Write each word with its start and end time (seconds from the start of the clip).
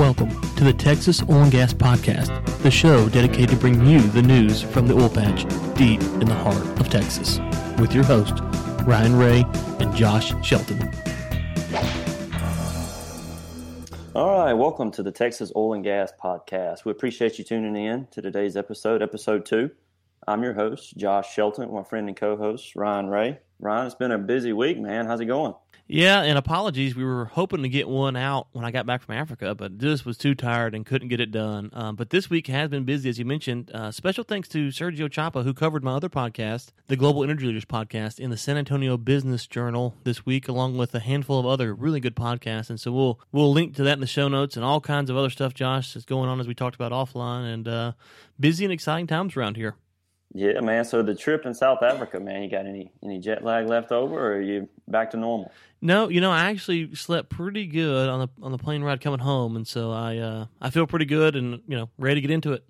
Welcome 0.00 0.30
to 0.56 0.64
the 0.64 0.72
Texas 0.72 1.22
Oil 1.28 1.42
and 1.42 1.52
Gas 1.52 1.74
Podcast, 1.74 2.62
the 2.62 2.70
show 2.70 3.06
dedicated 3.10 3.50
to 3.50 3.56
bring 3.56 3.84
you 3.84 4.00
the 4.00 4.22
news 4.22 4.62
from 4.62 4.86
the 4.86 4.94
oil 4.94 5.10
patch 5.10 5.42
deep 5.76 6.00
in 6.00 6.24
the 6.24 6.34
heart 6.34 6.66
of 6.80 6.88
Texas, 6.88 7.38
with 7.78 7.94
your 7.94 8.04
host, 8.04 8.32
Ryan 8.86 9.14
Ray 9.14 9.44
and 9.78 9.94
Josh 9.94 10.32
Shelton. 10.42 10.80
All 14.14 14.38
right, 14.38 14.54
welcome 14.54 14.90
to 14.92 15.02
the 15.02 15.12
Texas 15.12 15.52
Oil 15.54 15.74
and 15.74 15.84
Gas 15.84 16.14
Podcast. 16.18 16.86
We 16.86 16.92
appreciate 16.92 17.38
you 17.38 17.44
tuning 17.44 17.76
in 17.76 18.06
to 18.06 18.22
today's 18.22 18.56
episode, 18.56 19.02
episode 19.02 19.44
two. 19.44 19.70
I'm 20.26 20.42
your 20.42 20.54
host, 20.54 20.96
Josh 20.96 21.30
Shelton, 21.34 21.70
my 21.74 21.82
friend 21.82 22.08
and 22.08 22.16
co 22.16 22.38
host, 22.38 22.74
Ryan 22.74 23.10
Ray. 23.10 23.38
Ryan, 23.58 23.84
it's 23.84 23.94
been 23.94 24.12
a 24.12 24.18
busy 24.18 24.54
week, 24.54 24.78
man. 24.78 25.04
How's 25.04 25.20
it 25.20 25.26
going? 25.26 25.52
Yeah, 25.92 26.22
and 26.22 26.38
apologies. 26.38 26.94
We 26.94 27.02
were 27.02 27.24
hoping 27.24 27.64
to 27.64 27.68
get 27.68 27.88
one 27.88 28.14
out 28.14 28.46
when 28.52 28.64
I 28.64 28.70
got 28.70 28.86
back 28.86 29.02
from 29.02 29.16
Africa, 29.16 29.56
but 29.56 29.76
just 29.78 30.06
was 30.06 30.16
too 30.16 30.36
tired 30.36 30.72
and 30.72 30.86
couldn't 30.86 31.08
get 31.08 31.18
it 31.18 31.32
done. 31.32 31.68
Um, 31.72 31.96
but 31.96 32.10
this 32.10 32.30
week 32.30 32.46
has 32.46 32.68
been 32.68 32.84
busy, 32.84 33.08
as 33.08 33.18
you 33.18 33.24
mentioned. 33.24 33.72
Uh, 33.74 33.90
special 33.90 34.22
thanks 34.22 34.48
to 34.50 34.68
Sergio 34.68 35.10
Chapa, 35.10 35.42
who 35.42 35.52
covered 35.52 35.82
my 35.82 35.94
other 35.94 36.08
podcast, 36.08 36.68
the 36.86 36.94
Global 36.94 37.24
Energy 37.24 37.46
Leaders 37.46 37.64
podcast, 37.64 38.20
in 38.20 38.30
the 38.30 38.36
San 38.36 38.56
Antonio 38.56 38.96
Business 38.96 39.48
Journal 39.48 39.96
this 40.04 40.24
week, 40.24 40.46
along 40.46 40.78
with 40.78 40.94
a 40.94 41.00
handful 41.00 41.40
of 41.40 41.46
other 41.46 41.74
really 41.74 41.98
good 41.98 42.14
podcasts. 42.14 42.70
And 42.70 42.78
so 42.78 42.92
we'll 42.92 43.18
we'll 43.32 43.52
link 43.52 43.74
to 43.74 43.82
that 43.82 43.94
in 43.94 44.00
the 44.00 44.06
show 44.06 44.28
notes 44.28 44.54
and 44.54 44.64
all 44.64 44.80
kinds 44.80 45.10
of 45.10 45.16
other 45.16 45.30
stuff. 45.30 45.54
Josh 45.54 45.96
is 45.96 46.04
going 46.04 46.28
on 46.28 46.38
as 46.38 46.46
we 46.46 46.54
talked 46.54 46.76
about 46.76 46.92
offline, 46.92 47.52
and 47.52 47.66
uh, 47.66 47.92
busy 48.38 48.64
and 48.64 48.72
exciting 48.72 49.08
times 49.08 49.36
around 49.36 49.56
here. 49.56 49.74
Yeah, 50.32 50.60
man. 50.60 50.84
So 50.84 51.02
the 51.02 51.14
trip 51.14 51.44
in 51.44 51.54
South 51.54 51.82
Africa, 51.82 52.20
man, 52.20 52.42
you 52.42 52.50
got 52.50 52.66
any 52.66 52.92
any 53.02 53.18
jet 53.18 53.44
lag 53.44 53.66
left 53.66 53.90
over, 53.90 54.14
or 54.14 54.36
are 54.36 54.40
you 54.40 54.68
back 54.86 55.10
to 55.10 55.16
normal? 55.16 55.50
No, 55.82 56.08
you 56.08 56.20
know, 56.20 56.30
I 56.30 56.50
actually 56.50 56.94
slept 56.94 57.30
pretty 57.30 57.66
good 57.66 58.08
on 58.08 58.20
the 58.20 58.28
on 58.44 58.52
the 58.52 58.58
plane 58.58 58.82
ride 58.82 59.00
coming 59.00 59.18
home, 59.18 59.56
and 59.56 59.66
so 59.66 59.90
I 59.90 60.18
uh, 60.18 60.46
I 60.60 60.70
feel 60.70 60.86
pretty 60.86 61.06
good 61.06 61.34
and 61.34 61.62
you 61.66 61.76
know 61.76 61.88
ready 61.98 62.16
to 62.16 62.20
get 62.20 62.30
into 62.30 62.52
it. 62.52 62.64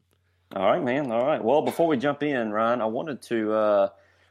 All 0.56 0.70
right, 0.70 0.82
man. 0.82 1.12
All 1.12 1.24
right. 1.24 1.42
Well, 1.42 1.62
before 1.62 1.86
we 1.86 1.96
jump 1.96 2.22
in, 2.22 2.50
Ryan, 2.50 2.80
I 2.80 2.86
wanted 2.86 3.22
to 3.22 3.52
uh, 3.52 3.88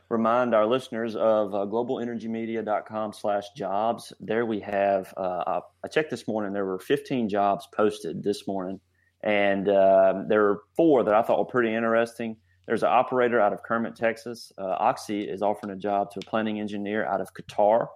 remind 0.10 0.54
our 0.54 0.66
listeners 0.66 1.16
of 1.16 1.54
uh, 1.54 1.60
globalenergymedia.com 1.60 3.14
slash 3.14 3.46
jobs. 3.56 4.12
There 4.20 4.46
we 4.46 4.60
have, 4.60 5.14
uh, 5.16 5.62
I 5.84 5.88
checked 5.88 6.10
this 6.10 6.28
morning, 6.28 6.52
there 6.52 6.66
were 6.66 6.80
15 6.80 7.30
jobs 7.30 7.68
posted 7.74 8.24
this 8.24 8.48
morning, 8.48 8.82
and 9.24 9.70
um, 9.70 10.28
there 10.28 10.42
were 10.42 10.64
four 10.76 11.04
that 11.04 11.14
I 11.14 11.22
thought 11.22 11.40
were 11.40 11.46
pretty 11.46 11.74
interesting. 11.74 12.36
There's 12.70 12.84
an 12.84 12.90
operator 12.90 13.42
out 13.42 13.52
of 13.52 13.64
Kermit, 13.64 13.96
Texas. 13.96 14.52
Uh, 14.56 14.76
Oxy 14.78 15.28
is 15.28 15.42
offering 15.42 15.74
a 15.74 15.76
job 15.76 16.12
to 16.12 16.20
a 16.20 16.30
planning 16.30 16.60
engineer 16.60 17.04
out 17.04 17.20
of 17.20 17.34
Qatar, 17.34 17.88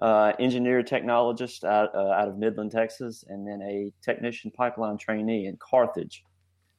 uh, 0.00 0.34
engineer 0.38 0.84
technologist 0.84 1.64
out, 1.64 1.92
uh, 1.96 2.12
out 2.12 2.28
of 2.28 2.38
Midland, 2.38 2.70
Texas, 2.70 3.24
and 3.26 3.44
then 3.44 3.60
a 3.62 3.92
technician 4.02 4.52
pipeline 4.52 4.98
trainee 4.98 5.46
in 5.46 5.56
Carthage. 5.56 6.22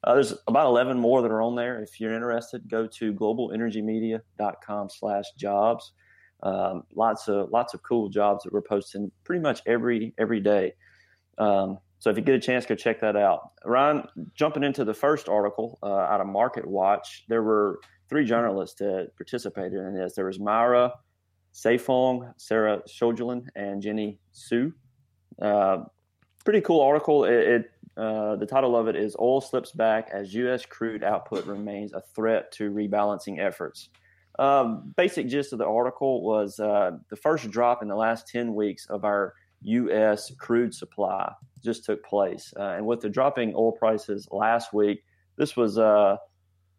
Uh, 0.02 0.14
there's 0.14 0.32
about 0.48 0.64
11 0.68 0.98
more 0.98 1.20
that 1.20 1.30
are 1.30 1.42
on 1.42 1.54
there. 1.54 1.78
If 1.82 2.00
you're 2.00 2.14
interested, 2.14 2.70
go 2.70 2.86
to 2.86 3.12
globalenergymedia.com 3.12 4.88
slash 4.88 5.26
jobs. 5.36 5.92
Um, 6.42 6.84
lots 6.94 7.28
of 7.28 7.50
lots 7.50 7.74
of 7.74 7.82
cool 7.82 8.08
jobs 8.08 8.44
that 8.44 8.52
we're 8.54 8.62
posting 8.62 9.12
pretty 9.24 9.42
much 9.42 9.60
every 9.66 10.14
every 10.16 10.40
day. 10.40 10.72
Um, 11.36 11.80
so 11.98 12.10
if 12.10 12.16
you 12.16 12.22
get 12.22 12.34
a 12.34 12.40
chance, 12.40 12.66
go 12.66 12.74
check 12.74 13.00
that 13.00 13.16
out. 13.16 13.52
Ryan, 13.64 14.06
jumping 14.34 14.62
into 14.62 14.84
the 14.84 14.94
first 14.94 15.28
article 15.28 15.78
uh, 15.82 15.86
out 15.86 16.20
of 16.20 16.26
MarketWatch, 16.26 17.22
there 17.28 17.42
were 17.42 17.80
three 18.08 18.24
journalists 18.24 18.78
that 18.78 19.10
participated 19.16 19.78
in 19.78 19.94
this. 19.94 20.14
There 20.14 20.26
was 20.26 20.38
Myra 20.38 20.92
Saefong, 21.56 22.34
Sara 22.36 22.82
Sjolin, 22.86 23.46
and 23.54 23.80
Jenny 23.80 24.18
Hsu. 24.32 24.72
Uh, 25.40 25.84
pretty 26.44 26.60
cool 26.60 26.82
article. 26.82 27.24
It, 27.24 27.32
it 27.32 27.70
uh, 27.96 28.36
the 28.36 28.44
title 28.44 28.76
of 28.76 28.88
it 28.88 28.96
is 28.96 29.16
"Oil 29.18 29.40
Slips 29.40 29.72
Back 29.72 30.10
as 30.12 30.34
U.S. 30.34 30.66
Crude 30.66 31.02
Output 31.02 31.46
Remains 31.46 31.94
a 31.94 32.02
Threat 32.14 32.52
to 32.52 32.70
Rebalancing 32.70 33.38
Efforts." 33.40 33.88
Um, 34.38 34.92
basic 34.98 35.28
gist 35.28 35.54
of 35.54 35.58
the 35.58 35.66
article 35.66 36.22
was 36.22 36.60
uh, 36.60 36.90
the 37.08 37.16
first 37.16 37.50
drop 37.50 37.80
in 37.80 37.88
the 37.88 37.96
last 37.96 38.28
ten 38.28 38.54
weeks 38.54 38.84
of 38.86 39.04
our 39.04 39.32
U.S. 39.66 40.32
crude 40.38 40.74
supply 40.74 41.32
just 41.62 41.84
took 41.84 42.04
place. 42.04 42.52
Uh, 42.58 42.74
and 42.76 42.86
with 42.86 43.00
the 43.00 43.08
dropping 43.08 43.52
oil 43.54 43.72
prices 43.72 44.28
last 44.30 44.72
week, 44.72 45.02
this 45.36 45.56
was, 45.56 45.76
uh, 45.76 46.16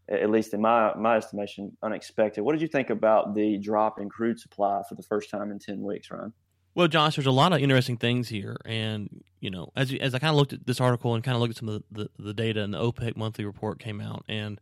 at 0.10 0.30
least 0.30 0.54
in 0.54 0.62
my, 0.62 0.96
my 0.96 1.18
estimation, 1.18 1.76
unexpected. 1.84 2.42
What 2.42 2.54
did 2.54 2.62
you 2.62 2.68
think 2.70 2.90
about 2.90 3.36
the 3.36 3.58
drop 3.58 4.00
in 4.00 4.10
crude 4.10 4.40
supply 4.40 4.82
for 4.88 4.96
the 4.96 5.04
first 5.04 5.30
time 5.30 5.52
in 5.52 5.60
10 5.60 5.82
weeks, 5.82 6.10
Ron? 6.10 6.32
Well, 6.76 6.88
Josh, 6.88 7.16
there's 7.16 7.26
a 7.26 7.32
lot 7.32 7.54
of 7.54 7.60
interesting 7.60 7.98
things 7.98 8.30
here, 8.30 8.56
and 8.64 9.24
you 9.40 9.50
know, 9.50 9.72
as 9.76 9.92
as 9.96 10.14
I 10.14 10.20
kind 10.20 10.30
of 10.30 10.36
looked 10.36 10.54
at 10.54 10.68
this 10.68 10.80
article 10.80 11.16
and 11.16 11.24
kind 11.24 11.34
of 11.34 11.42
looked 11.42 11.56
at 11.56 11.58
some 11.58 11.70
of 11.70 11.82
the, 11.90 12.04
the, 12.04 12.24
the 12.26 12.34
data, 12.36 12.62
and 12.62 12.72
the 12.72 12.78
OPEC 12.78 13.18
monthly 13.18 13.46
report 13.46 13.80
came 13.80 14.00
out, 14.00 14.24
and 14.28 14.62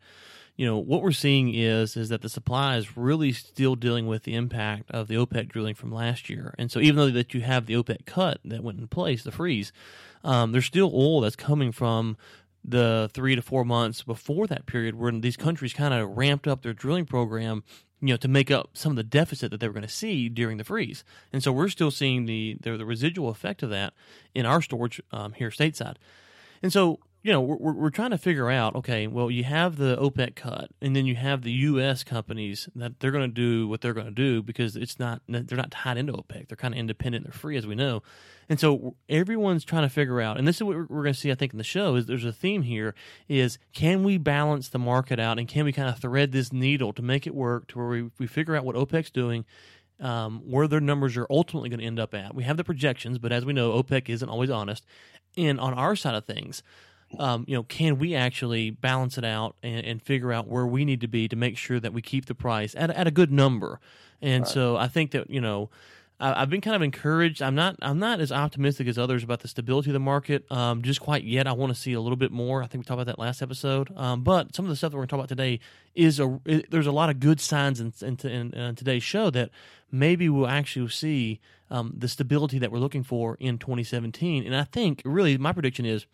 you 0.56 0.66
know 0.66 0.78
what 0.78 1.02
we're 1.02 1.12
seeing 1.12 1.54
is 1.54 1.98
is 1.98 2.10
that 2.10 2.22
the 2.22 2.30
supply 2.30 2.78
is 2.78 2.96
really 2.98 3.32
still 3.32 3.76
dealing 3.76 4.08
with 4.08 4.24
the 4.24 4.36
impact 4.36 4.90
of 4.92 5.08
the 5.08 5.16
OPEC 5.16 5.50
drilling 5.50 5.76
from 5.76 5.92
last 5.92 6.30
year, 6.30 6.56
and 6.58 6.72
so 6.72 6.80
even 6.80 6.96
though 6.96 7.10
that 7.10 7.34
you 7.34 7.42
have 7.42 7.66
the 7.66 7.74
OPEC 7.74 8.06
cut 8.06 8.40
that 8.46 8.64
went 8.64 8.80
in 8.80 8.88
place, 8.88 9.24
the 9.24 9.32
freeze, 9.32 9.72
um, 10.24 10.52
there's 10.52 10.66
still 10.66 10.92
oil 10.94 11.22
that's 11.22 11.36
coming 11.36 11.72
from 11.72 12.18
the 12.64 13.10
three 13.14 13.36
to 13.36 13.42
four 13.42 13.64
months 13.64 14.02
before 14.02 14.48
that 14.48 14.66
period, 14.66 14.96
where 14.96 15.12
these 15.12 15.38
countries 15.38 15.74
kind 15.74 15.94
of 15.94 16.18
ramped 16.18 16.48
up 16.48 16.64
their 16.64 16.74
drilling 16.74 17.06
program, 17.06 17.64
you 18.02 18.08
know, 18.08 18.18
to 18.18 18.28
make 18.28 18.50
up 18.50 18.72
some 18.74 18.92
of 18.92 18.96
the 18.96 19.04
deficit 19.04 19.52
that 19.52 19.60
they 19.60 19.68
were 19.68 19.74
going 19.74 19.84
to 19.84 19.90
see 19.90 20.30
during 20.30 20.58
the 20.58 20.64
freeze, 20.64 21.04
and 21.34 21.44
so 21.44 21.52
we're 21.52 21.70
still 21.70 21.92
seeing 21.92 22.26
the 22.26 22.58
the, 22.62 22.78
the 22.78 22.86
residual 22.86 23.30
effect 23.30 23.62
of 23.62 23.70
that 23.70 23.94
in 24.34 24.46
our 24.46 24.62
storage 24.62 25.02
um, 25.12 25.34
here 25.34 25.50
stateside, 25.50 25.98
and 26.64 26.72
so 26.72 27.00
you 27.26 27.32
know, 27.32 27.42
we're, 27.42 27.74
we're 27.74 27.90
trying 27.90 28.12
to 28.12 28.20
figure 28.20 28.52
out, 28.52 28.76
okay, 28.76 29.08
well, 29.08 29.32
you 29.32 29.44
have 29.46 29.78
the 29.78 29.98
OPEC 29.98 30.36
cut, 30.36 30.70
and 30.80 30.96
then 30.96 31.08
you 31.08 31.16
have 31.16 31.42
the 31.42 31.52
U.S. 31.52 32.04
companies 32.04 32.70
that 32.76 33.00
they're 33.00 33.10
going 33.10 33.28
to 33.28 33.34
do 33.34 33.68
what 33.68 33.82
they're 33.82 33.96
going 33.96 34.06
to 34.06 34.12
do 34.12 34.44
because 34.44 34.76
it's 34.76 35.00
not, 35.00 35.24
they're 35.28 35.58
not 35.58 35.72
tied 35.72 35.98
into 35.98 36.14
OPEC. 36.14 36.48
They're 36.48 36.56
kind 36.56 36.76
of 36.76 36.80
independent. 36.80 37.26
They're 37.26 37.34
free, 37.34 37.58
as 37.58 37.66
we 37.66 37.74
know. 37.74 38.04
And 38.48 38.60
so 38.60 38.96
everyone's 39.10 39.66
trying 39.66 39.82
to 39.82 39.90
figure 39.90 40.22
out, 40.22 40.38
and 40.38 40.48
this 40.48 40.58
is 40.58 40.64
what 40.64 40.76
we're 40.78 41.02
going 41.02 41.16
to 41.16 41.20
see, 41.20 41.32
I 41.32 41.36
think, 41.36 41.52
in 41.52 41.58
the 41.58 41.64
show, 41.64 41.96
is 41.96 42.06
there's 42.06 42.26
a 42.26 42.32
theme 42.32 42.62
here 42.62 42.94
is 43.28 43.58
can 43.74 44.04
we 44.04 44.20
balance 44.20 44.70
the 44.70 44.78
market 44.78 45.20
out 45.20 45.40
and 45.40 45.48
can 45.48 45.66
we 45.66 45.74
kind 45.74 45.90
of 45.90 45.98
thread 45.98 46.32
this 46.32 46.54
needle 46.54 46.94
to 46.94 47.02
make 47.02 47.26
it 47.26 47.34
work 47.34 47.66
to 47.70 47.80
where 47.80 47.88
we, 47.88 48.12
we 48.20 48.28
figure 48.28 48.56
out 48.56 48.64
what 48.64 48.76
OPEC's 48.76 49.10
doing 49.10 49.46
um, 50.00 50.44
where 50.46 50.68
their 50.68 50.80
numbers 50.80 51.18
are 51.18 51.26
ultimately 51.32 51.70
going 51.70 51.80
to 51.80 51.86
end 51.88 52.00
up 52.00 52.14
at. 52.14 52.36
We 52.36 52.44
have 52.44 52.58
the 52.58 52.64
projections, 52.64 53.18
but 53.18 53.32
as 53.32 53.46
we 53.46 53.54
know, 53.54 53.82
OPEC 53.82 54.10
isn't 54.10 54.30
always 54.30 54.52
honest. 54.52 54.86
And 55.36 55.60
on 55.60 55.74
our 55.74 55.96
side 55.96 56.14
of 56.14 56.26
things, 56.26 56.62
um, 57.20 57.46
you 57.48 57.56
know, 57.56 57.64
can 57.64 57.98
we 57.98 58.16
actually 58.16 58.72
balance 58.72 59.18
it 59.18 59.26
out 59.26 59.56
and, 59.64 59.86
and, 59.86 60.02
figure 60.02 60.34
out 60.34 60.48
where 60.48 60.66
we 60.66 60.86
need 60.86 61.02
to 61.02 61.08
be 61.08 61.28
to 61.28 61.36
make 61.36 61.58
sure 61.58 61.80
that 61.80 61.94
we 61.94 62.02
keep 62.02 62.26
the 62.26 62.36
price 62.36 62.76
at, 62.78 62.90
at 62.90 63.08
a 63.08 63.12
good 63.12 63.32
number? 63.32 63.80
And 64.22 64.44
right. 64.44 64.52
so 64.52 64.78
I 64.78 64.88
think 64.88 65.12
that 65.12 65.30
you 65.30 65.42
know. 65.42 65.70
I, 66.18 66.40
have 66.40 66.50
been 66.50 66.62
kind 66.62 66.78
of 66.78 66.82
encouraged. 66.82 67.42
I'm 67.42 67.56
not. 67.56 67.76
I'm 67.82 68.00
not 68.00 68.22
as 68.22 68.32
optimistic 68.32 68.88
as 68.88 68.98
others 68.98 69.22
about 69.22 69.42
the 69.42 69.50
stability 69.50 69.90
of 69.90 69.94
the 69.96 70.00
market, 70.00 70.50
um, 70.50 70.82
just 70.82 71.02
quite 71.02 71.26
yet. 71.26 71.46
I 71.46 71.52
want 71.52 71.76
to 71.76 71.80
see 71.80 71.92
a 71.92 72.00
little 72.00 72.16
bit 72.16 72.32
more. 72.32 72.64
I 72.64 72.68
think 72.68 72.84
we 72.84 72.86
talked 72.86 73.02
about 73.02 73.08
that 73.08 73.20
last 73.20 73.42
episode. 73.42 73.92
Um, 73.98 74.24
but 74.24 74.56
some 74.56 74.64
of 74.64 74.70
the 74.70 74.78
stuff 74.78 74.92
that 74.92 74.98
we're 74.98 75.02
going 75.02 75.08
to 75.08 75.12
talk 75.12 75.20
about 75.20 75.28
today 75.28 75.60
is 75.94 76.22
a. 76.22 76.40
It, 76.46 76.72
there's 76.72 76.88
a 76.88 76.94
lot 76.94 77.10
of 77.10 77.20
good 77.20 77.42
signs 77.42 77.82
in, 77.82 77.92
in, 78.02 78.18
in, 78.30 78.54
in, 78.54 78.76
today's 78.76 79.04
show 79.04 79.30
that 79.32 79.50
maybe 79.92 80.30
we'll 80.30 80.48
actually 80.48 80.88
see 80.88 81.42
um, 81.70 81.94
the 81.98 82.08
stability 82.08 82.60
that 82.60 82.72
we're 82.72 82.80
looking 82.80 83.04
for 83.04 83.36
in 83.42 83.58
2017. 83.58 84.46
And 84.46 84.56
I 84.56 84.64
think 84.64 85.02
really 85.04 85.38
my 85.38 85.52
prediction 85.52 85.86
is 85.86 86.06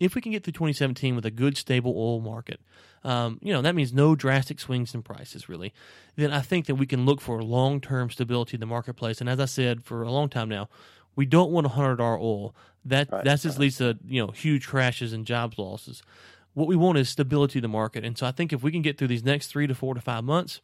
if 0.00 0.14
we 0.14 0.20
can 0.20 0.32
get 0.32 0.44
through 0.44 0.52
2017 0.52 1.14
with 1.14 1.26
a 1.26 1.30
good, 1.30 1.56
stable 1.56 1.94
oil 1.96 2.20
market, 2.20 2.60
um, 3.04 3.38
you 3.42 3.52
know, 3.52 3.62
that 3.62 3.74
means 3.74 3.92
no 3.92 4.14
drastic 4.14 4.60
swings 4.60 4.94
in 4.94 5.02
prices, 5.02 5.48
really, 5.48 5.72
then 6.16 6.32
I 6.32 6.40
think 6.40 6.66
that 6.66 6.76
we 6.76 6.86
can 6.86 7.04
look 7.04 7.20
for 7.20 7.42
long 7.42 7.80
term 7.80 8.10
stability 8.10 8.54
in 8.56 8.60
the 8.60 8.66
marketplace. 8.66 9.20
And 9.20 9.28
as 9.28 9.40
I 9.40 9.46
said 9.46 9.84
for 9.84 10.02
a 10.02 10.10
long 10.10 10.28
time 10.28 10.48
now, 10.48 10.68
we 11.16 11.26
don't 11.26 11.50
want 11.50 11.66
$100 11.66 12.00
oil. 12.00 12.54
That 12.84 13.10
right. 13.12 13.24
That's 13.24 13.42
just 13.42 13.58
leads 13.58 13.78
to, 13.78 13.98
you 14.06 14.24
know, 14.24 14.32
huge 14.32 14.66
crashes 14.66 15.12
and 15.12 15.26
jobs 15.26 15.58
losses. 15.58 16.02
What 16.54 16.68
we 16.68 16.76
want 16.76 16.98
is 16.98 17.08
stability 17.08 17.58
in 17.58 17.62
the 17.62 17.68
market. 17.68 18.04
And 18.04 18.16
so 18.16 18.26
I 18.26 18.32
think 18.32 18.52
if 18.52 18.62
we 18.62 18.72
can 18.72 18.82
get 18.82 18.98
through 18.98 19.08
these 19.08 19.24
next 19.24 19.48
three 19.48 19.66
to 19.66 19.74
four 19.74 19.94
to 19.94 20.00
five 20.00 20.24
months, 20.24 20.60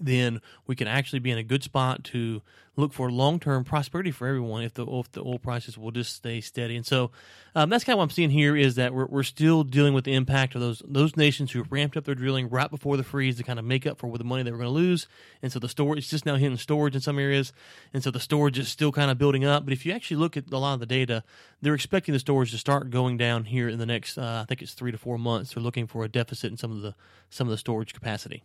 then 0.00 0.40
we 0.66 0.76
can 0.76 0.88
actually 0.88 1.18
be 1.20 1.30
in 1.30 1.38
a 1.38 1.42
good 1.42 1.62
spot 1.62 2.04
to 2.04 2.42
look 2.76 2.92
for 2.92 3.10
long 3.10 3.40
term 3.40 3.64
prosperity 3.64 4.10
for 4.10 4.26
everyone 4.26 4.62
if 4.62 4.74
the 4.74 4.86
if 4.86 5.10
the 5.12 5.22
oil 5.22 5.38
prices 5.38 5.78
will 5.78 5.90
just 5.90 6.14
stay 6.14 6.40
steady. 6.40 6.76
And 6.76 6.84
so 6.84 7.10
um, 7.54 7.70
that's 7.70 7.84
kind 7.84 7.94
of 7.94 7.98
what 7.98 8.04
I'm 8.04 8.10
seeing 8.10 8.30
here 8.30 8.54
is 8.54 8.74
that 8.74 8.92
we're, 8.92 9.06
we're 9.06 9.22
still 9.22 9.64
dealing 9.64 9.94
with 9.94 10.04
the 10.04 10.14
impact 10.14 10.54
of 10.54 10.60
those 10.60 10.82
those 10.86 11.16
nations 11.16 11.52
who 11.52 11.64
ramped 11.70 11.96
up 11.96 12.04
their 12.04 12.14
drilling 12.14 12.48
right 12.48 12.70
before 12.70 12.96
the 12.96 13.02
freeze 13.02 13.36
to 13.38 13.42
kind 13.42 13.58
of 13.58 13.64
make 13.64 13.86
up 13.86 13.98
for 13.98 14.16
the 14.16 14.24
money 14.24 14.42
they 14.42 14.50
were 14.50 14.58
going 14.58 14.68
to 14.68 14.74
lose. 14.74 15.08
And 15.42 15.50
so 15.50 15.58
the 15.58 15.68
storage 15.68 15.98
it's 15.98 16.10
just 16.10 16.26
now 16.26 16.36
hitting 16.36 16.58
storage 16.58 16.94
in 16.94 17.00
some 17.00 17.18
areas, 17.18 17.52
and 17.94 18.02
so 18.02 18.10
the 18.10 18.20
storage 18.20 18.58
is 18.58 18.68
still 18.68 18.92
kind 18.92 19.10
of 19.10 19.18
building 19.18 19.44
up. 19.44 19.64
But 19.64 19.72
if 19.72 19.86
you 19.86 19.92
actually 19.92 20.18
look 20.18 20.36
at 20.36 20.52
a 20.52 20.58
lot 20.58 20.74
of 20.74 20.80
the 20.80 20.86
data, 20.86 21.24
they're 21.62 21.74
expecting 21.74 22.12
the 22.12 22.18
storage 22.18 22.50
to 22.50 22.58
start 22.58 22.90
going 22.90 23.16
down 23.16 23.44
here 23.44 23.68
in 23.68 23.78
the 23.78 23.86
next 23.86 24.18
uh, 24.18 24.40
I 24.42 24.44
think 24.46 24.62
it's 24.62 24.74
three 24.74 24.92
to 24.92 24.98
four 24.98 25.18
months. 25.18 25.54
They're 25.54 25.62
looking 25.62 25.86
for 25.86 26.04
a 26.04 26.08
deficit 26.08 26.50
in 26.50 26.58
some 26.58 26.72
of 26.72 26.82
the 26.82 26.94
some 27.30 27.46
of 27.46 27.50
the 27.50 27.58
storage 27.58 27.94
capacity. 27.94 28.44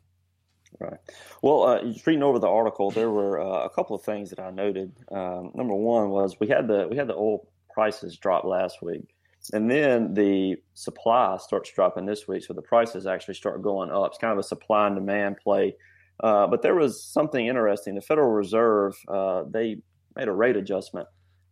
Right. 0.80 0.98
Well, 1.42 1.64
uh, 1.64 1.84
just 1.84 2.08
reading 2.08 2.24
over 2.24 2.40
the 2.40 2.48
article, 2.48 2.92
there 2.92 3.12
were 3.12 3.40
uh, 3.40 3.66
a 3.66 3.70
couple 3.70 3.96
of 3.96 4.04
things 4.04 4.30
that 4.32 4.40
I 4.40 4.50
noted. 4.52 4.94
Um, 5.12 5.52
number 5.54 5.76
one 5.76 6.10
was 6.10 6.40
we 6.40 6.48
had 6.48 6.68
the 6.68 6.88
we 6.90 6.98
had 6.98 7.08
the 7.08 7.16
oil 7.16 7.48
prices 7.74 8.18
drop 8.18 8.46
last 8.46 8.82
week, 8.82 9.14
And 9.54 9.70
then 9.70 10.14
the 10.14 10.58
supply 10.74 11.38
starts 11.38 11.72
dropping 11.72 12.06
this 12.06 12.28
week, 12.28 12.44
so 12.44 12.54
the 12.54 12.62
prices 12.62 13.06
actually 13.06 13.36
start 13.36 13.62
going 13.62 13.92
up. 13.92 14.08
It's 14.08 14.18
kind 14.18 14.34
of 14.34 14.40
a 14.40 14.44
supply 14.44 14.88
and 14.88 14.96
demand 14.96 15.38
play. 15.38 15.76
Uh, 16.24 16.48
but 16.48 16.62
there 16.62 16.76
was 16.76 17.04
something 17.04 17.48
interesting. 17.48 17.96
The 17.96 18.02
Federal 18.02 18.32
Reserve 18.32 18.96
uh, 19.08 19.44
they 19.50 19.78
made 20.16 20.28
a 20.28 20.34
rate 20.34 20.56
adjustment. 20.58 21.08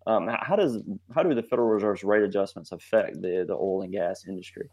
Um, 0.08 0.28
how 0.28 0.56
does 0.56 0.82
how 1.14 1.24
do 1.24 1.36
the 1.36 1.44
Federal 1.44 1.68
Reserve's 1.68 2.04
rate 2.04 2.24
adjustments 2.24 2.72
affect 2.72 3.22
the 3.22 3.46
the 3.48 3.54
oil 3.54 3.82
and 3.84 3.92
gas 3.92 4.26
industry? 4.28 4.70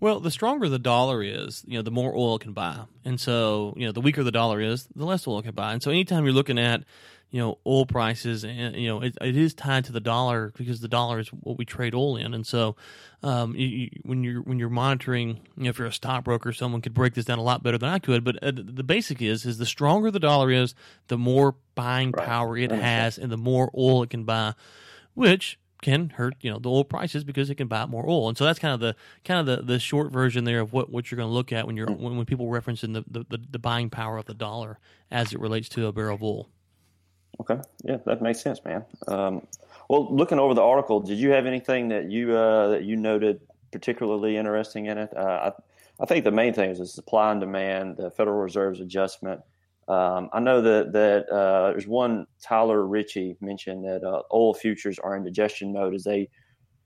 Well, 0.00 0.20
the 0.20 0.30
stronger 0.30 0.68
the 0.68 0.78
dollar 0.78 1.22
is, 1.22 1.64
you 1.66 1.78
know, 1.78 1.82
the 1.82 1.90
more 1.90 2.14
oil 2.14 2.38
can 2.38 2.52
buy, 2.52 2.80
and 3.04 3.20
so 3.20 3.74
you 3.76 3.86
know, 3.86 3.92
the 3.92 4.00
weaker 4.00 4.22
the 4.22 4.32
dollar 4.32 4.60
is, 4.60 4.86
the 4.94 5.04
less 5.04 5.26
oil 5.26 5.42
can 5.42 5.54
buy. 5.54 5.72
And 5.72 5.82
so, 5.82 5.90
anytime 5.90 6.24
you're 6.24 6.34
looking 6.34 6.58
at 6.58 6.84
you 7.34 7.40
know 7.40 7.58
oil 7.66 7.84
prices 7.84 8.44
and 8.44 8.76
you 8.76 8.86
know 8.86 9.02
it, 9.02 9.18
it 9.20 9.36
is 9.36 9.54
tied 9.54 9.84
to 9.84 9.90
the 9.90 9.98
dollar 9.98 10.52
because 10.56 10.80
the 10.80 10.86
dollar 10.86 11.18
is 11.18 11.30
what 11.30 11.58
we 11.58 11.64
trade 11.64 11.92
oil 11.92 12.16
in 12.16 12.32
and 12.32 12.46
so 12.46 12.76
um, 13.24 13.56
you, 13.56 13.66
you, 13.66 13.90
when 14.04 14.22
you're 14.22 14.40
when 14.42 14.60
you're 14.60 14.68
monitoring 14.68 15.40
you 15.56 15.64
know, 15.64 15.70
if 15.70 15.76
you're 15.76 15.88
a 15.88 15.92
stockbroker 15.92 16.52
someone 16.52 16.80
could 16.80 16.94
break 16.94 17.14
this 17.14 17.24
down 17.24 17.40
a 17.40 17.42
lot 17.42 17.64
better 17.64 17.76
than 17.76 17.90
I 17.90 17.98
could 17.98 18.22
but 18.22 18.40
uh, 18.40 18.52
the 18.54 18.84
basic 18.84 19.20
is 19.20 19.44
is 19.44 19.58
the 19.58 19.66
stronger 19.66 20.12
the 20.12 20.20
dollar 20.20 20.52
is 20.52 20.76
the 21.08 21.18
more 21.18 21.56
buying 21.74 22.12
right. 22.12 22.24
power 22.24 22.56
it 22.56 22.70
has 22.70 23.18
and 23.18 23.32
the 23.32 23.36
more 23.36 23.68
oil 23.76 24.04
it 24.04 24.10
can 24.10 24.22
buy 24.22 24.54
which 25.14 25.58
can 25.84 26.08
hurt 26.10 26.34
you 26.40 26.50
know 26.50 26.58
the 26.58 26.68
oil 26.68 26.82
prices 26.82 27.22
because 27.24 27.50
it 27.50 27.56
can 27.56 27.68
buy 27.68 27.84
more 27.84 28.08
oil 28.08 28.28
and 28.28 28.38
so 28.38 28.44
that's 28.44 28.58
kind 28.58 28.72
of 28.72 28.80
the 28.80 28.96
kind 29.24 29.38
of 29.38 29.46
the, 29.46 29.62
the 29.62 29.78
short 29.78 30.10
version 30.10 30.44
there 30.44 30.60
of 30.60 30.72
what, 30.72 30.90
what 30.90 31.10
you're 31.10 31.16
going 31.16 31.28
to 31.28 31.32
look 31.32 31.52
at 31.52 31.66
when 31.66 31.76
you're 31.76 31.86
mm. 31.86 31.98
when, 31.98 32.16
when 32.16 32.26
people 32.26 32.46
referencing 32.46 32.94
the, 32.94 33.24
the, 33.28 33.38
the 33.50 33.58
buying 33.58 33.90
power 33.90 34.16
of 34.16 34.24
the 34.24 34.34
dollar 34.34 34.78
as 35.10 35.32
it 35.32 35.40
relates 35.40 35.68
to 35.68 35.86
a 35.86 35.92
barrel 35.92 36.14
of 36.14 36.22
oil 36.22 36.48
Okay, 37.40 37.60
yeah, 37.82 37.96
that 38.06 38.22
makes 38.22 38.40
sense, 38.40 38.64
man. 38.64 38.84
Um, 39.08 39.46
well, 39.88 40.14
looking 40.14 40.38
over 40.38 40.54
the 40.54 40.62
article, 40.62 41.00
did 41.00 41.18
you 41.18 41.30
have 41.30 41.46
anything 41.46 41.88
that 41.88 42.10
you 42.10 42.36
uh, 42.36 42.68
that 42.68 42.84
you 42.84 42.96
noted 42.96 43.40
particularly 43.72 44.36
interesting 44.36 44.86
in 44.86 44.98
it? 44.98 45.16
Uh, 45.16 45.50
I, 45.50 46.02
I 46.02 46.06
think 46.06 46.24
the 46.24 46.30
main 46.30 46.54
thing 46.54 46.70
is 46.70 46.78
the 46.78 46.86
supply 46.86 47.32
and 47.32 47.40
demand, 47.40 47.96
the 47.96 48.10
Federal 48.10 48.40
Reserve's 48.40 48.80
adjustment. 48.80 49.40
Um, 49.88 50.30
I 50.32 50.40
know 50.40 50.62
that 50.62 50.92
that 50.92 51.28
uh, 51.28 51.70
there's 51.70 51.86
one 51.86 52.26
Tyler 52.42 52.86
Richey 52.86 53.36
mentioned 53.40 53.84
that 53.84 54.02
uh, 54.02 54.22
oil 54.32 54.54
futures 54.54 54.98
are 54.98 55.16
in 55.16 55.24
digestion 55.24 55.72
mode 55.72 55.94
as 55.94 56.04
they 56.04 56.30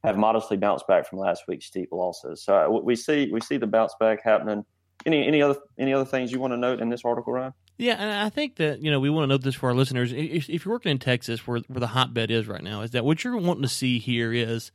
have 0.04 0.16
modestly 0.16 0.56
bounced 0.56 0.86
back 0.86 1.08
from 1.08 1.18
last 1.18 1.44
week's 1.48 1.66
steep 1.66 1.90
losses. 1.92 2.42
So 2.42 2.54
uh, 2.54 2.68
we 2.68 2.96
see 2.96 3.30
we 3.32 3.40
see 3.40 3.56
the 3.56 3.66
bounce 3.66 3.94
back 4.00 4.22
happening. 4.22 4.64
Any 5.06 5.26
any 5.26 5.42
other 5.42 5.58
any 5.78 5.92
other 5.92 6.04
things 6.04 6.32
you 6.32 6.40
want 6.40 6.52
to 6.52 6.56
note 6.56 6.80
in 6.80 6.88
this 6.88 7.02
article, 7.04 7.32
Ryan? 7.32 7.54
Yeah, 7.76 7.94
and 7.94 8.10
I 8.10 8.28
think 8.28 8.56
that 8.56 8.82
you 8.82 8.90
know 8.90 8.98
we 8.98 9.10
want 9.10 9.24
to 9.24 9.28
note 9.28 9.42
this 9.42 9.54
for 9.54 9.68
our 9.68 9.74
listeners. 9.74 10.12
If, 10.12 10.50
if 10.50 10.64
you're 10.64 10.74
working 10.74 10.90
in 10.90 10.98
Texas, 10.98 11.46
where 11.46 11.60
where 11.68 11.80
the 11.80 11.86
hotbed 11.86 12.30
is 12.30 12.48
right 12.48 12.62
now, 12.62 12.82
is 12.82 12.90
that 12.90 13.04
what 13.04 13.22
you're 13.22 13.36
wanting 13.36 13.62
to 13.62 13.68
see 13.68 14.00
here 14.00 14.32
is 14.32 14.72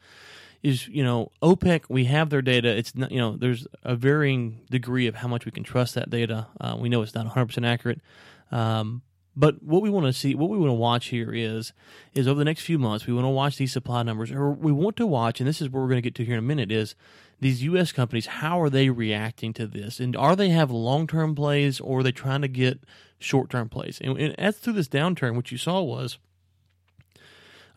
is 0.63 0.87
you 0.87 1.03
know 1.03 1.31
OPEC. 1.41 1.83
We 1.89 2.05
have 2.05 2.29
their 2.29 2.41
data. 2.41 2.69
It's 2.69 2.95
not 2.95 3.11
you 3.11 3.19
know 3.19 3.37
there's 3.37 3.67
a 3.83 3.95
varying 3.95 4.61
degree 4.71 5.07
of 5.07 5.15
how 5.15 5.27
much 5.27 5.45
we 5.45 5.51
can 5.51 5.63
trust 5.63 5.93
that 5.95 6.09
data. 6.09 6.47
Uh, 6.59 6.77
we 6.79 6.89
know 6.89 7.01
it's 7.01 7.13
not 7.13 7.25
100 7.25 7.45
percent 7.45 7.65
accurate. 7.65 8.01
Um, 8.51 9.01
but 9.35 9.63
what 9.63 9.81
we 9.81 9.89
want 9.89 10.05
to 10.05 10.13
see, 10.13 10.35
what 10.35 10.49
we 10.49 10.57
want 10.57 10.69
to 10.69 10.73
watch 10.73 11.07
here 11.07 11.33
is, 11.33 11.73
is 12.13 12.27
over 12.27 12.37
the 12.37 12.45
next 12.45 12.61
few 12.61 12.77
months, 12.77 13.07
we 13.07 13.13
want 13.13 13.25
to 13.25 13.29
watch 13.29 13.57
these 13.57 13.73
supply 13.73 14.03
numbers, 14.03 14.31
or 14.31 14.51
we 14.51 14.71
want 14.71 14.95
to 14.97 15.07
watch, 15.07 15.39
and 15.39 15.47
this 15.47 15.59
is 15.59 15.69
what 15.69 15.81
we're 15.81 15.87
going 15.87 15.97
to 15.97 16.03
get 16.03 16.13
to 16.15 16.25
here 16.25 16.35
in 16.35 16.39
a 16.39 16.43
minute, 16.43 16.71
is 16.71 16.93
these 17.39 17.63
U.S. 17.63 17.91
companies, 17.91 18.27
how 18.27 18.61
are 18.61 18.69
they 18.69 18.89
reacting 18.89 19.51
to 19.53 19.65
this? 19.65 19.99
And 19.99 20.15
are 20.15 20.35
they 20.35 20.49
have 20.49 20.69
long 20.69 21.07
term 21.07 21.33
plays 21.33 21.79
or 21.79 21.99
are 21.99 22.03
they 22.03 22.11
trying 22.11 22.41
to 22.41 22.47
get 22.47 22.81
short 23.17 23.49
term 23.49 23.69
plays? 23.69 23.99
And, 24.01 24.17
and 24.19 24.39
as 24.39 24.57
through 24.57 24.73
this 24.73 24.87
downturn, 24.87 25.35
what 25.35 25.51
you 25.51 25.57
saw 25.57 25.81
was 25.81 26.19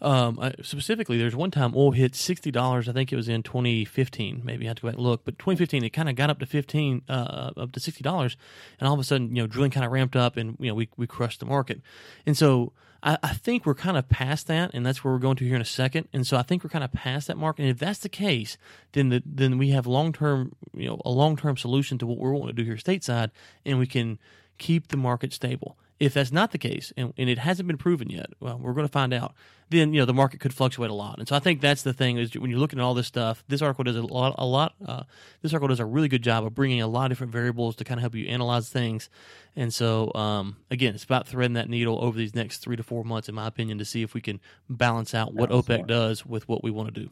um, 0.03 0.39
specifically, 0.63 1.17
there's 1.17 1.35
one 1.35 1.51
time 1.51 1.73
oil 1.75 1.93
hit 1.93 2.15
sixty 2.15 2.51
dollars. 2.51 2.89
I 2.89 2.93
think 2.93 3.13
it 3.13 3.17
was 3.17 3.29
in 3.29 3.43
2015. 3.43 4.43
Maybe 4.45 4.67
I 4.67 4.69
have 4.69 4.77
to 4.77 4.83
go 4.83 4.89
back 4.89 4.97
and 4.97 5.05
look, 5.05 5.25
but 5.25 5.39
2015 5.39 5.85
it 5.85 5.91
kind 5.91 6.09
of 6.09 6.17
got 6.17 6.29
up 6.29 6.39
to 6.41 6.47
15, 6.47 7.03
uh, 7.09 7.51
up 7.57 7.73
to 7.73 7.81
sixty 7.81 8.03
dollars, 8.03 8.37
and 8.79 8.87
all 8.87 8.95
of 8.95 9.01
a 9.01 9.05
sudden, 9.05 9.35
you 9.35 9.43
know, 9.43 9.47
drilling 9.47 9.71
kind 9.71 9.87
of 9.87 9.93
ramped 9.93 10.17
up, 10.17 10.37
and 10.37 10.57
you 10.61 10.69
know, 10.69 10.75
we 10.75 10.89
we 10.97 11.07
crushed 11.07 11.41
the 11.41 11.47
market. 11.47 11.81
And 12.27 12.37
so 12.37 12.73
I, 13.03 13.19
I, 13.23 13.35
think 13.35 13.65
we're 13.65 13.75
kind 13.75 13.97
of 13.97 14.09
past 14.09 14.49
that, 14.49 14.73
and 14.75 14.85
that's 14.85 15.03
where 15.03 15.15
we're 15.15 15.21
going 15.21 15.37
to 15.37 15.45
here 15.45 15.55
in 15.57 15.63
a 15.63 15.67
second. 15.67 16.09
And 16.13 16.27
so 16.27 16.37
I 16.37 16.43
think 16.43 16.63
we're 16.63 16.71
kind 16.71 16.85
of 16.85 16.93
past 16.93 17.29
that 17.29 17.39
mark. 17.39 17.59
And 17.59 17.69
if 17.69 17.79
that's 17.79 18.01
the 18.01 18.09
case, 18.09 18.59
then 18.93 19.09
the, 19.09 19.23
then 19.25 19.59
we 19.59 19.71
have 19.71 19.87
long 19.87 20.13
term, 20.13 20.55
you 20.75 20.89
know, 20.89 21.01
a 21.05 21.11
long 21.11 21.37
term 21.37 21.57
solution 21.57 21.99
to 21.99 22.07
what 22.07 22.19
we're 22.19 22.33
wanting 22.33 22.57
to 22.57 22.63
do 22.63 22.65
here 22.65 22.77
stateside, 22.77 23.31
and 23.65 23.79
we 23.79 23.87
can 23.87 24.19
keep 24.59 24.89
the 24.89 24.97
market 24.97 25.33
stable. 25.33 25.79
If 25.99 26.13
that's 26.13 26.31
not 26.31 26.53
the 26.53 26.59
case, 26.59 26.93
and, 26.97 27.15
and 27.17 27.31
it 27.31 27.39
hasn't 27.39 27.67
been 27.67 27.79
proven 27.79 28.11
yet, 28.11 28.27
well, 28.39 28.59
we're 28.59 28.75
going 28.75 28.87
to 28.87 28.93
find 28.93 29.15
out. 29.15 29.35
Then 29.69 29.93
you 29.93 30.01
know 30.01 30.05
the 30.05 30.15
market 30.15 30.41
could 30.41 30.55
fluctuate 30.55 30.91
a 30.91 30.95
lot, 30.95 31.19
and 31.19 31.27
so 31.27 31.35
I 31.35 31.39
think 31.41 31.61
that's 31.61 31.83
the 31.83 31.93
thing 31.93 32.19
is 32.19 32.35
when 32.35 32.51
you're 32.51 32.61
looking 32.61 32.79
at 32.79 32.83
all 32.83 32.95
this 32.95 33.07
stuff. 33.07 33.43
This 33.49 33.63
article 33.63 33.85
does 33.85 33.97
a 33.97 34.03
lot, 34.03 34.35
a 34.39 34.47
lot. 34.47 34.75
Uh, 34.85 35.03
this 35.43 35.53
article 35.53 35.69
does 35.69 35.81
a 35.81 35.85
really 35.85 36.09
good 36.09 36.23
job 36.23 36.45
of 36.45 36.55
bringing 36.55 36.81
a 36.83 36.87
lot 36.87 37.07
of 37.07 37.11
different 37.11 37.33
variables 37.33 37.77
to 37.77 37.85
kind 37.85 37.99
of 37.99 38.03
help 38.03 38.15
you 38.15 38.27
analyze 38.27 38.69
things. 38.69 39.09
And 39.57 39.73
so, 39.73 40.13
um, 40.15 40.59
again, 40.71 40.95
it's 40.95 41.05
about 41.05 41.27
threading 41.27 41.55
that 41.55 41.69
needle 41.69 41.99
over 42.05 42.17
these 42.17 42.35
next 42.35 42.59
three 42.59 42.77
to 42.77 42.83
four 42.83 43.03
months, 43.03 43.29
in 43.29 43.35
my 43.35 43.47
opinion, 43.47 43.79
to 43.79 43.85
see 43.85 44.03
if 44.03 44.15
we 44.15 44.21
can 44.21 44.39
balance 44.69 45.15
out 45.15 45.35
what 45.35 45.51
OPEC 45.51 45.87
does 45.87 46.25
with 46.25 46.47
what 46.47 46.63
we 46.63 46.71
want 46.71 46.95
to 46.95 47.01
do. 47.01 47.11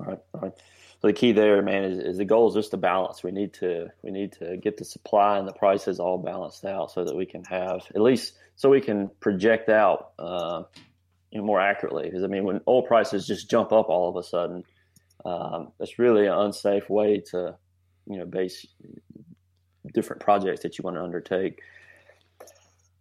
All 0.00 0.06
right, 0.06 0.18
all 0.34 0.40
right. 0.40 0.52
So 1.00 1.06
the 1.06 1.12
key 1.12 1.30
there, 1.30 1.62
man, 1.62 1.84
is, 1.84 1.98
is 1.98 2.18
the 2.18 2.24
goal 2.24 2.48
is 2.48 2.54
just 2.54 2.72
to 2.72 2.76
balance. 2.76 3.22
We 3.22 3.30
need 3.30 3.54
to 3.54 3.88
we 4.02 4.10
need 4.10 4.32
to 4.32 4.56
get 4.56 4.76
the 4.76 4.84
supply 4.84 5.38
and 5.38 5.46
the 5.46 5.52
prices 5.52 6.00
all 6.00 6.18
balanced 6.18 6.64
out 6.64 6.90
so 6.90 7.04
that 7.04 7.14
we 7.14 7.24
can 7.24 7.44
have 7.44 7.82
at 7.94 8.00
least 8.00 8.34
so 8.56 8.68
we 8.68 8.80
can 8.80 9.08
project 9.20 9.68
out 9.68 10.10
uh, 10.18 10.64
you 11.30 11.38
know, 11.38 11.44
more 11.44 11.60
accurately. 11.60 12.04
Because 12.04 12.24
I 12.24 12.26
mean, 12.26 12.44
when 12.44 12.60
oil 12.66 12.82
prices 12.82 13.26
just 13.26 13.48
jump 13.48 13.72
up 13.72 13.88
all 13.88 14.08
of 14.08 14.16
a 14.16 14.26
sudden, 14.26 14.64
um, 15.24 15.72
it's 15.78 16.00
really 16.00 16.26
an 16.26 16.32
unsafe 16.32 16.90
way 16.90 17.22
to 17.30 17.56
you 18.06 18.18
know 18.18 18.26
base 18.26 18.66
different 19.94 20.20
projects 20.20 20.62
that 20.62 20.78
you 20.78 20.82
want 20.82 20.96
to 20.96 21.02
undertake. 21.02 21.60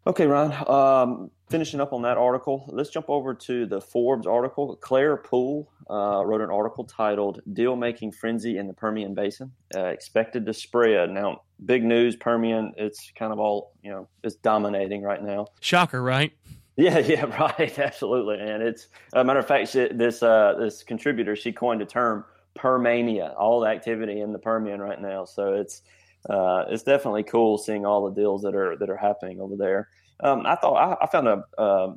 Okay, 0.05 0.27
Ryan. 0.27 0.69
Um, 0.69 1.31
finishing 1.49 1.81
up 1.81 1.93
on 1.93 2.03
that 2.03 2.17
article, 2.17 2.69
let's 2.71 2.91
jump 2.91 3.09
over 3.09 3.33
to 3.33 3.65
the 3.65 3.81
Forbes 3.81 4.27
article. 4.27 4.75
Claire 4.75 5.17
Poole 5.17 5.69
uh, 5.89 6.23
wrote 6.25 6.41
an 6.41 6.49
article 6.49 6.83
titled 6.83 7.41
"Deal 7.53 7.75
Making 7.75 8.11
Frenzy 8.11 8.57
in 8.57 8.67
the 8.67 8.73
Permian 8.73 9.13
Basin 9.13 9.51
uh, 9.75 9.85
Expected 9.85 10.45
to 10.45 10.53
Spread." 10.53 11.09
Now, 11.09 11.41
big 11.65 11.83
news, 11.83 12.15
Permian. 12.15 12.73
It's 12.77 13.11
kind 13.17 13.31
of 13.31 13.39
all 13.39 13.73
you 13.81 13.91
know. 13.91 14.07
It's 14.23 14.35
dominating 14.35 15.01
right 15.01 15.23
now. 15.23 15.47
Shocker, 15.61 16.01
right? 16.01 16.31
Yeah, 16.79 16.99
yeah, 16.99 17.25
right. 17.57 17.79
Absolutely, 17.79 18.39
and 18.39 18.61
it's 18.61 18.89
a 19.13 19.23
matter 19.23 19.39
of 19.39 19.47
fact. 19.47 19.69
She, 19.69 19.87
this 19.87 20.21
uh, 20.21 20.53
this 20.59 20.83
contributor 20.83 21.35
she 21.35 21.51
coined 21.51 21.81
a 21.81 21.87
term 21.87 22.23
Permania, 22.57 23.33
all 23.37 23.61
the 23.61 23.67
activity 23.67 24.21
in 24.21 24.33
the 24.33 24.39
Permian 24.39 24.81
right 24.81 25.01
now. 25.01 25.25
So 25.25 25.53
it's 25.53 25.83
uh, 26.29 26.65
it's 26.69 26.83
definitely 26.83 27.23
cool 27.23 27.57
seeing 27.57 27.85
all 27.85 28.09
the 28.09 28.19
deals 28.19 28.41
that 28.41 28.55
are 28.55 28.75
that 28.77 28.89
are 28.89 28.97
happening 28.97 29.39
over 29.39 29.55
there. 29.55 29.89
Um, 30.19 30.45
I 30.45 30.55
thought 30.55 30.75
I, 30.75 31.03
I 31.03 31.07
found 31.07 31.27
a 31.27 31.43
uh, 31.57 31.95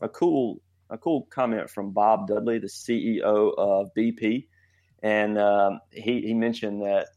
a 0.00 0.08
cool 0.08 0.60
a 0.92 0.98
cool 0.98 1.26
comment 1.30 1.70
from 1.70 1.90
Bob 1.90 2.28
Dudley, 2.28 2.58
the 2.58 2.66
CEO 2.66 3.54
of 3.56 3.88
BP, 3.96 4.46
and 5.02 5.38
um, 5.38 5.80
he 5.90 6.20
he 6.20 6.34
mentioned 6.34 6.82
that 6.82 7.08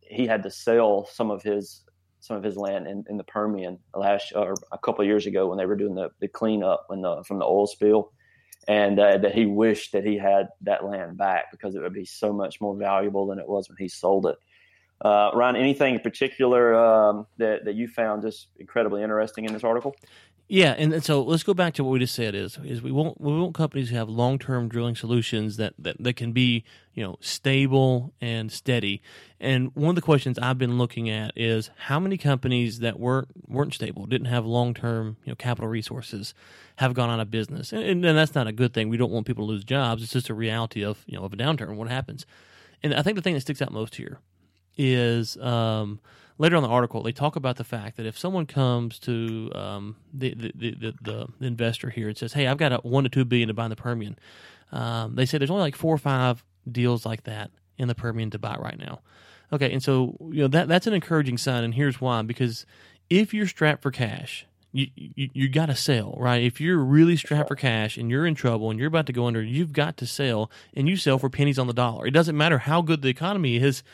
he 0.00 0.26
had 0.26 0.42
to 0.44 0.50
sell 0.50 1.06
some 1.06 1.30
of 1.30 1.42
his 1.42 1.82
some 2.20 2.36
of 2.36 2.42
his 2.42 2.56
land 2.56 2.86
in, 2.86 3.04
in 3.10 3.18
the 3.18 3.24
Permian 3.24 3.78
last 3.94 4.32
or 4.34 4.54
a 4.72 4.78
couple 4.78 5.02
of 5.02 5.06
years 5.06 5.26
ago 5.26 5.46
when 5.46 5.58
they 5.58 5.66
were 5.66 5.76
doing 5.76 5.94
the, 5.94 6.08
the 6.20 6.28
cleanup 6.28 6.84
when 6.86 7.02
the, 7.02 7.22
from 7.24 7.38
the 7.38 7.44
oil 7.44 7.66
spill, 7.66 8.12
and 8.66 8.98
uh, 8.98 9.18
that 9.18 9.34
he 9.34 9.44
wished 9.44 9.92
that 9.92 10.06
he 10.06 10.16
had 10.16 10.48
that 10.62 10.84
land 10.84 11.18
back 11.18 11.50
because 11.50 11.74
it 11.74 11.82
would 11.82 11.92
be 11.92 12.06
so 12.06 12.32
much 12.32 12.60
more 12.60 12.76
valuable 12.76 13.26
than 13.26 13.38
it 13.38 13.48
was 13.48 13.68
when 13.68 13.76
he 13.78 13.88
sold 13.88 14.26
it. 14.26 14.36
Uh, 15.04 15.32
Ryan, 15.34 15.56
anything 15.56 15.94
in 15.96 16.00
particular 16.00 16.74
um, 16.74 17.26
that 17.38 17.64
that 17.64 17.74
you 17.74 17.88
found 17.88 18.22
just 18.22 18.48
incredibly 18.56 19.02
interesting 19.02 19.44
in 19.44 19.52
this 19.52 19.64
article? 19.64 19.94
Yeah, 20.46 20.74
and, 20.76 21.02
so 21.02 21.22
let's 21.22 21.42
go 21.42 21.54
back 21.54 21.72
to 21.74 21.84
what 21.84 21.92
we 21.92 21.98
just 22.00 22.14
said 22.14 22.34
is 22.34 22.58
is 22.64 22.82
we 22.82 22.92
want 22.92 23.18
we 23.18 23.32
want 23.32 23.54
companies 23.54 23.88
to 23.88 23.94
have 23.94 24.10
long 24.10 24.38
term 24.38 24.68
drilling 24.68 24.94
solutions 24.94 25.56
that, 25.56 25.72
that 25.78 25.96
that 26.00 26.16
can 26.16 26.32
be 26.32 26.64
you 26.92 27.02
know 27.02 27.16
stable 27.20 28.12
and 28.20 28.52
steady. 28.52 29.00
And 29.40 29.74
one 29.74 29.90
of 29.90 29.94
the 29.94 30.02
questions 30.02 30.38
I've 30.38 30.58
been 30.58 30.76
looking 30.76 31.08
at 31.08 31.32
is 31.34 31.70
how 31.76 31.98
many 31.98 32.18
companies 32.18 32.80
that 32.80 33.00
weren't 33.00 33.28
weren't 33.48 33.72
stable, 33.72 34.04
didn't 34.04 34.26
have 34.26 34.44
long 34.44 34.74
term 34.74 35.16
you 35.24 35.32
know 35.32 35.36
capital 35.36 35.68
resources, 35.68 36.34
have 36.76 36.92
gone 36.92 37.08
out 37.08 37.20
of 37.20 37.30
business, 37.30 37.72
and, 37.72 38.04
and 38.04 38.18
that's 38.18 38.34
not 38.34 38.46
a 38.46 38.52
good 38.52 38.74
thing. 38.74 38.90
We 38.90 38.98
don't 38.98 39.10
want 39.10 39.26
people 39.26 39.46
to 39.46 39.50
lose 39.50 39.64
jobs. 39.64 40.02
It's 40.02 40.12
just 40.12 40.28
a 40.28 40.34
reality 40.34 40.84
of 40.84 41.02
you 41.06 41.16
know 41.16 41.24
of 41.24 41.32
a 41.32 41.36
downturn. 41.36 41.74
What 41.76 41.88
happens? 41.88 42.26
And 42.82 42.94
I 42.94 43.00
think 43.00 43.16
the 43.16 43.22
thing 43.22 43.34
that 43.34 43.40
sticks 43.40 43.62
out 43.62 43.72
most 43.72 43.94
here 43.94 44.20
is. 44.76 45.38
Um, 45.38 46.00
later 46.38 46.56
on 46.56 46.62
the 46.62 46.68
article, 46.68 47.02
they 47.02 47.12
talk 47.12 47.36
about 47.36 47.56
the 47.56 47.64
fact 47.64 47.96
that 47.96 48.06
if 48.06 48.18
someone 48.18 48.46
comes 48.46 48.98
to 49.00 49.50
um, 49.54 49.96
the, 50.12 50.34
the, 50.34 50.74
the, 50.74 50.94
the, 51.02 51.46
investor 51.46 51.90
here 51.90 52.08
and 52.08 52.16
says, 52.16 52.32
"Hey, 52.32 52.46
I've 52.46 52.58
got 52.58 52.72
a 52.72 52.76
one 52.78 53.04
to 53.04 53.10
two 53.10 53.24
billion 53.24 53.48
to 53.48 53.54
buy 53.54 53.64
in 53.64 53.70
the 53.70 53.76
Permian," 53.76 54.18
um, 54.72 55.14
they 55.14 55.26
say 55.26 55.38
there's 55.38 55.50
only 55.50 55.62
like 55.62 55.76
four 55.76 55.94
or 55.94 55.98
five 55.98 56.44
deals 56.70 57.06
like 57.06 57.24
that 57.24 57.50
in 57.78 57.88
the 57.88 57.94
Permian 57.94 58.30
to 58.30 58.38
buy 58.38 58.56
right 58.56 58.78
now. 58.78 59.00
Okay, 59.52 59.72
and 59.72 59.82
so 59.82 60.16
you 60.32 60.42
know 60.42 60.48
that 60.48 60.68
that's 60.68 60.86
an 60.86 60.94
encouraging 60.94 61.38
sign, 61.38 61.64
and 61.64 61.74
here's 61.74 62.00
why: 62.00 62.22
because 62.22 62.66
if 63.10 63.32
you're 63.32 63.46
strapped 63.46 63.82
for 63.82 63.90
cash, 63.90 64.46
you 64.72 64.88
you, 64.94 65.30
you 65.32 65.48
got 65.48 65.66
to 65.66 65.76
sell, 65.76 66.16
right? 66.18 66.42
If 66.42 66.60
you're 66.60 66.78
really 66.78 67.16
strapped 67.16 67.48
for 67.48 67.56
cash 67.56 67.96
and 67.96 68.10
you're 68.10 68.26
in 68.26 68.34
trouble 68.34 68.70
and 68.70 68.78
you're 68.78 68.88
about 68.88 69.06
to 69.06 69.12
go 69.12 69.26
under, 69.26 69.42
you've 69.42 69.72
got 69.72 69.96
to 69.98 70.06
sell, 70.06 70.50
and 70.74 70.88
you 70.88 70.96
sell 70.96 71.18
for 71.18 71.30
pennies 71.30 71.58
on 71.58 71.68
the 71.68 71.72
dollar. 71.72 72.06
It 72.06 72.12
doesn't 72.12 72.36
matter 72.36 72.58
how 72.58 72.82
good 72.82 73.02
the 73.02 73.08
economy 73.08 73.56
is, 73.56 73.84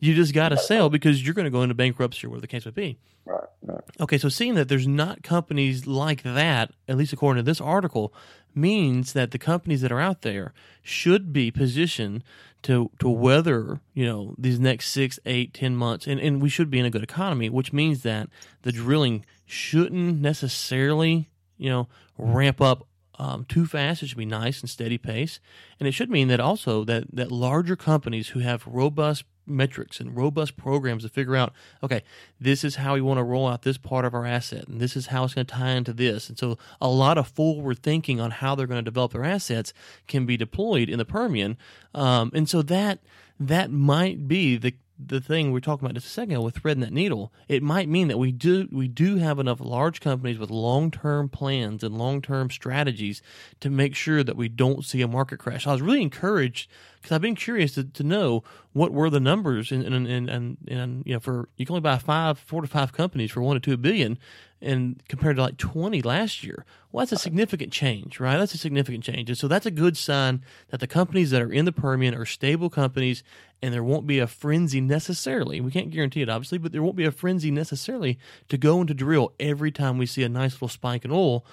you 0.00 0.14
just 0.14 0.32
got 0.32 0.50
to 0.50 0.56
sell 0.56 0.90
because 0.90 1.24
you're 1.24 1.34
going 1.34 1.44
to 1.44 1.50
go 1.50 1.62
into 1.62 1.74
bankruptcy 1.74 2.26
or 2.26 2.30
whatever 2.30 2.42
the 2.42 2.46
case 2.46 2.64
may 2.64 2.70
be. 2.70 2.98
Right, 3.24 3.44
right. 3.62 3.80
Okay, 4.00 4.18
so 4.18 4.28
seeing 4.28 4.54
that 4.54 4.68
there's 4.68 4.86
not 4.86 5.22
companies 5.22 5.86
like 5.86 6.22
that, 6.22 6.72
at 6.86 6.96
least 6.96 7.12
according 7.12 7.44
to 7.44 7.46
this 7.46 7.60
article, 7.60 8.14
means 8.54 9.12
that 9.12 9.30
the 9.30 9.38
companies 9.38 9.80
that 9.82 9.92
are 9.92 10.00
out 10.00 10.22
there 10.22 10.52
should 10.82 11.32
be 11.32 11.50
positioned 11.50 12.24
to 12.62 12.90
to 12.98 13.08
weather 13.08 13.80
you 13.94 14.04
know 14.04 14.34
these 14.36 14.58
next 14.58 14.88
six, 14.88 15.18
eight, 15.26 15.54
ten 15.54 15.76
months, 15.76 16.06
and 16.06 16.20
and 16.20 16.40
we 16.40 16.48
should 16.48 16.70
be 16.70 16.78
in 16.78 16.86
a 16.86 16.90
good 16.90 17.02
economy, 17.02 17.48
which 17.48 17.72
means 17.72 18.02
that 18.02 18.28
the 18.62 18.72
drilling 18.72 19.24
shouldn't 19.46 20.20
necessarily 20.20 21.28
you 21.56 21.68
know 21.68 21.88
ramp 22.16 22.60
up 22.60 22.86
um, 23.18 23.44
too 23.44 23.66
fast. 23.66 24.02
It 24.02 24.08
should 24.08 24.18
be 24.18 24.24
nice 24.24 24.60
and 24.60 24.70
steady 24.70 24.98
pace, 24.98 25.40
and 25.78 25.86
it 25.86 25.92
should 25.92 26.10
mean 26.10 26.28
that 26.28 26.40
also 26.40 26.84
that 26.84 27.04
that 27.12 27.30
larger 27.30 27.76
companies 27.76 28.28
who 28.28 28.40
have 28.40 28.66
robust 28.66 29.24
metrics 29.48 30.00
and 30.00 30.16
robust 30.16 30.56
programs 30.56 31.02
to 31.02 31.08
figure 31.08 31.36
out, 31.36 31.52
okay, 31.82 32.02
this 32.40 32.64
is 32.64 32.76
how 32.76 32.94
we 32.94 33.00
want 33.00 33.18
to 33.18 33.24
roll 33.24 33.48
out 33.48 33.62
this 33.62 33.78
part 33.78 34.04
of 34.04 34.14
our 34.14 34.26
asset, 34.26 34.68
and 34.68 34.80
this 34.80 34.96
is 34.96 35.06
how 35.06 35.24
it's 35.24 35.34
going 35.34 35.46
to 35.46 35.54
tie 35.54 35.70
into 35.70 35.92
this. 35.92 36.28
And 36.28 36.38
so, 36.38 36.58
a 36.80 36.88
lot 36.88 37.18
of 37.18 37.28
forward 37.28 37.80
thinking 37.82 38.20
on 38.20 38.30
how 38.30 38.54
they're 38.54 38.66
going 38.66 38.84
to 38.84 38.90
develop 38.90 39.12
their 39.12 39.24
assets 39.24 39.72
can 40.06 40.26
be 40.26 40.36
deployed 40.36 40.88
in 40.88 40.98
the 40.98 41.04
Permian. 41.04 41.56
Um, 41.94 42.30
and 42.34 42.48
so 42.48 42.62
that 42.62 43.00
that 43.40 43.70
might 43.70 44.26
be 44.28 44.56
the 44.56 44.74
the 44.98 45.20
thing 45.20 45.52
we 45.52 45.58
are 45.58 45.60
talking 45.60 45.86
about 45.86 45.94
just 45.94 46.06
a 46.06 46.10
second 46.10 46.32
ago 46.32 46.42
with 46.42 46.56
threading 46.56 46.80
that 46.80 46.92
needle, 46.92 47.32
it 47.46 47.62
might 47.62 47.88
mean 47.88 48.08
that 48.08 48.18
we 48.18 48.32
do 48.32 48.68
we 48.72 48.88
do 48.88 49.16
have 49.16 49.38
enough 49.38 49.60
large 49.60 50.00
companies 50.00 50.38
with 50.38 50.50
long 50.50 50.90
term 50.90 51.28
plans 51.28 51.84
and 51.84 51.96
long 51.96 52.20
term 52.20 52.50
strategies 52.50 53.22
to 53.60 53.70
make 53.70 53.94
sure 53.94 54.24
that 54.24 54.36
we 54.36 54.48
don't 54.48 54.84
see 54.84 55.00
a 55.00 55.08
market 55.08 55.38
crash. 55.38 55.66
I 55.66 55.72
was 55.72 55.82
really 55.82 56.02
encouraged 56.02 56.68
because 56.96 57.12
I've 57.12 57.20
been 57.20 57.36
curious 57.36 57.74
to, 57.74 57.84
to 57.84 58.02
know 58.02 58.42
what 58.72 58.92
were 58.92 59.10
the 59.10 59.20
numbers 59.20 59.70
and, 59.70 59.84
and 59.84 60.06
and 60.06 60.28
and 60.68 61.02
you 61.06 61.14
know 61.14 61.20
for 61.20 61.48
you 61.56 61.64
can 61.64 61.74
only 61.74 61.80
buy 61.80 61.98
five 61.98 62.38
four 62.38 62.62
to 62.62 62.68
five 62.68 62.92
companies 62.92 63.30
for 63.30 63.40
one 63.40 63.54
to 63.54 63.60
two 63.60 63.76
billion 63.76 64.18
and 64.60 65.02
compared 65.08 65.36
to 65.36 65.42
like 65.42 65.56
20 65.56 66.02
last 66.02 66.42
year. 66.42 66.64
Well, 66.90 67.02
that's 67.02 67.12
a 67.12 67.22
significant 67.22 67.72
change, 67.72 68.18
right? 68.18 68.38
That's 68.38 68.54
a 68.54 68.58
significant 68.58 69.04
change. 69.04 69.28
And 69.28 69.38
so 69.38 69.46
that's 69.46 69.66
a 69.66 69.70
good 69.70 69.96
sign 69.96 70.42
that 70.70 70.80
the 70.80 70.86
companies 70.86 71.30
that 71.30 71.42
are 71.42 71.52
in 71.52 71.64
the 71.64 71.72
Permian 71.72 72.14
are 72.14 72.24
stable 72.24 72.70
companies 72.70 73.22
and 73.62 73.72
there 73.72 73.84
won't 73.84 74.06
be 74.06 74.18
a 74.18 74.26
frenzy 74.26 74.80
necessarily. 74.80 75.60
We 75.60 75.70
can't 75.70 75.90
guarantee 75.90 76.22
it, 76.22 76.28
obviously, 76.28 76.58
but 76.58 76.72
there 76.72 76.82
won't 76.82 76.96
be 76.96 77.04
a 77.04 77.12
frenzy 77.12 77.50
necessarily 77.50 78.18
to 78.48 78.56
go 78.56 78.80
into 78.80 78.94
drill 78.94 79.32
every 79.38 79.70
time 79.70 79.98
we 79.98 80.06
see 80.06 80.22
a 80.22 80.28
nice 80.28 80.54
little 80.54 80.68
spike 80.68 81.04
in 81.04 81.10
oil. 81.10 81.44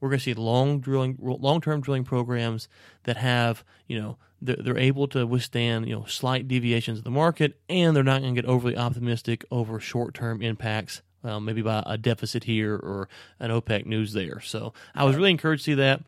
We're 0.00 0.10
going 0.10 0.20
to 0.20 0.24
see 0.24 0.34
long 0.34 0.80
drilling, 0.80 1.16
long-term 1.20 1.80
drilling 1.80 2.04
programs 2.04 2.68
that 3.04 3.16
have, 3.16 3.64
you 3.88 4.00
know, 4.00 4.16
they're, 4.40 4.78
able 4.78 5.08
to 5.08 5.26
withstand, 5.26 5.88
you 5.88 5.96
know, 5.96 6.04
slight 6.04 6.46
deviations 6.46 6.98
of 6.98 7.04
the 7.04 7.10
market, 7.10 7.58
and 7.68 7.96
they're 7.96 8.04
not 8.04 8.22
going 8.22 8.36
to 8.36 8.40
get 8.40 8.48
overly 8.48 8.76
optimistic 8.76 9.44
over 9.50 9.80
short-term 9.80 10.40
impacts 10.40 11.02
well, 11.22 11.40
maybe 11.40 11.62
by 11.62 11.82
a 11.86 11.98
deficit 11.98 12.44
here 12.44 12.74
or 12.74 13.08
an 13.40 13.50
OPEC 13.50 13.86
news 13.86 14.12
there. 14.12 14.40
So 14.40 14.72
I 14.94 15.04
was 15.04 15.16
really 15.16 15.30
encouraged 15.30 15.64
to 15.64 15.72
see 15.72 15.74
that. 15.76 16.02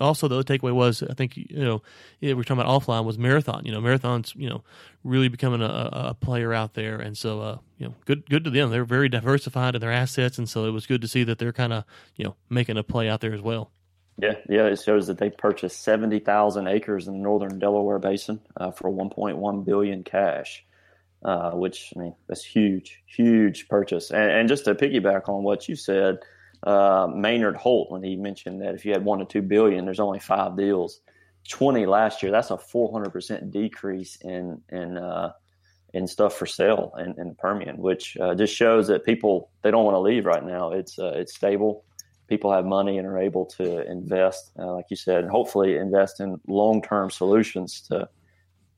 Also, 0.00 0.26
the 0.26 0.38
other 0.38 0.58
takeaway 0.58 0.72
was 0.72 1.02
I 1.02 1.14
think 1.14 1.36
you 1.36 1.46
know 1.50 1.82
we 2.20 2.32
we're 2.34 2.42
talking 2.42 2.60
about 2.60 2.82
offline 2.82 3.04
was 3.04 3.18
marathon. 3.18 3.64
You 3.64 3.72
know, 3.72 3.80
marathons 3.80 4.34
you 4.34 4.48
know 4.48 4.64
really 5.04 5.28
becoming 5.28 5.62
a, 5.62 5.90
a 5.92 6.14
player 6.14 6.52
out 6.52 6.74
there, 6.74 6.98
and 6.98 7.16
so 7.16 7.40
uh, 7.40 7.58
you 7.78 7.86
know 7.86 7.94
good 8.04 8.28
good 8.28 8.42
to 8.44 8.50
them. 8.50 8.70
They're 8.70 8.84
very 8.84 9.08
diversified 9.08 9.74
in 9.74 9.80
their 9.80 9.92
assets, 9.92 10.38
and 10.38 10.48
so 10.48 10.64
it 10.64 10.70
was 10.70 10.86
good 10.86 11.02
to 11.02 11.08
see 11.08 11.24
that 11.24 11.38
they're 11.38 11.52
kind 11.52 11.72
of 11.72 11.84
you 12.16 12.24
know 12.24 12.34
making 12.48 12.78
a 12.78 12.82
play 12.82 13.08
out 13.08 13.20
there 13.20 13.34
as 13.34 13.42
well. 13.42 13.70
Yeah, 14.18 14.36
yeah, 14.48 14.66
it 14.66 14.80
shows 14.80 15.06
that 15.06 15.18
they 15.18 15.30
purchased 15.30 15.82
seventy 15.82 16.18
thousand 16.18 16.66
acres 16.66 17.06
in 17.06 17.14
the 17.14 17.20
northern 17.20 17.58
Delaware 17.58 17.98
Basin 17.98 18.40
uh, 18.56 18.70
for 18.70 18.90
one 18.90 19.10
point 19.10 19.36
one 19.36 19.62
billion 19.62 20.02
cash 20.02 20.64
uh, 21.24 21.52
which 21.52 21.92
I 21.96 22.00
mean 22.00 22.14
that's 22.28 22.44
huge, 22.44 23.02
huge 23.06 23.68
purchase. 23.68 24.10
And, 24.10 24.30
and, 24.30 24.48
just 24.48 24.64
to 24.64 24.74
piggyback 24.74 25.28
on 25.28 25.42
what 25.42 25.68
you 25.68 25.76
said, 25.76 26.18
uh, 26.64 27.08
Maynard 27.14 27.56
Holt 27.56 27.90
when 27.90 28.02
he 28.02 28.16
mentioned 28.16 28.60
that 28.62 28.74
if 28.74 28.84
you 28.84 28.92
had 28.92 29.04
one 29.04 29.20
to 29.20 29.24
two 29.24 29.42
billion, 29.42 29.84
there's 29.84 30.00
only 30.00 30.18
five 30.18 30.56
deals. 30.56 31.00
Twenty 31.48 31.86
last 31.86 32.22
year, 32.22 32.30
that's 32.30 32.50
a 32.50 32.58
400 32.58 33.10
percent 33.10 33.50
decrease 33.50 34.16
in 34.16 34.60
in 34.68 34.96
uh, 34.96 35.32
in 35.94 36.06
stuff 36.06 36.34
for 36.34 36.46
sale 36.46 36.92
in, 36.98 37.14
in 37.18 37.34
Permian, 37.34 37.76
which 37.78 38.16
uh, 38.16 38.34
just 38.34 38.54
shows 38.54 38.86
that 38.88 39.04
people 39.04 39.50
they 39.62 39.70
don't 39.70 39.84
want 39.84 39.94
to 39.94 40.00
leave 40.00 40.24
right 40.26 40.44
now. 40.44 40.72
It's 40.72 40.98
uh, 40.98 41.12
it's 41.16 41.34
stable. 41.34 41.84
People 42.28 42.52
have 42.52 42.64
money 42.64 42.96
and 42.96 43.06
are 43.06 43.18
able 43.18 43.44
to 43.44 43.88
invest, 43.90 44.52
uh, 44.58 44.72
like 44.72 44.86
you 44.88 44.96
said, 44.96 45.22
and 45.22 45.30
hopefully 45.30 45.76
invest 45.76 46.20
in 46.20 46.40
long 46.46 46.80
term 46.80 47.10
solutions 47.10 47.80
to 47.82 48.08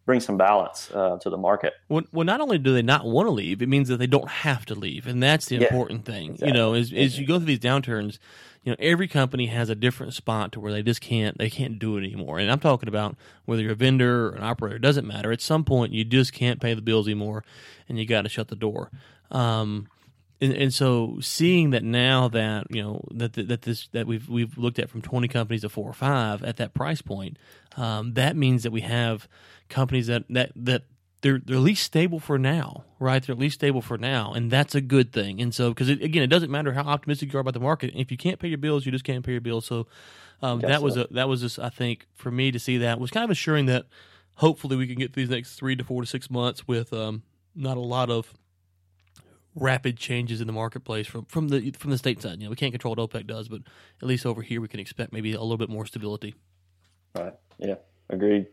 bring 0.07 0.21
some 0.21 0.37
balance 0.37 0.91
uh, 0.93 1.19
to 1.19 1.31
the 1.31 1.37
market. 1.37 1.75
Well, 1.89 2.05
well, 2.13 2.25
not 2.25 2.41
only 2.41 2.59
do 2.59 2.73
they 2.73 2.83
not 2.83 3.05
want 3.05 3.27
to 3.27 3.31
leave, 3.31 3.63
it 3.63 3.69
means 3.69 3.89
that 3.89 3.97
they 3.97 4.07
don't 4.07 4.29
have 4.29 4.67
to 4.67 4.75
leave, 4.75 5.07
and 5.07 5.23
that's 5.23 5.47
the 5.47 5.57
yeah, 5.57 5.65
important 5.65 6.05
thing. 6.05 6.33
Exactly. 6.33 6.49
You 6.49 6.55
know, 6.55 6.75
as, 6.75 6.93
as 6.93 7.19
you 7.19 7.27
go 7.27 7.39
through 7.39 7.47
these 7.47 7.59
downturns, 7.59 8.19
you 8.63 8.73
know, 8.73 8.77
every 8.79 9.09
company 9.09 9.47
has 9.47 9.69
a 9.69 9.75
different 9.75 10.15
spot 10.15 10.53
to 10.53 10.61
where 10.61 10.73
they 10.73 10.83
just 10.83 11.01
can't 11.01 11.37
they 11.39 11.51
can't 11.51 11.79
do 11.79 11.97
it 11.97 12.05
anymore. 12.05 12.39
And 12.39 12.51
I'm 12.51 12.61
talking 12.61 12.89
about 12.89 13.17
whether 13.45 13.63
you're 13.63 13.73
a 13.73 13.77
vendor 13.77 14.29
or 14.29 14.33
an 14.33 14.43
operator, 14.43 14.77
it 14.77 14.83
doesn't 14.83 15.07
matter. 15.07 15.33
At 15.33 15.41
some 15.41 15.65
point, 15.65 15.93
you 15.93 16.05
just 16.05 16.33
can't 16.33 16.61
pay 16.61 16.75
the 16.75 16.83
bills 16.83 17.07
anymore, 17.07 17.45
and 17.89 17.99
you 17.99 18.07
got 18.07 18.23
to 18.23 18.29
shut 18.29 18.49
the 18.49 18.57
door. 18.57 18.91
Um, 19.31 19.89
and, 20.45 20.53
and, 20.55 20.75
so 20.75 21.19
seeing 21.21 21.71
that 21.71 21.83
now 21.83 22.29
that 22.29 22.67
you 22.71 22.83
know 22.83 23.05
that 23.13 23.33
that 23.35 23.63
this 23.63 23.89
that 23.89 24.07
we've 24.07 24.29
we've 24.29 24.57
looked 24.59 24.79
at 24.79 24.91
from 24.91 25.03
20 25.03 25.29
companies 25.29 25.63
to 25.63 25.69
four 25.69 25.89
or 25.89 25.95
five 25.95 26.43
at 26.45 26.59
that 26.59 26.75
price 26.75 27.03
point, 27.03 27.39
um, 27.77 28.15
that 28.15 28.37
means 28.37 28.63
that 28.63 28.73
we 28.73 28.83
have 28.83 29.29
companies 29.69 30.07
that 30.09 30.25
that 30.31 30.53
that 30.57 30.83
they're 31.23 31.41
they're 31.43 31.57
at 31.57 31.63
least 31.63 31.83
stable 31.83 32.21
for 32.21 32.39
now, 32.39 32.85
right? 32.99 33.23
They're 33.25 33.33
at 33.33 33.39
least 33.39 33.55
stable 33.55 33.81
for 33.81 33.97
now, 33.97 34.33
and 34.35 34.51
that's 34.51 34.75
a 34.75 34.81
good 34.81 35.13
thing. 35.13 35.41
And 35.41 35.55
so, 35.55 35.71
because 35.71 35.89
again, 35.89 36.23
it 36.23 36.29
doesn't 36.29 36.51
matter 36.51 36.73
how 36.73 36.83
optimistic 36.83 37.33
you 37.33 37.39
are 37.39 37.41
about 37.41 37.55
the 37.55 37.61
market. 37.61 37.93
If 37.95 38.11
you 38.11 38.19
can't 38.19 38.39
pay 38.39 38.49
your 38.49 38.59
bills, 38.59 38.85
you 38.85 38.93
just 38.93 39.05
can't 39.05 39.25
pay 39.25 39.33
your 39.33 39.41
bills. 39.41 39.65
So 39.65 39.87
um, 40.43 40.61
that 40.61 40.83
was 40.83 40.97
a 40.99 41.07
that 41.13 41.29
was 41.29 41.41
just 41.41 41.59
I 41.59 41.71
think 41.71 42.07
for 42.15 42.31
me 42.31 42.51
to 42.51 42.59
see 42.59 42.79
that 42.79 43.01
was 43.01 43.11
kind 43.11 43.25
of 43.25 43.31
assuring 43.31 43.67
that 43.67 43.87
hopefully 44.37 44.77
we 44.77 44.87
can 44.87 44.97
get 44.97 45.15
these 45.15 45.31
next 45.31 45.55
three 45.55 45.77
to 45.77 45.85
four 45.85 46.03
to 46.03 46.07
six 46.07 46.31
months 46.31 46.69
with 46.69 46.93
um, 46.93 47.23
not 47.55 47.77
a 47.77 47.81
lot 47.81 48.11
of 48.11 48.35
rapid 49.55 49.97
changes 49.97 50.41
in 50.41 50.47
the 50.47 50.53
marketplace 50.53 51.07
from 51.07 51.25
from 51.27 51.49
the 51.49 51.71
from 51.73 51.91
the 51.91 51.99
state 51.99 52.21
side. 52.21 52.41
You 52.41 52.45
know, 52.45 52.51
we 52.51 52.57
can't 52.57 52.73
control 52.73 52.95
what 52.95 53.11
OPEC 53.11 53.27
does, 53.27 53.49
but 53.49 53.63
at 54.03 54.09
least 54.09 54.27
over 54.27 54.43
here 54.43 54.61
we 54.61 54.69
can 54.69 54.81
expect 54.81 55.13
maybe 55.13 55.33
a 55.33 55.41
little 55.41 55.57
bit 55.57 55.69
more 55.69 55.87
stability. 55.87 56.35
Right. 57.15 57.35
Yeah. 57.59 57.77
Agreed. 58.11 58.47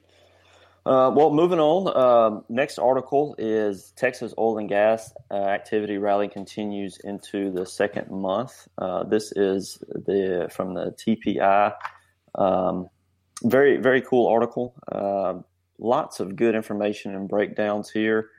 Uh, 0.84 1.12
well, 1.14 1.30
moving 1.30 1.60
on. 1.60 1.88
Uh, 1.88 2.42
next 2.50 2.80
article 2.80 3.36
is 3.38 3.94
Texas 3.96 4.34
oil 4.38 4.58
and 4.58 4.68
gas 4.68 5.14
uh, 5.30 5.36
activity 5.36 5.98
rally 6.00 6.28
continues 6.28 6.98
into 7.04 7.52
the 7.52 7.66
second 7.66 8.10
month. 8.10 8.68
Uh, 8.80 9.04
this 9.04 9.32
is 9.34 9.78
the 9.92 10.50
from 10.52 10.74
the 10.74 10.92
TPI. 10.92 11.74
Um, 12.34 12.90
very 13.44 13.78
very 13.78 14.02
cool 14.02 14.28
article. 14.28 14.74
Uh, 14.92 15.42
lots 15.78 16.20
of 16.20 16.36
good 16.36 16.56
information 16.56 17.16
and 17.16 17.30
breakdowns 17.30 17.92
here. 17.92 18.30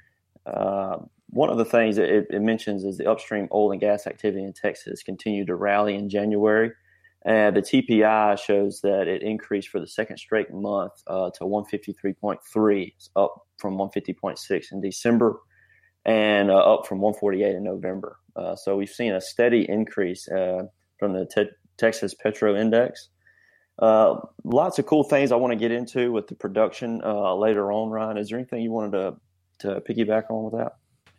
Uh, 1.32 1.36
one 1.36 1.50
of 1.50 1.58
the 1.58 1.64
things 1.64 1.96
that 1.96 2.08
it, 2.08 2.26
it, 2.30 2.42
mentions 2.42 2.84
is 2.84 2.98
the 2.98 3.10
upstream 3.10 3.48
oil 3.52 3.72
and 3.72 3.80
gas 3.80 4.06
activity 4.06 4.44
in 4.44 4.52
Texas 4.52 5.02
continued 5.02 5.46
to 5.48 5.54
rally 5.56 5.94
in 5.94 6.08
January. 6.08 6.72
And 7.24 7.56
the 7.56 7.62
TPI 7.62 8.38
shows 8.38 8.80
that 8.82 9.06
it 9.06 9.22
increased 9.22 9.68
for 9.68 9.78
the 9.78 9.86
second 9.86 10.18
straight 10.18 10.52
month 10.52 10.92
uh, 11.06 11.30
to 11.30 11.44
153.3, 11.44 12.92
up 13.14 13.46
from 13.58 13.76
150.6 13.76 14.72
in 14.72 14.80
December, 14.80 15.38
and 16.04 16.50
uh, 16.50 16.56
up 16.56 16.86
from 16.86 17.00
148 17.00 17.54
in 17.54 17.62
November. 17.62 18.16
Uh, 18.34 18.56
so 18.56 18.76
we've 18.76 18.88
seen 18.88 19.12
a 19.12 19.20
steady 19.20 19.64
increase 19.68 20.28
uh, 20.28 20.64
from 20.98 21.12
the 21.12 21.26
te- 21.26 21.50
Texas 21.78 22.14
Petro 22.14 22.56
Index. 22.56 23.08
Uh, 23.78 24.16
lots 24.44 24.80
of 24.80 24.86
cool 24.86 25.04
things 25.04 25.30
I 25.32 25.36
want 25.36 25.52
to 25.52 25.58
get 25.58 25.70
into 25.70 26.10
with 26.12 26.26
the 26.26 26.34
production 26.34 27.00
uh, 27.04 27.34
later 27.36 27.72
on. 27.72 27.90
Ryan, 27.90 28.18
is 28.18 28.28
there 28.30 28.38
anything 28.38 28.62
you 28.62 28.72
wanted 28.72 28.92
to 28.92 29.16
to 29.60 29.80
piggyback 29.80 30.28
on 30.28 30.44
with 30.44 30.54
that? 30.60 30.72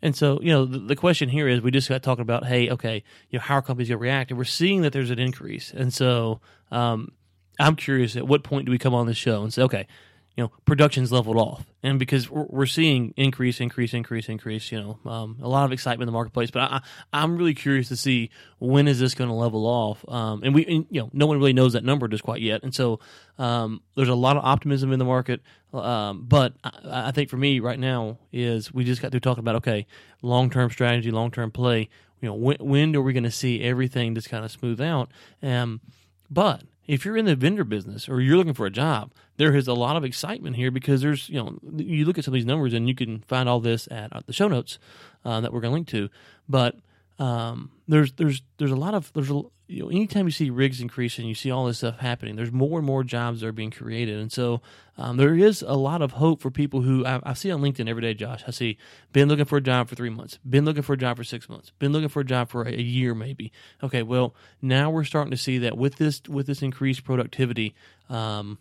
And 0.03 0.17
so, 0.17 0.37
you 0.41 0.51
know, 0.51 0.65
the, 0.65 0.79
the, 0.79 0.95
question 0.97 1.29
here 1.29 1.47
is 1.47 1.61
we 1.61 1.71
just 1.71 1.87
got 1.87 2.03
talking 2.03 2.23
about, 2.23 2.45
hey, 2.45 2.69
okay, 2.69 3.03
you 3.29 3.39
know, 3.39 3.43
how 3.43 3.55
are 3.55 3.61
companies 3.61 3.87
going 3.87 3.99
to 3.99 4.01
react? 4.01 4.31
And 4.31 4.37
we're 4.37 4.43
seeing 4.43 4.81
that 4.81 4.91
there's 4.91 5.09
an 5.09 5.17
increase. 5.17 5.71
And 5.71 5.93
so 5.93 6.41
um, 6.71 7.13
I'm 7.57 7.77
curious 7.77 8.17
at 8.17 8.27
what 8.27 8.43
point 8.43 8.65
do 8.65 8.71
we 8.73 8.77
come 8.77 8.93
on 8.93 9.05
the 9.05 9.13
show 9.13 9.43
and 9.43 9.53
say, 9.53 9.61
okay, 9.61 9.87
you 10.35 10.43
know, 10.43 10.51
production's 10.65 11.11
leveled 11.11 11.37
off, 11.37 11.65
and 11.83 11.99
because 11.99 12.29
we're, 12.29 12.65
seeing 12.65 13.13
increase, 13.17 13.59
increase, 13.59 13.93
increase, 13.93 14.29
increase, 14.29 14.71
you 14.71 14.79
know, 14.79 14.99
um, 15.09 15.37
a 15.41 15.47
lot 15.47 15.65
of 15.65 15.71
excitement 15.71 16.03
in 16.03 16.07
the 16.07 16.13
marketplace. 16.13 16.49
But 16.49 16.61
I, 16.63 16.81
I'm 17.11 17.37
really 17.37 17.53
curious 17.53 17.89
to 17.89 17.95
see 17.95 18.31
when 18.57 18.87
is 18.87 18.99
this 18.99 19.13
going 19.13 19.29
to 19.29 19.35
level 19.35 19.65
off, 19.65 20.03
um, 20.09 20.41
and 20.43 20.55
we, 20.55 20.65
and, 20.65 20.85
you 20.89 21.01
know, 21.01 21.09
no 21.13 21.27
one 21.27 21.37
really 21.37 21.53
knows 21.53 21.73
that 21.73 21.83
number 21.83 22.07
just 22.07 22.23
quite 22.23 22.41
yet, 22.41 22.63
and 22.63 22.73
so 22.73 22.99
um, 23.37 23.81
there's 23.95 24.09
a 24.09 24.15
lot 24.15 24.37
of 24.37 24.43
optimism 24.43 24.91
in 24.91 24.99
the 24.99 25.05
market. 25.05 25.41
Um, 25.71 26.25
but 26.27 26.53
I, 26.63 27.07
I 27.07 27.11
think 27.11 27.29
for 27.29 27.37
me 27.37 27.59
right 27.59 27.79
now 27.79 28.17
is 28.31 28.73
we 28.73 28.83
just 28.83 29.01
got 29.01 29.11
through 29.11 29.19
talking 29.19 29.43
about 29.43 29.55
okay, 29.57 29.85
long 30.21 30.49
term 30.49 30.69
strategy, 30.71 31.11
long 31.11 31.31
term 31.31 31.51
play 31.51 31.89
you 32.23 32.29
know, 32.29 32.35
when, 32.35 32.55
when 32.61 32.95
are 32.95 33.01
we 33.01 33.11
going 33.11 33.25
to 33.25 33.31
see 33.31 33.61
everything 33.61 34.15
just 34.15 34.29
kind 34.29 34.45
of 34.45 34.51
smooth 34.51 34.79
out? 34.79 35.11
Um, 35.41 35.81
but 36.29 36.63
if 36.87 37.05
you're 37.05 37.17
in 37.17 37.25
the 37.25 37.35
vendor 37.35 37.63
business 37.63 38.09
or 38.09 38.19
you're 38.21 38.37
looking 38.37 38.53
for 38.53 38.65
a 38.65 38.71
job, 38.71 39.11
there 39.37 39.55
is 39.55 39.67
a 39.67 39.73
lot 39.73 39.95
of 39.95 40.03
excitement 40.03 40.55
here 40.55 40.71
because 40.71 41.01
there's, 41.01 41.29
you 41.29 41.35
know, 41.35 41.57
you 41.77 42.05
look 42.05 42.17
at 42.17 42.25
some 42.25 42.33
of 42.33 42.35
these 42.35 42.45
numbers 42.45 42.73
and 42.73 42.87
you 42.87 42.95
can 42.95 43.21
find 43.21 43.47
all 43.47 43.59
this 43.59 43.87
at 43.89 44.11
uh, 44.13 44.21
the 44.25 44.33
show 44.33 44.47
notes 44.47 44.79
uh, 45.25 45.39
that 45.41 45.53
we're 45.53 45.61
going 45.61 45.71
to 45.71 45.75
link 45.75 45.87
to. 45.87 46.09
But 46.47 46.75
um, 47.19 47.71
there's 47.87 48.13
there's 48.13 48.41
there's 48.57 48.71
a 48.71 48.75
lot 48.75 48.93
of 48.93 49.11
there's 49.13 49.29
a 49.29 49.41
you 49.67 49.83
know 49.83 49.89
anytime 49.89 50.25
you 50.25 50.31
see 50.31 50.49
rigs 50.49 50.81
increasing, 50.81 51.27
you 51.27 51.35
see 51.35 51.51
all 51.51 51.65
this 51.65 51.79
stuff 51.79 51.99
happening. 51.99 52.35
There's 52.35 52.51
more 52.51 52.79
and 52.79 52.85
more 52.85 53.03
jobs 53.03 53.41
that 53.41 53.47
are 53.47 53.53
being 53.53 53.71
created, 53.71 54.19
and 54.19 54.31
so 54.31 54.61
um, 54.97 55.17
there 55.17 55.35
is 55.35 55.61
a 55.61 55.75
lot 55.75 56.01
of 56.01 56.13
hope 56.13 56.41
for 56.41 56.49
people 56.49 56.81
who 56.81 57.05
I, 57.05 57.19
I, 57.23 57.33
see 57.33 57.51
on 57.51 57.61
LinkedIn 57.61 57.87
every 57.87 58.01
day. 58.01 58.13
Josh, 58.13 58.43
I 58.47 58.51
see 58.51 58.77
been 59.11 59.29
looking 59.29 59.45
for 59.45 59.57
a 59.57 59.61
job 59.61 59.89
for 59.89 59.95
three 59.95 60.09
months, 60.09 60.39
been 60.47 60.65
looking 60.65 60.83
for 60.83 60.93
a 60.93 60.97
job 60.97 61.17
for 61.17 61.23
six 61.23 61.47
months, 61.47 61.71
been 61.79 61.91
looking 61.91 62.09
for 62.09 62.21
a 62.21 62.25
job 62.25 62.49
for 62.49 62.63
a, 62.63 62.73
a 62.73 62.81
year 62.81 63.13
maybe. 63.13 63.51
Okay, 63.83 64.01
well 64.01 64.35
now 64.61 64.89
we're 64.89 65.03
starting 65.03 65.31
to 65.31 65.37
see 65.37 65.59
that 65.59 65.77
with 65.77 65.95
this 65.97 66.21
with 66.27 66.47
this 66.47 66.61
increased 66.61 67.03
productivity. 67.03 67.75
Um, 68.09 68.57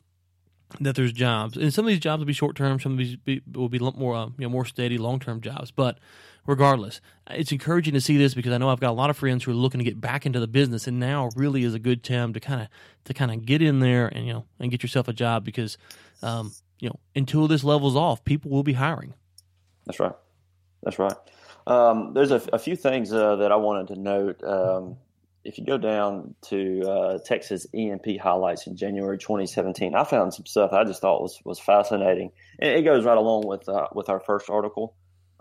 that 0.80 0.96
there's 0.96 1.12
jobs, 1.12 1.56
and 1.56 1.72
some 1.72 1.84
of 1.84 1.90
these 1.90 1.98
jobs 1.98 2.20
will 2.20 2.26
be 2.26 2.32
short 2.32 2.56
term. 2.56 2.80
Some 2.80 2.92
of 2.92 2.98
these 2.98 3.16
be, 3.16 3.42
will 3.52 3.68
be 3.68 3.78
more, 3.78 4.14
uh, 4.14 4.26
you 4.26 4.32
know, 4.38 4.48
more 4.48 4.64
steady, 4.64 4.98
long 4.98 5.20
term 5.20 5.40
jobs. 5.40 5.70
But 5.70 5.98
regardless, 6.46 7.00
it's 7.30 7.52
encouraging 7.52 7.94
to 7.94 8.00
see 8.00 8.16
this 8.16 8.34
because 8.34 8.52
I 8.52 8.58
know 8.58 8.68
I've 8.68 8.80
got 8.80 8.90
a 8.90 8.92
lot 8.92 9.10
of 9.10 9.16
friends 9.16 9.44
who 9.44 9.52
are 9.52 9.54
looking 9.54 9.78
to 9.78 9.84
get 9.84 10.00
back 10.00 10.26
into 10.26 10.40
the 10.40 10.46
business, 10.46 10.86
and 10.86 10.98
now 10.98 11.30
really 11.36 11.64
is 11.64 11.74
a 11.74 11.78
good 11.78 12.02
time 12.02 12.32
to 12.32 12.40
kind 12.40 12.62
of 12.62 12.68
to 13.04 13.14
kind 13.14 13.30
of 13.30 13.44
get 13.44 13.62
in 13.62 13.80
there 13.80 14.08
and 14.08 14.26
you 14.26 14.32
know 14.32 14.44
and 14.58 14.70
get 14.70 14.82
yourself 14.82 15.08
a 15.08 15.12
job 15.12 15.44
because 15.44 15.78
um, 16.22 16.52
you 16.78 16.88
know 16.88 16.98
until 17.14 17.48
this 17.48 17.64
levels 17.64 17.96
off, 17.96 18.24
people 18.24 18.50
will 18.50 18.62
be 18.62 18.74
hiring. 18.74 19.14
That's 19.86 20.00
right. 20.00 20.14
That's 20.82 20.98
right. 20.98 21.14
Um, 21.66 22.12
there's 22.14 22.32
a, 22.32 22.42
a, 22.52 22.58
few 22.58 22.74
things 22.74 23.12
uh, 23.12 23.36
that 23.36 23.52
I 23.52 23.56
wanted 23.56 23.94
to 23.94 24.00
note. 24.00 24.42
Um, 24.42 24.96
if 25.44 25.58
you 25.58 25.64
go 25.64 25.78
down 25.78 26.34
to 26.42 26.82
uh, 26.82 27.18
Texas 27.24 27.66
E&P 27.72 28.16
highlights 28.16 28.66
in 28.66 28.76
January 28.76 29.18
2017, 29.18 29.94
I 29.94 30.04
found 30.04 30.34
some 30.34 30.46
stuff 30.46 30.72
I 30.72 30.84
just 30.84 31.00
thought 31.00 31.22
was 31.22 31.40
was 31.44 31.58
fascinating. 31.58 32.32
And 32.58 32.70
it 32.70 32.82
goes 32.82 33.04
right 33.04 33.16
along 33.16 33.46
with 33.46 33.68
uh, 33.68 33.88
with 33.92 34.08
our 34.08 34.20
first 34.20 34.50
article. 34.50 34.94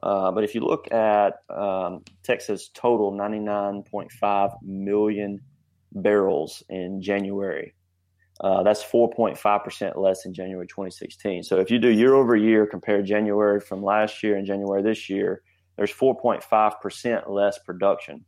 Uh, 0.03 0.31
but 0.31 0.43
if 0.43 0.55
you 0.55 0.61
look 0.61 0.91
at 0.91 1.43
um, 1.49 2.03
Texas 2.23 2.69
total 2.73 3.11
99.5 3.11 4.53
million 4.63 5.39
barrels 5.93 6.63
in 6.69 7.01
January, 7.01 7.75
uh, 8.41 8.63
that's 8.63 8.83
4.5% 8.83 9.97
less 9.97 10.23
than 10.23 10.33
January 10.33 10.65
2016. 10.65 11.43
So 11.43 11.59
if 11.59 11.69
you 11.69 11.77
do 11.77 11.89
year 11.89 12.15
over 12.15 12.35
year, 12.35 12.65
compare 12.65 13.03
January 13.03 13.59
from 13.59 13.83
last 13.83 14.23
year 14.23 14.35
and 14.35 14.47
January 14.47 14.81
this 14.81 15.09
year, 15.09 15.43
there's 15.77 15.93
4.5% 15.93 17.29
less 17.29 17.59
production. 17.59 18.25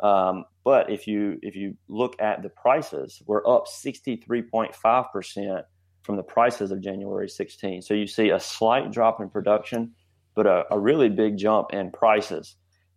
Um, 0.00 0.44
but 0.64 0.90
if 0.90 1.06
you 1.06 1.38
if 1.42 1.54
you 1.56 1.76
look 1.88 2.16
at 2.20 2.42
the 2.42 2.48
prices, 2.48 3.22
we're 3.26 3.46
up 3.46 3.66
63.5% 3.66 5.62
from 6.02 6.16
the 6.16 6.22
prices 6.22 6.70
of 6.70 6.80
January 6.80 7.28
16. 7.28 7.82
So 7.82 7.92
you 7.92 8.06
see 8.06 8.30
a 8.30 8.40
slight 8.40 8.90
drop 8.90 9.20
in 9.20 9.28
production 9.28 9.92
but 10.40 10.46
a, 10.46 10.64
a 10.74 10.78
really 10.80 11.10
big 11.10 11.36
jump 11.36 11.74
in 11.74 11.90
prices. 11.90 12.56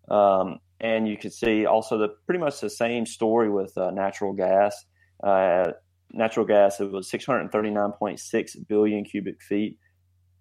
Um, 0.09 0.59
and 0.79 1.09
you 1.09 1.17
could 1.17 1.33
see 1.33 1.65
also 1.65 1.97
the 1.97 2.07
pretty 2.25 2.39
much 2.39 2.61
the 2.61 2.69
same 2.69 3.05
story 3.05 3.49
with 3.49 3.77
uh, 3.77 3.91
natural 3.91 4.31
gas. 4.31 4.73
Uh, 5.21 5.73
natural 6.13 6.45
gas 6.45 6.79
it 6.79 6.89
was 6.89 7.11
639.6 7.11 8.67
billion 8.69 9.03
cubic 9.03 9.41
feet, 9.41 9.77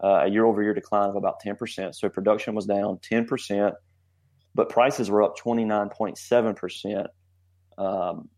uh, 0.00 0.20
a 0.22 0.28
year-over-year 0.28 0.74
decline 0.74 1.08
of 1.08 1.16
about 1.16 1.42
10%. 1.44 1.92
So 1.92 2.08
production 2.08 2.54
was 2.54 2.66
down 2.66 3.00
10%, 3.10 3.72
but 4.54 4.68
prices 4.68 5.10
were 5.10 5.24
up 5.24 5.36
29.7%. 5.36 7.06
Um, 7.78 8.28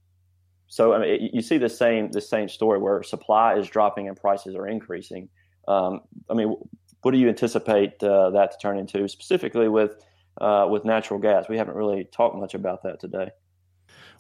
so 0.68 0.94
I 0.94 0.98
mean, 1.00 1.30
you 1.34 1.42
see 1.42 1.58
the 1.58 1.68
same 1.68 2.10
the 2.12 2.22
same 2.22 2.48
story 2.48 2.78
where 2.78 3.02
supply 3.02 3.58
is 3.58 3.68
dropping 3.68 4.08
and 4.08 4.16
prices 4.16 4.56
are 4.56 4.66
increasing. 4.66 5.28
Um, 5.68 6.00
I 6.30 6.34
mean, 6.34 6.56
what 7.04 7.12
do 7.12 7.18
you 7.18 7.28
anticipate 7.28 8.02
uh, 8.02 8.30
that 8.30 8.52
to 8.52 8.58
turn 8.58 8.78
into, 8.78 9.06
specifically 9.08 9.68
with 9.68 10.02
uh, 10.40 10.66
with 10.70 10.84
natural 10.84 11.20
gas? 11.20 11.48
We 11.48 11.58
haven't 11.58 11.76
really 11.76 12.04
talked 12.04 12.36
much 12.36 12.54
about 12.54 12.82
that 12.84 13.00
today. 13.00 13.30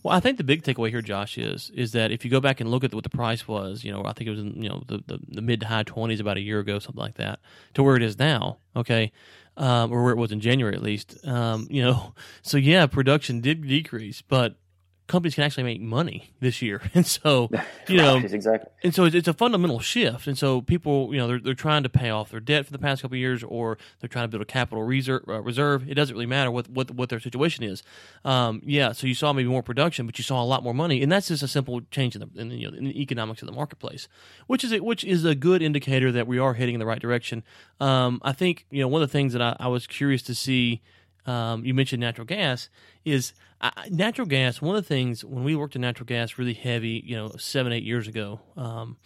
Well, 0.02 0.14
I 0.14 0.20
think 0.20 0.36
the 0.36 0.44
big 0.44 0.62
takeaway 0.62 0.90
here, 0.90 1.00
Josh, 1.00 1.38
is 1.38 1.70
is 1.74 1.92
that 1.92 2.10
if 2.10 2.24
you 2.24 2.30
go 2.30 2.40
back 2.40 2.60
and 2.60 2.70
look 2.70 2.84
at 2.84 2.94
what 2.94 3.04
the 3.04 3.10
price 3.10 3.48
was, 3.48 3.84
you 3.84 3.90
know, 3.90 4.04
I 4.04 4.12
think 4.12 4.28
it 4.28 4.32
was 4.32 4.40
in 4.40 4.62
you 4.62 4.68
know 4.68 4.82
the, 4.86 5.02
the, 5.06 5.18
the 5.28 5.42
mid 5.42 5.60
to 5.60 5.66
high 5.66 5.82
twenties 5.82 6.20
about 6.20 6.36
a 6.36 6.42
year 6.42 6.60
ago, 6.60 6.78
something 6.78 7.00
like 7.00 7.14
that, 7.14 7.40
to 7.72 7.82
where 7.82 7.96
it 7.96 8.02
is 8.02 8.18
now. 8.18 8.58
Okay, 8.76 9.12
um, 9.56 9.90
or 9.90 10.02
where 10.02 10.12
it 10.12 10.18
was 10.18 10.30
in 10.30 10.40
January 10.40 10.74
at 10.74 10.82
least. 10.82 11.26
Um, 11.26 11.66
you 11.70 11.82
know, 11.82 12.12
so 12.42 12.58
yeah, 12.58 12.86
production 12.86 13.40
did 13.40 13.66
decrease, 13.66 14.20
but 14.20 14.56
companies 15.06 15.34
can 15.34 15.44
actually 15.44 15.64
make 15.64 15.80
money 15.80 16.30
this 16.40 16.62
year. 16.62 16.80
And 16.94 17.04
so, 17.04 17.50
you 17.88 17.96
know, 17.96 18.18
exactly. 18.18 18.70
And 18.84 18.94
so 18.94 19.04
it's, 19.04 19.16
it's, 19.16 19.26
a 19.26 19.34
fundamental 19.34 19.80
shift. 19.80 20.28
And 20.28 20.38
so 20.38 20.60
people, 20.60 21.12
you 21.12 21.18
know, 21.18 21.26
they're, 21.26 21.40
they're 21.40 21.54
trying 21.54 21.82
to 21.82 21.88
pay 21.88 22.08
off 22.08 22.30
their 22.30 22.38
debt 22.38 22.66
for 22.66 22.72
the 22.72 22.78
past 22.78 23.02
couple 23.02 23.16
years, 23.16 23.42
or 23.42 23.78
they're 23.98 24.08
trying 24.08 24.24
to 24.24 24.28
build 24.28 24.42
a 24.42 24.46
capital 24.46 24.84
reserve. 24.84 25.24
Uh, 25.26 25.42
reserve. 25.42 25.90
It 25.90 25.94
doesn't 25.94 26.14
really 26.14 26.26
matter 26.26 26.52
what 26.52 26.68
what, 26.68 26.92
what 26.92 27.08
their 27.08 27.18
situation 27.18 27.64
is. 27.64 27.82
Um, 28.24 28.62
yeah. 28.64 28.92
So 28.92 29.08
you 29.08 29.14
saw 29.14 29.32
maybe 29.32 29.48
more 29.48 29.62
production, 29.62 30.06
but 30.06 30.18
you 30.18 30.24
saw 30.24 30.40
a 30.40 30.46
lot 30.46 30.62
more 30.62 30.74
money, 30.74 31.02
and 31.02 31.10
that's 31.10 31.28
just 31.28 31.42
a 31.42 31.48
simple 31.48 31.80
change 31.90 32.14
in 32.14 32.20
the, 32.20 32.40
in 32.40 32.48
the, 32.48 32.56
you 32.56 32.70
know, 32.70 32.76
in 32.76 32.84
the 32.84 33.00
economics 33.00 33.42
of 33.42 33.46
the 33.46 33.52
marketplace, 33.52 34.06
which 34.46 34.62
is 34.62 34.72
a, 34.72 34.78
which 34.80 35.02
is 35.02 35.24
a 35.24 35.34
good 35.34 35.62
indicator 35.62 36.12
that 36.12 36.28
we 36.28 36.38
are 36.38 36.54
heading 36.54 36.74
in 36.74 36.78
the 36.78 36.86
right 36.86 37.00
direction. 37.00 37.42
Um, 37.80 38.20
I 38.22 38.32
think 38.32 38.66
you 38.70 38.80
know 38.80 38.88
one 38.88 39.02
of 39.02 39.08
the 39.08 39.12
things 39.12 39.32
that 39.32 39.42
I, 39.42 39.56
I 39.58 39.66
was 39.68 39.86
curious 39.86 40.22
to 40.22 40.34
see. 40.34 40.80
Um, 41.26 41.64
you 41.64 41.72
mentioned 41.72 42.00
natural 42.00 42.26
gas 42.26 42.68
is 43.04 43.32
uh, 43.60 43.70
natural 43.90 44.26
gas. 44.26 44.60
One 44.60 44.76
of 44.76 44.82
the 44.82 44.88
things 44.88 45.24
when 45.24 45.42
we 45.44 45.56
worked 45.56 45.74
in 45.74 45.80
natural 45.80 46.06
gas 46.06 46.38
really 46.38 46.54
heavy, 46.54 47.02
you 47.04 47.16
know, 47.16 47.32
seven 47.38 47.72
eight 47.72 47.82
years 47.82 48.06
ago, 48.06 48.40
um, 48.56 48.98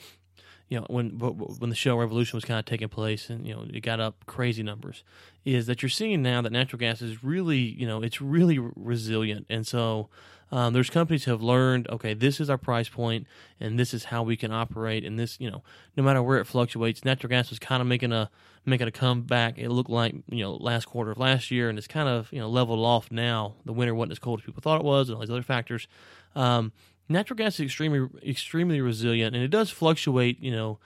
you 0.68 0.78
know, 0.78 0.86
when 0.90 1.10
when 1.18 1.70
the 1.70 1.76
shale 1.76 1.96
revolution 1.96 2.36
was 2.36 2.44
kind 2.44 2.58
of 2.58 2.64
taking 2.66 2.88
place 2.88 3.30
and 3.30 3.46
you 3.46 3.54
know 3.54 3.64
it 3.72 3.80
got 3.80 4.00
up 4.00 4.26
crazy 4.26 4.62
numbers, 4.62 5.02
is 5.44 5.66
that 5.66 5.82
you're 5.82 5.88
seeing 5.88 6.22
now 6.22 6.42
that 6.42 6.52
natural 6.52 6.78
gas 6.78 7.00
is 7.00 7.24
really 7.24 7.58
you 7.58 7.86
know 7.86 8.02
it's 8.02 8.20
really 8.20 8.58
resilient, 8.58 9.46
and 9.48 9.66
so 9.66 10.08
um, 10.50 10.72
there's 10.72 10.88
companies 10.90 11.24
who 11.24 11.30
have 11.30 11.42
learned, 11.42 11.88
okay, 11.90 12.14
this 12.14 12.40
is 12.40 12.48
our 12.48 12.56
price 12.56 12.88
point, 12.88 13.26
and 13.60 13.78
this 13.78 13.92
is 13.92 14.04
how 14.04 14.22
we 14.22 14.36
can 14.36 14.52
operate. 14.52 15.04
And 15.04 15.18
this, 15.18 15.38
you 15.38 15.50
know, 15.50 15.62
no 15.96 16.02
matter 16.02 16.22
where 16.22 16.38
it 16.38 16.46
fluctuates, 16.46 17.04
natural 17.04 17.28
gas 17.28 17.50
was 17.50 17.58
kind 17.58 17.82
of 17.82 17.86
making 17.86 18.12
a 18.12 18.30
making 18.64 18.88
a 18.88 18.92
comeback. 18.92 19.58
It 19.58 19.70
looked 19.70 19.90
like 19.90 20.14
you 20.30 20.44
know 20.44 20.54
last 20.54 20.86
quarter 20.86 21.10
of 21.10 21.18
last 21.18 21.50
year, 21.50 21.68
and 21.68 21.76
it's 21.76 21.86
kind 21.86 22.08
of 22.08 22.32
you 22.32 22.38
know 22.38 22.48
leveled 22.48 22.80
off 22.80 23.10
now. 23.10 23.56
The 23.64 23.72
winter 23.72 23.94
wasn't 23.94 24.12
as 24.12 24.18
cold 24.18 24.40
as 24.40 24.46
people 24.46 24.62
thought 24.62 24.80
it 24.80 24.84
was, 24.84 25.08
and 25.08 25.16
all 25.16 25.20
these 25.20 25.30
other 25.30 25.42
factors. 25.42 25.86
Um, 26.34 26.72
natural 27.08 27.36
gas 27.36 27.54
is 27.54 27.60
extremely 27.60 28.08
extremely 28.26 28.80
resilient, 28.80 29.34
and 29.34 29.44
it 29.44 29.48
does 29.48 29.70
fluctuate. 29.70 30.40
You 30.40 30.52
know, 30.52 30.78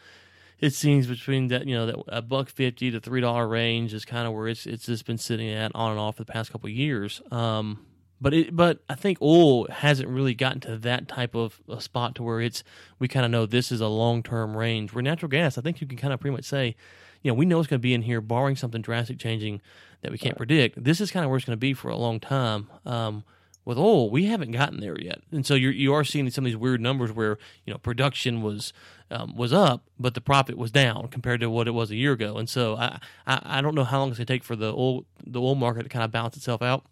it 0.59 0.75
seems 0.75 1.07
between 1.07 1.49
that 1.49 1.67
you 1.67 1.75
know 1.75 1.87
that 1.87 1.97
a 2.09 2.23
buck 2.23 2.49
fifty 2.49 2.91
to 2.91 2.99
three 2.99 3.21
dollar 3.21 3.47
range 3.47 3.95
is 3.95 4.05
kind 4.05 4.27
of 4.27 4.33
where 4.33 4.49
it's 4.49 4.67
it's 4.67 4.87
just 4.87 5.07
been 5.07 5.19
sitting 5.19 5.51
at 5.51 5.71
on 5.75 5.93
and 5.93 6.01
off 6.01 6.17
for 6.17 6.25
the 6.25 6.33
past 6.33 6.51
couple 6.51 6.69
years. 6.69 7.23
Um, 7.31 7.87
but 8.23 8.33
it, 8.33 8.55
but 8.55 8.79
I 8.89 8.95
think 8.95 9.19
oil 9.21 9.67
hasn't 9.67 10.09
really 10.09 10.33
gotten 10.33 10.61
to 10.61 10.79
that 10.79 11.09
type 11.09 11.35
of 11.35 11.61
a 11.69 11.81
spot 11.81 12.15
to 12.15 12.23
where 12.23 12.41
it's 12.41 12.63
we 13.01 13.09
kind 13.09 13.27
of 13.27 13.33
know 13.33 13.47
this 13.47 13.73
is 13.73 13.81
a 13.81 13.89
long 13.89 14.23
term 14.23 14.57
range. 14.57 14.95
Where 14.95 15.03
natural 15.03 15.29
gas, 15.29 15.59
I 15.59 15.61
think 15.61 15.81
you 15.81 15.89
can 15.89 15.99
kind 15.99 16.15
of 16.15 16.21
pretty 16.21 16.37
much 16.37 16.45
say, 16.45 16.77
you 17.23 17.31
know, 17.33 17.35
we 17.35 17.45
know 17.45 17.59
it's 17.59 17.69
going 17.69 17.81
to 17.81 17.83
be 17.83 17.95
in 17.95 18.03
here, 18.03 18.21
barring 18.21 18.55
something 18.55 18.81
drastic 18.81 19.19
changing 19.19 19.61
that 20.03 20.13
we 20.13 20.19
can't 20.19 20.37
predict. 20.37 20.83
This 20.83 21.01
is 21.01 21.11
kind 21.11 21.25
of 21.25 21.31
where 21.31 21.37
it's 21.37 21.47
going 21.47 21.57
to 21.57 21.61
be 21.61 21.75
for 21.75 21.89
a 21.89 21.97
long 21.97 22.21
time. 22.21 22.69
Um, 22.87 23.25
with 23.65 23.77
oil, 23.77 24.09
we 24.09 24.27
haven't 24.27 24.53
gotten 24.53 24.81
there 24.81 25.01
yet, 25.01 25.21
and 25.33 25.45
so 25.45 25.55
you're 25.55 25.73
you 25.73 25.93
are 25.93 26.05
seeing 26.05 26.31
some 26.31 26.45
of 26.45 26.47
these 26.47 26.57
weird 26.57 26.81
numbers 26.81 27.11
where 27.11 27.39
you 27.65 27.73
know 27.73 27.79
production 27.79 28.43
was 28.43 28.73
um, 29.11 29.37
was 29.37 29.53
up, 29.53 29.83
but 29.99 30.15
the 30.15 30.21
profit 30.21 30.57
was 30.57 30.71
down 30.71 31.09
compared 31.09 31.41
to 31.41 31.51
what 31.51 31.67
it 31.67 31.73
was 31.73 31.91
a 31.91 31.97
year 31.97 32.13
ago. 32.13 32.39
And 32.39 32.49
so 32.49 32.77
I 32.77 33.01
I, 33.27 33.41
I 33.59 33.61
don't 33.61 33.75
know 33.75 33.85
how 33.85 33.99
long 33.99 34.11
it's 34.11 34.19
going 34.19 34.27
to 34.27 34.33
take 34.33 34.45
for 34.45 34.55
the 34.55 34.73
oil 34.73 35.07
the 35.25 35.41
oil 35.41 35.57
market 35.57 35.85
to 35.85 35.89
kind 35.89 36.05
of 36.05 36.13
balance 36.13 36.37
itself 36.37 36.63
out. 36.63 36.85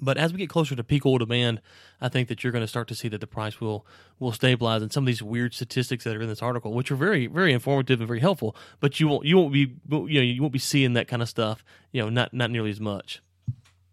But 0.00 0.18
as 0.18 0.32
we 0.32 0.38
get 0.38 0.48
closer 0.48 0.74
to 0.74 0.84
peak 0.84 1.04
oil 1.06 1.18
demand, 1.18 1.60
I 2.00 2.08
think 2.08 2.28
that 2.28 2.42
you're 2.42 2.52
going 2.52 2.64
to 2.64 2.68
start 2.68 2.88
to 2.88 2.94
see 2.94 3.08
that 3.08 3.20
the 3.20 3.26
price 3.26 3.60
will 3.60 3.86
will 4.18 4.32
stabilize. 4.32 4.82
And 4.82 4.92
some 4.92 5.04
of 5.04 5.06
these 5.06 5.22
weird 5.22 5.54
statistics 5.54 6.04
that 6.04 6.16
are 6.16 6.22
in 6.22 6.28
this 6.28 6.42
article, 6.42 6.72
which 6.72 6.90
are 6.90 6.96
very 6.96 7.26
very 7.26 7.52
informative 7.52 8.00
and 8.00 8.08
very 8.08 8.20
helpful, 8.20 8.56
but 8.80 9.00
you 9.00 9.08
won't 9.08 9.26
you 9.26 9.36
won't 9.36 9.52
be 9.52 9.74
you 9.90 9.98
know 9.98 10.04
you 10.06 10.40
won't 10.40 10.52
be 10.52 10.58
seeing 10.58 10.94
that 10.94 11.08
kind 11.08 11.22
of 11.22 11.28
stuff. 11.28 11.64
You 11.92 12.02
know, 12.02 12.08
not 12.08 12.32
not 12.32 12.50
nearly 12.50 12.70
as 12.70 12.80
much. 12.80 13.22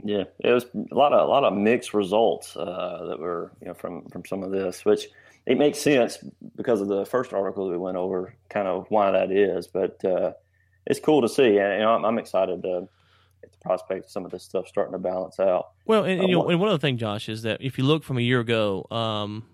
Yeah, 0.04 0.24
it 0.40 0.52
was 0.52 0.66
a 0.92 0.96
lot 0.96 1.14
of 1.14 1.28
a 1.28 1.32
lot 1.32 1.44
of 1.44 1.54
mixed 1.54 1.94
results 1.94 2.56
uh, 2.56 3.06
that 3.10 3.20
were 3.20 3.52
you 3.62 3.68
know 3.68 3.74
from 3.74 4.08
from 4.10 4.24
some 4.26 4.44
of 4.44 4.52
this, 4.52 4.86
which 4.86 5.08
it 5.46 5.58
makes 5.58 5.80
sense 5.80 6.18
because 6.56 6.82
of 6.82 6.88
the 6.88 7.06
first 7.06 7.34
article 7.34 7.66
that 7.66 7.72
we 7.72 7.78
went 7.78 7.98
over, 7.98 8.36
kind 8.50 8.68
of 8.68 8.86
why 8.90 9.12
that 9.12 9.32
is. 9.32 9.68
But 9.68 10.04
uh, 10.06 10.34
it's 10.86 11.00
cool 11.00 11.22
to 11.22 11.30
see, 11.30 11.58
and 11.58 11.74
you 11.74 11.80
know, 11.80 11.96
I'm, 11.96 12.06
I'm 12.06 12.20
excited 12.20 12.62
to 12.64 12.88
the 13.42 13.58
prospect 13.62 14.06
of 14.06 14.12
some 14.12 14.26
of 14.26 14.32
this 14.32 14.44
stuff 14.44 14.68
starting 14.68 14.94
to 14.94 15.00
balance 15.00 15.40
out. 15.40 15.70
Well, 15.86 16.04
and, 16.04 16.22
and, 16.22 16.30
you 16.30 16.36
know, 16.36 16.50
and 16.50 16.60
one 16.60 16.70
other 16.70 16.78
thing, 16.78 16.98
Josh, 16.98 17.30
is 17.30 17.42
that 17.44 17.62
if 17.62 17.78
you 17.78 17.84
look 17.84 18.04
from 18.04 18.18
a 18.18 18.22
year 18.22 18.40
ago, 18.40 18.86
um, 18.92 19.46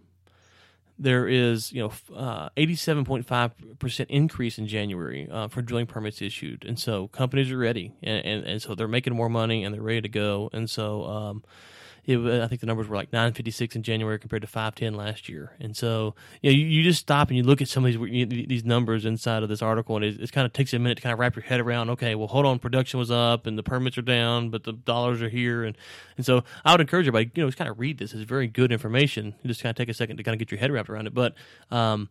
there 0.97 1.27
is 1.27 1.71
you 1.71 1.81
know 1.81 2.15
uh, 2.15 2.49
eighty 2.57 2.75
seven 2.75 3.03
point 3.03 3.25
five 3.25 3.51
percent 3.79 4.09
increase 4.09 4.57
in 4.57 4.67
January 4.67 5.27
uh, 5.29 5.47
for 5.47 5.61
drilling 5.61 5.87
permits 5.87 6.21
issued, 6.21 6.65
and 6.65 6.79
so 6.79 7.07
companies 7.09 7.51
are 7.51 7.57
ready, 7.57 7.93
and, 8.01 8.25
and, 8.25 8.45
and 8.45 8.61
so 8.61 8.75
they're 8.75 8.87
making 8.87 9.15
more 9.15 9.29
money 9.29 9.63
and 9.63 9.73
they're 9.73 9.81
ready 9.81 10.01
to 10.01 10.09
go, 10.09 10.49
and 10.53 10.69
so. 10.69 11.05
Um, 11.05 11.43
it, 12.07 12.41
I 12.41 12.47
think 12.47 12.61
the 12.61 12.67
numbers 12.67 12.87
were 12.87 12.95
like 12.95 13.11
956 13.11 13.75
in 13.75 13.83
January 13.83 14.19
compared 14.19 14.41
to 14.43 14.47
510 14.47 14.93
last 14.93 15.27
year. 15.27 15.55
And 15.59 15.75
so, 15.75 16.15
you, 16.41 16.51
know, 16.51 16.57
you, 16.57 16.65
you 16.65 16.83
just 16.83 16.99
stop 16.99 17.29
and 17.29 17.37
you 17.37 17.43
look 17.43 17.61
at 17.61 17.67
some 17.67 17.85
of 17.85 17.91
these 17.91 18.27
these 18.47 18.63
numbers 18.63 19.05
inside 19.05 19.43
of 19.43 19.49
this 19.49 19.61
article, 19.61 19.95
and 19.95 20.05
it, 20.05 20.19
it 20.19 20.31
kind 20.31 20.45
of 20.45 20.53
takes 20.53 20.73
a 20.73 20.79
minute 20.79 20.95
to 20.95 21.01
kind 21.01 21.13
of 21.13 21.19
wrap 21.19 21.35
your 21.35 21.43
head 21.43 21.59
around. 21.59 21.89
Okay, 21.91 22.15
well, 22.15 22.27
hold 22.27 22.45
on, 22.45 22.59
production 22.59 22.99
was 22.99 23.11
up 23.11 23.47
and 23.47 23.57
the 23.57 23.63
permits 23.63 23.97
are 23.97 24.03
down, 24.03 24.49
but 24.49 24.63
the 24.63 24.73
dollars 24.73 25.21
are 25.21 25.29
here, 25.29 25.63
and 25.63 25.77
and 26.17 26.25
so 26.25 26.43
I 26.63 26.71
would 26.71 26.81
encourage 26.81 27.07
everybody, 27.07 27.31
you 27.35 27.43
know, 27.43 27.47
just 27.47 27.57
kind 27.57 27.69
of 27.69 27.79
read 27.79 27.97
this. 27.97 28.13
It's 28.13 28.23
very 28.23 28.47
good 28.47 28.71
information. 28.71 29.35
You 29.41 29.47
just 29.47 29.61
kind 29.61 29.71
of 29.71 29.75
take 29.75 29.89
a 29.89 29.93
second 29.93 30.17
to 30.17 30.23
kind 30.23 30.33
of 30.33 30.39
get 30.39 30.51
your 30.51 30.59
head 30.59 30.71
wrapped 30.71 30.89
around 30.89 31.07
it, 31.07 31.13
but. 31.13 31.35
um 31.71 32.09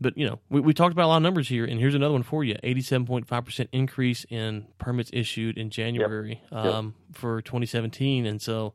but 0.00 0.16
you 0.16 0.26
know, 0.26 0.38
we, 0.48 0.60
we 0.60 0.72
talked 0.72 0.92
about 0.92 1.04
a 1.04 1.08
lot 1.08 1.18
of 1.18 1.22
numbers 1.22 1.48
here, 1.48 1.64
and 1.64 1.78
here's 1.78 1.94
another 1.94 2.12
one 2.12 2.22
for 2.22 2.42
you: 2.42 2.56
eighty-seven 2.62 3.06
point 3.06 3.28
five 3.28 3.44
percent 3.44 3.68
increase 3.72 4.24
in 4.30 4.66
permits 4.78 5.10
issued 5.12 5.58
in 5.58 5.68
January 5.70 6.40
yep. 6.50 6.64
Um, 6.64 6.94
yep. 7.08 7.18
for 7.18 7.42
2017, 7.42 8.24
and 8.24 8.40
so 8.40 8.72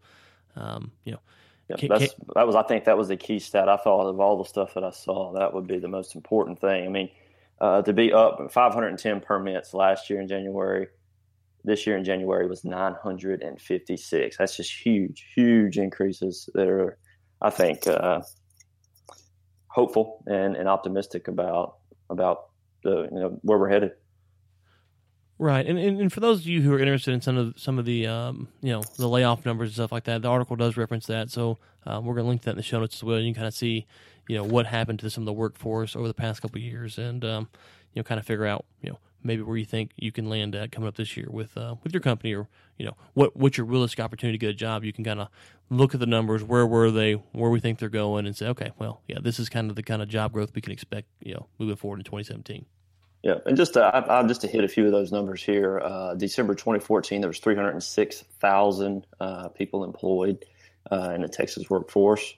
um, 0.55 0.91
you 1.03 1.13
know, 1.13 1.19
can, 1.77 1.89
can, 1.89 2.07
that 2.35 2.45
was 2.45 2.55
I 2.55 2.63
think 2.63 2.85
that 2.85 2.97
was 2.97 3.07
the 3.07 3.17
key 3.17 3.39
stat. 3.39 3.69
I 3.69 3.77
thought 3.77 4.07
of 4.07 4.19
all 4.19 4.37
the 4.37 4.47
stuff 4.47 4.73
that 4.75 4.83
I 4.83 4.91
saw, 4.91 5.33
that 5.33 5.53
would 5.53 5.67
be 5.67 5.79
the 5.79 5.87
most 5.87 6.15
important 6.15 6.59
thing. 6.59 6.85
I 6.85 6.89
mean, 6.89 7.09
uh, 7.59 7.81
to 7.81 7.93
be 7.93 8.13
up 8.13 8.51
510 8.51 9.21
permits 9.21 9.73
last 9.73 10.09
year 10.09 10.21
in 10.21 10.27
January, 10.27 10.87
this 11.63 11.87
year 11.87 11.97
in 11.97 12.03
January 12.03 12.47
was 12.47 12.63
956. 12.63 14.37
That's 14.37 14.57
just 14.57 14.71
huge, 14.71 15.25
huge 15.33 15.77
increases 15.77 16.49
that 16.53 16.67
are, 16.67 16.99
I 17.41 17.49
think. 17.49 17.87
Uh, 17.87 18.21
hopeful 19.75 20.23
and, 20.25 20.55
and 20.55 20.69
optimistic 20.69 21.27
about 21.27 21.75
about 22.09 22.45
the 22.83 23.09
you 23.11 23.19
know 23.19 23.39
where 23.41 23.59
we're 23.59 23.69
headed. 23.69 23.91
Right, 25.37 25.65
and, 25.65 25.77
and, 25.77 25.99
and 25.99 26.13
for 26.13 26.21
those 26.21 26.39
of 26.39 26.47
you 26.47 26.61
who 26.61 26.73
are 26.73 26.79
interested 26.79 27.13
in 27.13 27.19
some 27.19 27.37
of 27.37 27.59
some 27.59 27.77
of 27.77 27.83
the 27.83 28.07
um, 28.07 28.47
you 28.61 28.71
know 28.71 28.81
the 28.97 29.09
layoff 29.09 29.45
numbers 29.45 29.69
and 29.69 29.75
stuff 29.75 29.91
like 29.91 30.05
that, 30.05 30.21
the 30.21 30.29
article 30.29 30.55
does 30.55 30.77
reference 30.77 31.07
that. 31.07 31.29
So 31.29 31.57
um, 31.85 32.05
we're 32.05 32.13
going 32.13 32.23
to 32.23 32.29
link 32.29 32.43
that 32.43 32.51
in 32.51 32.57
the 32.57 32.63
show 32.63 32.79
notes 32.79 32.95
as 32.95 33.03
well. 33.03 33.19
You 33.19 33.33
can 33.33 33.41
kind 33.41 33.47
of 33.47 33.53
see 33.53 33.85
you 34.29 34.37
know 34.37 34.45
what 34.45 34.65
happened 34.65 34.99
to 34.99 35.09
some 35.09 35.23
of 35.23 35.25
the 35.25 35.33
workforce 35.33 35.93
over 35.93 36.07
the 36.07 36.13
past 36.13 36.41
couple 36.41 36.59
of 36.59 36.63
years, 36.63 36.97
and 36.97 37.25
um, 37.25 37.49
you 37.93 37.99
know 37.99 38.03
kind 38.03 38.17
of 38.17 38.25
figure 38.25 38.45
out 38.45 38.65
you 38.81 38.89
know 38.89 38.99
maybe 39.23 39.41
where 39.41 39.57
you 39.57 39.65
think 39.65 39.91
you 39.97 40.11
can 40.11 40.29
land 40.29 40.55
at 40.55 40.71
coming 40.71 40.87
up 40.87 40.95
this 40.95 41.17
year 41.17 41.27
with 41.29 41.57
uh, 41.57 41.75
with 41.83 41.93
your 41.93 42.01
company 42.01 42.33
or 42.33 42.47
you 42.77 42.85
know 42.85 42.95
what 43.13 43.35
what's 43.35 43.57
your 43.57 43.65
realistic 43.65 43.99
opportunity 43.99 44.37
to 44.37 44.41
get 44.41 44.51
a 44.51 44.57
job. 44.57 44.85
You 44.85 44.93
can 44.93 45.03
kind 45.03 45.19
of 45.19 45.27
look 45.69 45.93
at 45.93 45.99
the 45.99 46.05
numbers. 46.05 46.45
Where 46.45 46.65
were 46.65 46.91
they? 46.91 47.15
Where 47.33 47.49
we 47.49 47.59
think 47.59 47.79
they're 47.79 47.89
going 47.89 48.25
and 48.25 48.37
say 48.37 48.47
okay 48.47 48.71
well 48.79 49.01
yeah 49.09 49.17
this 49.21 49.37
is 49.37 49.49
kind 49.49 49.69
of 49.69 49.75
the 49.75 49.83
kind 49.83 50.01
of 50.01 50.07
job 50.07 50.31
growth 50.31 50.51
we 50.55 50.61
can 50.61 50.71
expect 50.71 51.09
you 51.19 51.33
know 51.33 51.47
moving 51.59 51.75
forward 51.75 51.99
in 51.99 52.05
2017 52.05 52.65
yeah 53.25 53.35
and 53.45 53.57
just 53.57 53.73
to, 53.73 53.81
I, 53.81 54.19
I, 54.19 54.23
just 54.25 54.41
to 54.41 54.47
hit 54.47 54.63
a 54.63 54.67
few 54.69 54.85
of 54.85 54.93
those 54.93 55.11
numbers 55.11 55.43
here 55.43 55.79
uh, 55.79 56.13
december 56.13 56.55
2014 56.55 57.19
there 57.19 57.29
was 57.29 57.39
306000 57.39 59.07
uh, 59.19 59.49
people 59.49 59.83
employed 59.83 60.45
uh, 60.89 61.11
in 61.13 61.21
the 61.21 61.27
texas 61.27 61.69
workforce 61.69 62.33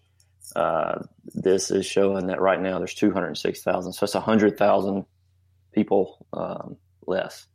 uh, 0.56 1.04
this 1.36 1.70
is 1.70 1.86
showing 1.86 2.28
that 2.28 2.42
right 2.42 2.62
now 2.62 2.80
there's 2.80 2.96
206000 2.96 3.94
so 3.94 4.04
it's 4.04 4.16
100000 4.16 5.06
people 5.78 6.26
um, 6.34 6.78
less, 7.08 7.48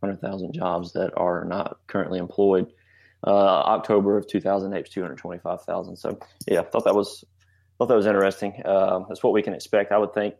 100,000 0.00 0.52
jobs 0.52 0.92
that 0.92 1.12
are 1.16 1.44
not 1.44 1.78
currently 1.86 2.18
employed. 2.18 2.72
Uh, 3.26 3.30
October 3.30 4.16
of 4.16 4.26
2008 4.26 4.80
was 4.80 4.90
225,000. 4.90 5.96
So 5.96 6.18
yeah, 6.46 6.60
I 6.60 6.64
thought 6.64 6.84
that 6.84 6.94
was 6.94 7.24
thought 7.78 7.88
that 7.88 7.96
was 7.96 8.06
interesting. 8.06 8.62
Uh, 8.64 9.00
that's 9.08 9.22
what 9.22 9.32
we 9.32 9.42
can 9.42 9.54
expect. 9.54 9.92
I 9.92 9.98
would 9.98 10.14
think 10.14 10.34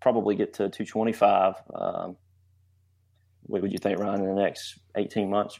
probably 0.00 0.34
get 0.34 0.54
to 0.54 0.68
225. 0.68 1.54
Um, 1.74 2.16
what 3.46 3.62
would 3.62 3.72
you 3.72 3.78
think, 3.78 3.98
Ryan, 3.98 4.20
in 4.20 4.34
the 4.34 4.42
next 4.42 4.78
18 4.96 5.28
months? 5.30 5.58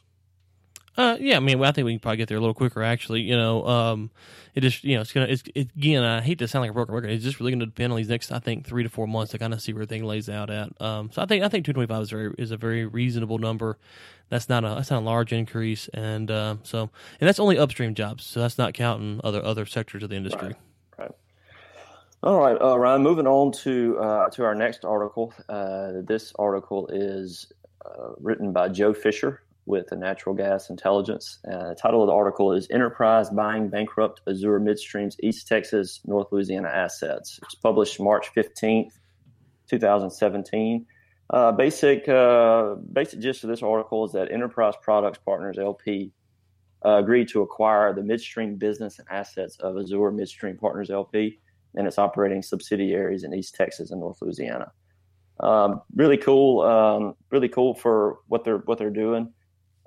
Uh, 0.97 1.17
yeah, 1.19 1.37
I 1.37 1.41
mean, 1.41 1.63
I 1.63 1.73
think 1.73 1.87
we 1.87 1.93
can 1.93 1.99
probably 1.99 2.19
get 2.19 2.29
there 2.29 2.37
a 2.37 2.41
little 2.41 2.55
quicker. 2.55 2.83
Actually, 2.83 3.23
you 3.23 3.37
know, 3.37 3.67
um, 3.67 4.11
it 4.55 4.61
just 4.61 4.85
you 4.85 4.95
know 4.95 5.01
it's 5.01 5.13
gonna 5.13 5.27
it's 5.27 5.43
it, 5.53 5.71
again. 5.77 6.05
I 6.05 6.21
hate 6.21 6.39
to 6.39 6.47
sound 6.47 6.63
like 6.63 6.71
a 6.71 6.75
broken 6.75 6.95
record. 6.95 7.11
It's 7.11 7.25
just 7.25 7.41
really 7.41 7.51
going 7.51 7.61
to 7.61 7.67
depend 7.67 7.93
on 7.93 7.97
these 7.97 8.09
next, 8.09 8.31
I 8.31 8.39
think, 8.39 8.65
three 8.65 8.85
to 8.85 8.89
four 8.89 9.09
months 9.09 9.33
to 9.33 9.39
kind 9.39 9.53
of 9.53 9.61
see 9.61 9.73
where 9.73 9.85
thing 9.87 10.05
lays 10.05 10.29
out 10.29 10.51
at. 10.51 10.71
Um, 10.81 11.11
so 11.11 11.21
I 11.21 11.27
think 11.27 11.43
I 11.43 11.49
think 11.49 11.67
two 11.67 11.73
twenty 11.73 11.89
five 11.89 12.03
is 12.03 12.11
very 12.11 12.33
is 12.39 12.53
a 12.53 12.57
very 12.57 12.87
reasonable 12.87 13.39
number. 13.39 13.77
That's 14.29 14.49
not 14.49 14.65
a 14.65 14.69
that's 14.69 14.91
not 14.91 15.03
a 15.03 15.05
large 15.05 15.33
increase, 15.33 15.89
and 15.89 16.31
uh, 16.31 16.57
so 16.63 16.91
and 17.21 17.29
that's 17.29 17.41
only 17.41 17.59
upstream 17.59 17.95
jobs. 17.95 18.25
So 18.25 18.39
that's 18.39 18.57
not 18.57 18.73
counting 18.73 19.21
other 19.25 19.45
other 19.45 19.67
sectors 19.67 20.05
of 20.05 20.11
the 20.11 20.17
industry. 20.17 20.49
Right. 20.49 20.57
All 22.25 22.41
right, 22.41 22.57
uh, 22.59 22.79
Ryan. 22.79 23.03
Moving 23.03 23.27
on 23.27 23.53
to 23.65 23.99
uh, 23.99 24.31
to 24.31 24.45
our 24.45 24.55
next 24.55 24.87
article. 24.87 25.35
Uh, 25.47 25.93
this 26.09 26.33
article 26.39 26.89
is 26.91 27.53
uh, 27.85 28.13
written 28.19 28.51
by 28.51 28.71
Joe 28.71 28.95
Fisher 28.95 29.43
with 29.67 29.89
the 29.89 29.97
Natural 29.97 30.35
Gas 30.35 30.71
Intelligence. 30.71 31.41
Uh, 31.47 31.69
the 31.69 31.75
title 31.75 32.03
of 32.03 32.07
the 32.07 32.15
article 32.15 32.55
is 32.55 32.67
Enterprise 32.71 33.29
Buying 33.29 33.69
Bankrupt 33.69 34.23
Azure 34.27 34.59
Midstream's 34.59 35.19
East 35.23 35.47
Texas, 35.47 36.01
North 36.07 36.29
Louisiana 36.33 36.69
Assets. 36.69 37.39
It's 37.43 37.57
published 37.57 38.01
March 38.01 38.31
15th, 38.35 38.93
2017. 39.69 40.87
Uh, 41.29 41.53
basic, 41.53 42.09
uh, 42.09 42.77
basic 42.95 43.21
gist 43.21 43.45
of 43.45 43.51
this 43.51 43.63
article 43.63 44.03
is 44.07 44.13
that 44.13 44.33
Enterprise 44.33 44.77
Products 44.81 45.19
Partners 45.27 45.59
LP 45.59 46.11
agreed 46.81 47.29
to 47.29 47.43
acquire 47.43 47.93
the 47.93 48.03
midstream 48.03 48.57
business 48.57 48.99
and 48.99 49.07
assets 49.11 49.59
of 49.59 49.77
Azure 49.77 50.11
Midstream 50.11 50.57
Partners 50.57 50.89
LP 50.89 51.39
and 51.77 51.87
its 51.87 51.99
operating 51.99 52.43
subsidiaries 52.43 53.25
in 53.25 53.35
East 53.35 53.55
Texas 53.55 53.91
and 53.91 54.01
North 54.01 54.19
Louisiana. 54.21 54.73
Um, 55.41 55.81
really 55.95 56.17
cool, 56.17 56.63
um, 56.63 57.15
really 57.31 57.49
cool 57.49 57.75
for 57.75 58.19
what 58.29 58.45
they're 58.45 58.59
what 58.59 58.79
they're 58.79 58.91
doing 58.91 59.33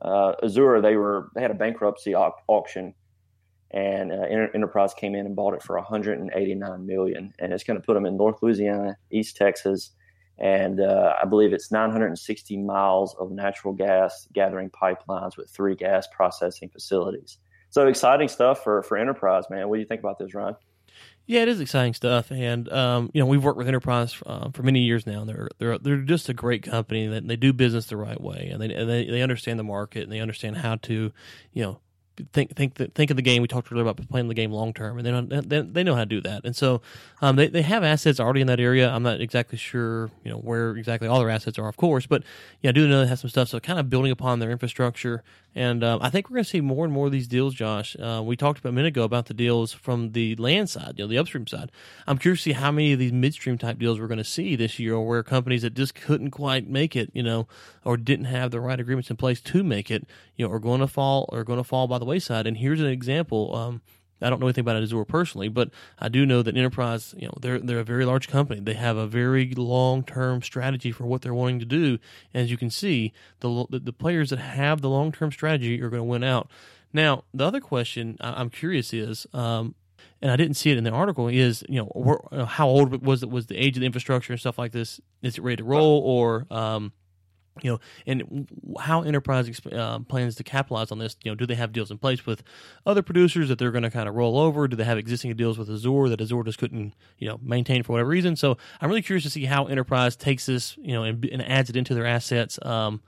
uh, 0.02 0.34
Azure, 0.44 0.82
they 0.82 0.96
were 0.96 1.32
they 1.34 1.42
had 1.42 1.52
a 1.52 1.56
bankruptcy 1.56 2.16
au- 2.16 2.36
auction, 2.48 2.94
and 3.72 4.12
uh, 4.12 4.26
Enterprise 4.54 4.94
came 4.94 5.16
in 5.16 5.26
and 5.26 5.36
bought 5.36 5.54
it 5.54 5.64
for 5.64 5.76
189 5.76 6.86
million, 6.86 7.34
and 7.40 7.54
it's 7.54 7.64
going 7.64 7.80
to 7.80 7.86
put 7.86 7.96
them 7.96 8.06
in 8.06 8.16
North 8.16 8.38
Louisiana, 8.42 8.98
East 9.12 9.38
Texas, 9.38 9.92
and 10.38 10.80
uh, 10.80 11.14
I 11.22 11.26
believe 11.26 11.52
it's 11.52 11.72
960 11.72 12.58
miles 12.58 13.16
of 13.20 13.32
natural 13.32 13.74
gas 13.74 14.28
gathering 14.34 14.70
pipelines 14.70 15.36
with 15.36 15.50
three 15.50 15.76
gas 15.76 16.08
processing 16.16 16.70
facilities. 16.70 17.40
So 17.70 17.88
exciting 17.88 18.28
stuff 18.28 18.64
for 18.64 18.84
for 18.84 18.98
Enterprise, 18.98 19.46
man. 19.50 19.68
What 19.68 19.78
do 19.78 19.82
you 19.82 19.88
think 19.88 20.02
about 20.02 20.20
this, 20.20 20.34
Ryan? 20.36 20.56
Yeah, 21.30 21.42
it 21.42 21.50
is 21.50 21.60
exciting 21.60 21.94
stuff, 21.94 22.32
and 22.32 22.72
um, 22.72 23.12
you 23.14 23.20
know 23.20 23.26
we've 23.26 23.44
worked 23.44 23.58
with 23.58 23.68
Enterprise 23.68 24.16
uh, 24.26 24.50
for 24.54 24.64
many 24.64 24.80
years 24.80 25.06
now. 25.06 25.20
and 25.22 25.30
They're 25.30 25.50
they're 25.58 25.78
they're 25.78 25.98
just 25.98 26.30
a 26.30 26.34
great 26.34 26.64
company 26.64 27.06
that 27.08 27.28
they 27.28 27.36
do 27.36 27.52
business 27.52 27.88
the 27.88 27.98
right 27.98 28.20
way, 28.20 28.50
and 28.52 28.62
they 28.62 28.74
and 28.74 28.90
they, 28.90 29.06
they 29.06 29.22
understand 29.22 29.60
the 29.60 29.64
market 29.66 30.04
and 30.04 30.12
they 30.12 30.22
understand 30.22 30.56
how 30.58 30.78
to, 30.84 31.12
you 31.52 31.64
know, 31.64 31.80
think 32.32 32.56
think 32.56 32.76
think 32.96 33.12
of 33.12 33.18
the 33.18 33.22
game. 33.22 33.42
We 33.42 33.50
talked 33.50 33.70
earlier 33.74 33.86
about 33.86 34.08
playing 34.08 34.30
the 34.30 34.34
game 34.36 34.54
long 34.54 34.74
term, 34.74 34.98
and 34.98 35.06
they 35.06 35.12
know 35.12 35.42
they, 35.42 35.62
they 35.64 35.84
know 35.84 35.96
how 35.96 36.02
to 36.02 36.06
do 36.06 36.22
that. 36.22 36.46
And 36.46 36.56
so 36.56 36.82
um, 37.22 37.36
they 37.36 37.48
they 37.48 37.62
have 37.62 37.84
assets 37.84 38.22
already 38.22 38.40
in 38.40 38.48
that 38.48 38.62
area. 38.62 38.90
I'm 38.90 39.04
not 39.04 39.20
exactly 39.20 39.58
sure, 39.58 40.10
you 40.24 40.32
know, 40.32 40.38
where 40.38 40.78
exactly 40.78 41.10
all 41.10 41.20
their 41.20 41.30
assets 41.30 41.60
are, 41.60 41.68
of 41.68 41.76
course, 41.76 42.06
but 42.06 42.24
yeah, 42.62 42.70
I 42.70 42.72
do 42.72 42.88
know 42.88 43.02
they 43.02 43.08
have 43.08 43.20
some 43.20 43.30
stuff. 43.30 43.50
So 43.50 43.60
kind 43.60 43.80
of 43.80 43.90
building 43.90 44.14
upon 44.14 44.40
their 44.40 44.50
infrastructure, 44.52 45.24
and 45.58 45.84
um, 45.84 46.00
I 46.04 46.12
think 46.12 46.30
we're 46.30 46.36
going 46.36 46.44
to 46.44 46.50
see 46.50 46.62
more 46.62 46.86
and 46.86 46.94
more 46.94 47.08
of 47.08 47.12
these 47.12 47.28
deals. 47.28 47.56
Josh, 47.56 47.96
uh, 48.00 48.22
we 48.24 48.38
talked 48.38 48.60
about 48.60 48.70
a 48.70 48.74
minute 48.74 48.90
ago 48.90 49.04
about 49.04 49.26
the 49.26 49.34
deals 49.34 49.74
from 49.74 50.12
the 50.12 50.36
land 50.36 50.70
side, 50.70 50.94
you 50.98 51.04
know, 51.04 51.08
the 51.08 51.18
upstream 51.18 51.48
side. 51.48 51.72
I'm 52.06 52.20
curious 52.20 52.42
to 52.42 52.50
see 52.50 52.54
how 52.54 52.72
many 52.72 52.94
of 52.94 53.00
these 53.00 53.12
midstream 53.12 53.58
type 53.58 53.80
deals 53.80 54.00
we're 54.00 54.08
going 54.08 54.20
to 54.20 54.24
see 54.24 54.56
this 54.56 54.78
year, 54.78 54.94
or 54.94 55.08
where 55.08 55.24
companies 55.24 55.64
that 55.64 55.74
just 55.74 55.96
couldn't 55.96 56.30
quite 56.30 56.70
make 56.70 56.96
it, 56.96 57.10
you 57.14 57.24
know, 57.24 57.48
or 57.84 57.98
didn't 57.98 58.26
have 58.26 58.52
the 58.52 58.60
right 58.60 58.80
agreements 58.80 59.10
in 59.10 59.18
place 59.18 59.42
to 59.42 59.64
make 59.64 59.90
it, 59.90 60.06
you 60.36 60.48
know, 60.48 60.54
are 60.54 60.60
going 60.60 60.82
to 60.82 60.88
fall 60.88 61.28
are 61.34 61.44
going 61.44 61.58
to 61.58 61.64
fall 61.64 61.88
by 61.88 61.98
the 61.98 62.06
wayside. 62.06 62.46
And 62.46 62.58
here's 62.58 62.80
an 62.80 62.86
example. 62.86 63.56
Um, 63.56 63.82
I 64.22 64.30
don't 64.30 64.40
know 64.40 64.48
anything 64.48 64.64
about 64.64 64.82
Azure 64.82 65.06
personally, 65.06 65.48
but 65.50 65.70
I 66.00 66.10
do 66.10 66.26
know 66.26 66.42
that 66.42 66.58
Enterprise, 66.58 67.14
you 67.18 67.28
know, 67.28 67.34
they're 67.40 67.60
they're 67.60 67.80
a 67.80 67.84
very 67.84 68.06
large 68.06 68.28
company. 68.28 68.60
They 68.60 68.74
have 68.74 68.98
a 68.98 69.08
very 69.08 69.54
long 69.56 70.04
term 70.04 70.42
strategy 70.42 70.92
for 70.92 71.06
what 71.06 71.22
they're 71.22 71.34
wanting 71.34 71.60
to 71.60 71.66
do. 71.66 72.00
As 72.34 72.50
you 72.50 72.58
can 72.58 72.70
see, 72.70 73.14
the 73.40 73.66
the, 73.70 73.80
the 73.80 73.94
players 73.94 74.30
that 74.32 74.40
have 74.40 74.82
the 74.82 74.90
long 74.90 75.12
term 75.12 75.32
strategy 75.32 75.82
are 75.82 75.90
going 75.90 76.02
to 76.02 76.04
win 76.04 76.24
out. 76.24 76.50
Now, 76.94 77.26
the 77.34 77.46
other 77.46 77.60
question 77.60 78.18
I'm 78.20 78.50
curious 78.50 78.94
is, 78.94 79.28
um, 79.34 79.76
and 80.22 80.32
I 80.32 80.36
didn't 80.36 80.56
see 80.56 80.72
it 80.72 80.78
in 80.78 80.84
the 80.84 80.92
article, 80.92 81.28
is 81.28 81.64
you 81.70 81.82
know 81.82 82.46
how 82.46 82.68
old 82.68 83.06
was 83.06 83.24
it? 83.24 83.30
Was 83.30 83.48
the 83.48 83.58
age 83.58 83.78
of 83.78 83.82
the 83.82 83.86
infrastructure 83.86 84.34
and 84.34 84.40
stuff 84.40 84.58
like 84.58 84.72
this? 84.72 85.00
Is 85.22 85.38
it 85.38 85.42
ready 85.42 85.58
to 85.58 85.64
roll 85.64 86.02
or 86.02 86.48
um, 86.50 86.92
you 87.62 87.72
know, 87.72 87.80
and 88.06 88.48
how 88.80 89.02
enterprise 89.02 89.50
uh, 89.72 90.00
plans 90.00 90.36
to 90.36 90.44
capitalize 90.44 90.92
on 90.92 91.00
this. 91.00 91.16
You 91.24 91.32
know, 91.32 91.36
do 91.36 91.46
they 91.46 91.56
have 91.56 91.72
deals 91.72 91.92
in 91.92 91.98
place 91.98 92.26
with 92.26 92.44
other 92.86 93.02
producers 93.02 93.50
that 93.50 93.60
they're 93.60 93.72
going 93.72 93.84
to 93.84 93.92
kind 93.92 94.10
of 94.10 94.16
roll 94.16 94.38
over? 94.38 94.68
Do 94.68 94.76
they 94.76 94.84
have 94.84 94.98
existing 94.98 95.36
deals 95.36 95.58
with 95.58 95.70
Azure 95.70 96.10
that 96.10 96.22
Azure 96.22 96.44
just 96.44 96.60
couldn't, 96.60 96.94
you 97.18 97.28
know, 97.28 97.40
maintain 97.42 97.84
for 97.84 97.94
whatever 97.94 98.10
reason? 98.10 98.36
So 98.36 98.58
I'm 98.82 98.90
really 98.90 99.02
curious 99.02 99.24
to 99.24 99.30
see 99.30 99.46
how 99.46 99.66
enterprise 99.66 100.16
takes 100.16 100.46
this, 100.46 100.78
you 100.78 100.94
know, 100.94 101.04
and, 101.04 101.24
and 101.26 101.42
adds 101.42 101.70
it 101.70 101.76
into 101.76 101.94
their 101.94 102.06
assets. 102.06 102.60
Um, 102.62 103.02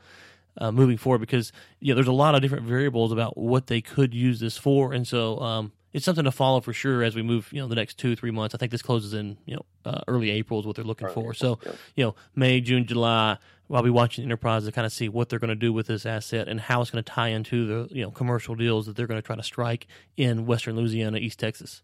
uh, 0.57 0.71
moving 0.71 0.97
forward, 0.97 1.19
because 1.19 1.51
you 1.79 1.91
know, 1.91 1.95
there's 1.95 2.07
a 2.07 2.11
lot 2.11 2.35
of 2.35 2.41
different 2.41 2.65
variables 2.65 3.11
about 3.11 3.37
what 3.37 3.67
they 3.67 3.81
could 3.81 4.13
use 4.13 4.39
this 4.39 4.57
for, 4.57 4.91
and 4.91 5.07
so 5.07 5.39
um, 5.39 5.71
it's 5.93 6.05
something 6.05 6.25
to 6.25 6.31
follow 6.31 6.59
for 6.59 6.73
sure 6.73 7.01
as 7.01 7.15
we 7.15 7.21
move, 7.21 7.47
you 7.53 7.61
know, 7.61 7.67
the 7.67 7.75
next 7.75 7.97
two 7.97 8.15
three 8.15 8.31
months. 8.31 8.53
I 8.53 8.57
think 8.57 8.71
this 8.71 8.81
closes 8.81 9.13
in, 9.13 9.37
you 9.45 9.55
know, 9.55 9.65
uh, 9.85 10.01
early 10.07 10.29
April 10.31 10.59
is 10.59 10.65
what 10.65 10.75
they're 10.75 10.85
looking 10.85 11.07
early 11.07 11.13
for. 11.13 11.33
April, 11.33 11.33
so, 11.33 11.59
you 11.95 12.03
know, 12.03 12.15
May, 12.35 12.61
June, 12.61 12.85
July, 12.85 13.37
I'll 13.71 13.83
be 13.83 13.89
watching 13.89 14.23
Enterprise 14.23 14.65
to 14.65 14.71
kind 14.71 14.85
of 14.85 14.91
see 14.91 15.09
what 15.09 15.29
they're 15.29 15.39
going 15.39 15.49
to 15.49 15.55
do 15.55 15.71
with 15.71 15.87
this 15.87 16.05
asset 16.05 16.47
and 16.47 16.59
how 16.59 16.81
it's 16.81 16.89
going 16.89 17.03
to 17.03 17.11
tie 17.11 17.29
into 17.29 17.65
the 17.67 17.95
you 17.95 18.03
know 18.03 18.11
commercial 18.11 18.55
deals 18.55 18.87
that 18.87 18.95
they're 18.95 19.07
going 19.07 19.21
to 19.21 19.25
try 19.25 19.35
to 19.35 19.43
strike 19.43 19.87
in 20.17 20.45
Western 20.45 20.75
Louisiana, 20.75 21.17
East 21.17 21.39
Texas. 21.39 21.83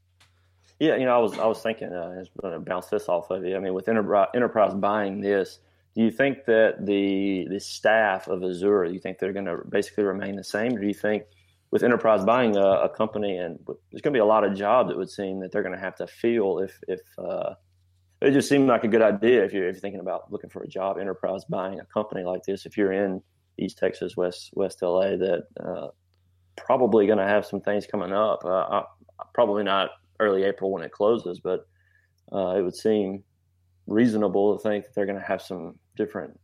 Yeah, 0.80 0.96
you 0.96 1.06
know, 1.06 1.16
I 1.16 1.20
was 1.20 1.38
I 1.38 1.46
was 1.46 1.62
thinking, 1.62 1.90
uh, 1.90 2.20
just 2.20 2.32
going 2.42 2.54
to 2.54 2.60
bounce 2.60 2.88
this 2.88 3.08
off 3.08 3.30
of 3.30 3.46
you. 3.46 3.56
I 3.56 3.60
mean, 3.60 3.74
with 3.74 3.88
Enterprise, 3.88 4.28
Enterprise 4.36 4.74
buying 4.74 5.22
this, 5.22 5.60
do 5.96 6.02
you 6.02 6.12
think 6.12 6.46
that 6.46 6.86
the 6.86 7.48
the 7.50 7.60
staff 7.60 8.28
of 8.28 8.44
Azure, 8.44 8.88
do 8.88 8.94
you 8.94 9.00
think 9.00 9.20
they're 9.20 9.34
going 9.34 9.46
to 9.46 9.60
basically 9.70 10.04
remain 10.04 10.36
the 10.36 10.44
same, 10.44 10.76
or 10.76 10.82
do 10.82 10.88
you 10.88 10.94
think 10.94 11.24
with 11.72 11.84
Enterprise 11.84 12.26
buying 12.26 12.58
a, 12.58 12.66
a 12.66 12.90
company 12.90 13.38
and 13.38 13.60
there's 13.92 14.02
going 14.02 14.14
to 14.14 14.18
be 14.18 14.20
a 14.20 14.26
lot 14.26 14.44
of 14.44 14.56
jobs, 14.56 14.92
it 14.92 14.98
would 14.98 15.10
seem 15.10 15.40
that 15.40 15.52
they're 15.52 15.64
going 15.64 15.76
to 15.76 15.80
have 15.80 15.96
to 15.96 16.08
fill 16.08 16.60
if 16.60 16.80
if 16.88 17.02
uh, 17.18 17.54
it 18.26 18.32
just 18.32 18.50
seemed 18.50 18.68
like 18.68 18.84
a 18.84 18.88
good 18.88 19.04
idea 19.04 19.44
if 19.44 19.54
you're, 19.54 19.68
if 19.68 19.76
you're 19.76 19.82
thinking 19.82 20.00
about 20.00 20.32
looking 20.32 20.50
for 20.50 20.64
a 20.64 20.68
job. 20.68 20.98
Enterprise 20.98 21.46
buying 21.46 21.80
a 21.80 21.86
company 21.86 22.24
like 22.24 22.44
this, 22.44 22.66
if 22.66 22.76
you're 22.76 22.92
in 22.92 23.22
East 23.60 23.78
Texas, 23.78 24.18
West 24.18 24.50
West 24.54 24.82
LA, 24.82 25.16
that 25.16 25.44
uh, 25.64 25.88
probably 26.56 27.06
going 27.06 27.20
to 27.20 27.28
have 27.28 27.46
some 27.46 27.62
things 27.62 27.86
coming 27.86 28.12
up. 28.12 28.44
Uh, 28.44 28.82
probably 29.34 29.64
not 29.64 29.92
early 30.20 30.44
April 30.44 30.72
when 30.72 30.84
it 30.84 30.92
closes, 30.92 31.40
but 31.40 31.68
uh, 32.34 32.56
it 32.58 32.64
would 32.64 32.76
seem 32.76 33.24
reasonable 33.86 34.58
to 34.58 34.64
think 34.64 34.86
that 34.86 34.96
they're 34.96 35.06
going 35.06 35.20
to 35.20 35.26
have 35.26 35.42
some 35.42 35.78
different 35.96 36.40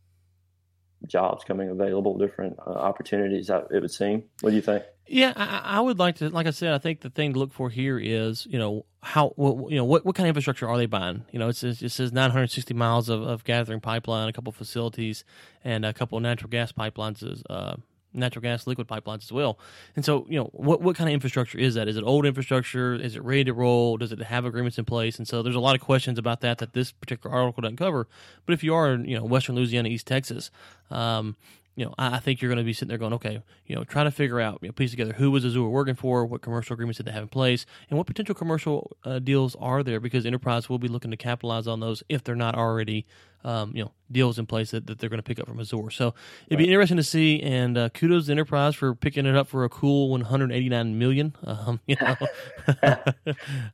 jobs 1.06 1.44
coming 1.44 1.68
available, 1.68 2.18
different 2.18 2.58
uh, 2.66 2.70
opportunities. 2.70 3.50
It 3.50 3.66
would 3.70 3.90
seem. 3.90 4.24
What 4.40 4.50
do 4.50 4.56
you 4.56 4.62
think? 4.62 4.84
Yeah, 5.06 5.32
I, 5.36 5.76
I, 5.76 5.80
would 5.80 5.98
like 5.98 6.16
to. 6.16 6.30
Like 6.30 6.46
I 6.46 6.50
said, 6.50 6.72
I 6.72 6.78
think 6.78 7.00
the 7.00 7.10
thing 7.10 7.32
to 7.34 7.38
look 7.38 7.52
for 7.52 7.68
here 7.68 7.98
is, 7.98 8.46
you 8.46 8.58
know, 8.58 8.86
how, 9.02 9.34
well, 9.36 9.66
you 9.68 9.76
know, 9.76 9.84
what, 9.84 10.06
what 10.06 10.14
kind 10.14 10.26
of 10.26 10.28
infrastructure 10.28 10.68
are 10.68 10.78
they 10.78 10.86
buying? 10.86 11.24
You 11.32 11.38
know, 11.38 11.48
it 11.48 11.56
says 11.56 11.82
it 11.82 11.90
says 11.90 12.12
960 12.12 12.72
miles 12.74 13.08
of, 13.08 13.20
of 13.20 13.44
gathering 13.44 13.80
pipeline, 13.80 14.28
a 14.28 14.32
couple 14.32 14.52
facilities, 14.52 15.24
and 15.64 15.84
a 15.84 15.92
couple 15.92 16.18
natural 16.20 16.50
gas 16.50 16.72
pipelines. 16.72 17.22
Is, 17.22 17.42
uh, 17.50 17.76
natural 18.14 18.42
gas 18.42 18.66
liquid 18.66 18.86
pipelines 18.86 19.22
as 19.22 19.32
well. 19.32 19.58
And 19.96 20.04
so, 20.04 20.26
you 20.28 20.38
know, 20.38 20.50
what 20.52 20.80
what 20.80 20.96
kind 20.96 21.08
of 21.08 21.14
infrastructure 21.14 21.58
is 21.58 21.74
that? 21.74 21.88
Is 21.88 21.96
it 21.96 22.04
old 22.04 22.26
infrastructure? 22.26 22.94
Is 22.94 23.16
it 23.16 23.22
ready 23.22 23.44
to 23.44 23.52
roll? 23.52 23.96
Does 23.96 24.12
it 24.12 24.20
have 24.20 24.44
agreements 24.44 24.78
in 24.78 24.84
place? 24.84 25.18
And 25.18 25.26
so, 25.26 25.42
there's 25.42 25.56
a 25.56 25.60
lot 25.60 25.74
of 25.74 25.80
questions 25.80 26.18
about 26.18 26.40
that 26.40 26.58
that 26.58 26.72
this 26.72 26.92
particular 26.92 27.34
article 27.34 27.62
doesn't 27.62 27.76
cover. 27.76 28.08
But 28.46 28.52
if 28.54 28.64
you 28.64 28.74
are 28.74 28.92
in, 28.92 29.04
you 29.04 29.18
know, 29.18 29.24
Western 29.24 29.56
Louisiana, 29.56 29.88
East 29.88 30.06
Texas, 30.06 30.50
um, 30.90 31.36
you 31.74 31.86
know, 31.86 31.94
I, 31.96 32.18
think 32.18 32.42
you're 32.42 32.50
going 32.50 32.58
to 32.58 32.64
be 32.64 32.74
sitting 32.74 32.88
there 32.88 32.98
going, 32.98 33.14
okay, 33.14 33.42
you 33.66 33.74
know, 33.74 33.84
try 33.84 34.04
to 34.04 34.10
figure 34.10 34.40
out, 34.40 34.58
you 34.60 34.68
know, 34.68 34.72
piece 34.72 34.90
together 34.90 35.14
who 35.14 35.30
was 35.30 35.44
Azure 35.44 35.68
working 35.68 35.94
for, 35.94 36.26
what 36.26 36.42
commercial 36.42 36.74
agreements 36.74 36.98
did 36.98 37.06
they 37.06 37.12
have 37.12 37.22
in 37.22 37.28
place, 37.28 37.64
and 37.88 37.96
what 37.96 38.06
potential 38.06 38.34
commercial 38.34 38.94
uh, 39.04 39.18
deals 39.18 39.56
are 39.58 39.82
there 39.82 39.98
because 39.98 40.26
enterprise 40.26 40.68
will 40.68 40.78
be 40.78 40.88
looking 40.88 41.10
to 41.10 41.16
capitalize 41.16 41.66
on 41.66 41.80
those 41.80 42.02
if 42.10 42.22
they're 42.22 42.34
not 42.34 42.54
already 42.54 43.06
um, 43.44 43.72
you 43.74 43.84
know 43.84 43.92
deals 44.10 44.38
in 44.38 44.46
place 44.46 44.70
that, 44.72 44.86
that 44.86 44.98
they're 44.98 45.08
going 45.08 45.18
to 45.18 45.22
pick 45.22 45.40
up 45.40 45.48
from 45.48 45.58
Azure. 45.58 45.90
So 45.90 46.14
it'd 46.46 46.58
be 46.58 46.66
interesting 46.66 46.98
to 46.98 47.02
see. 47.02 47.40
And 47.40 47.78
uh, 47.78 47.88
kudos 47.88 48.26
to 48.26 48.32
Enterprise 48.32 48.74
for 48.74 48.94
picking 48.94 49.26
it 49.26 49.34
up 49.34 49.48
for 49.48 49.64
a 49.64 49.68
cool 49.68 50.10
189 50.10 50.98
million. 50.98 51.34
Um, 51.52 51.80
you 51.86 51.96
know, 52.00 52.16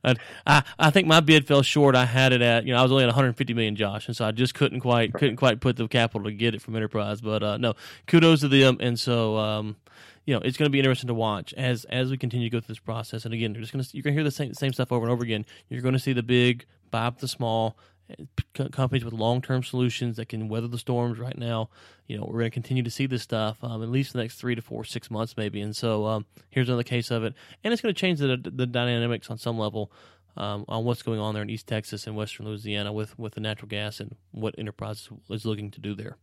I 0.45 0.63
I 0.77 0.89
think 0.89 1.07
my 1.07 1.21
bid 1.21 1.47
fell 1.47 1.61
short. 1.61 1.95
I 1.95 2.05
had 2.05 2.33
it 2.33 2.41
at 2.41 2.65
you 2.65 2.73
know 2.73 2.79
I 2.79 2.83
was 2.83 2.91
only 2.91 3.03
at 3.03 3.07
150 3.07 3.53
million, 3.53 3.75
Josh, 3.75 4.07
and 4.07 4.15
so 4.15 4.25
I 4.25 4.31
just 4.31 4.53
couldn't 4.53 4.81
quite 4.81 5.13
couldn't 5.13 5.37
quite 5.37 5.61
put 5.61 5.77
the 5.77 5.87
capital 5.87 6.25
to 6.25 6.31
get 6.31 6.53
it 6.53 6.61
from 6.61 6.75
Enterprise. 6.75 7.21
But 7.21 7.41
uh, 7.41 7.57
no, 7.57 7.75
kudos 8.07 8.41
to 8.41 8.47
them. 8.47 8.77
And 8.79 8.99
so. 8.99 9.37
Um, 9.37 9.77
you 10.25 10.35
know, 10.35 10.41
it's 10.41 10.57
going 10.57 10.67
to 10.67 10.71
be 10.71 10.77
interesting 10.77 11.07
to 11.07 11.13
watch 11.15 11.55
as 11.55 11.85
as 11.85 12.11
we 12.11 12.17
continue 12.17 12.49
to 12.49 12.55
go 12.55 12.59
through 12.59 12.73
this 12.73 12.79
process. 12.79 13.25
And 13.25 13.33
again, 13.33 13.53
you're 13.53 13.61
just 13.61 13.73
going 13.73 13.83
to 13.83 13.89
you're 13.93 14.03
going 14.03 14.13
to 14.13 14.17
hear 14.19 14.23
the 14.23 14.29
same 14.29 14.53
same 14.53 14.73
stuff 14.73 14.91
over 14.91 15.03
and 15.03 15.11
over 15.11 15.23
again. 15.23 15.43
You're 15.69 15.81
going 15.81 15.93
to 15.93 15.99
see 15.99 16.13
the 16.13 16.21
big 16.21 16.65
buy 16.91 17.05
up 17.05 17.19
the 17.19 17.27
small, 17.27 17.77
companies 18.71 19.05
with 19.05 19.13
long 19.13 19.41
term 19.41 19.63
solutions 19.63 20.17
that 20.17 20.29
can 20.29 20.49
weather 20.49 20.67
the 20.67 20.77
storms 20.77 21.19
right 21.19 21.37
now. 21.37 21.69
You 22.07 22.17
know, 22.17 22.25
we're 22.25 22.39
going 22.39 22.51
to 22.51 22.53
continue 22.53 22.83
to 22.83 22.91
see 22.91 23.05
this 23.05 23.23
stuff 23.23 23.57
um, 23.63 23.83
at 23.83 23.89
least 23.89 24.13
the 24.13 24.19
next 24.19 24.35
three 24.35 24.55
to 24.55 24.61
four, 24.61 24.83
six 24.83 25.11
months, 25.11 25.37
maybe. 25.37 25.61
And 25.61 25.75
so 25.75 26.05
um, 26.05 26.25
here's 26.49 26.69
another 26.69 26.83
case 26.83 27.11
of 27.11 27.23
it. 27.23 27.33
And 27.63 27.71
it's 27.71 27.81
going 27.81 27.93
to 27.93 27.99
change 27.99 28.19
the, 28.19 28.37
the 28.37 28.65
dynamics 28.65 29.29
on 29.29 29.37
some 29.37 29.57
level 29.57 29.91
um, 30.37 30.65
on 30.67 30.85
what's 30.85 31.03
going 31.03 31.19
on 31.19 31.33
there 31.33 31.43
in 31.43 31.49
East 31.49 31.67
Texas 31.67 32.07
and 32.07 32.15
Western 32.15 32.47
Louisiana 32.47 32.91
with, 32.93 33.17
with 33.19 33.33
the 33.33 33.41
natural 33.41 33.67
gas 33.67 33.99
and 33.99 34.15
what 34.31 34.55
Enterprise 34.57 35.09
is 35.29 35.45
looking 35.45 35.71
to 35.71 35.79
do 35.79 35.95
there. 35.95 36.17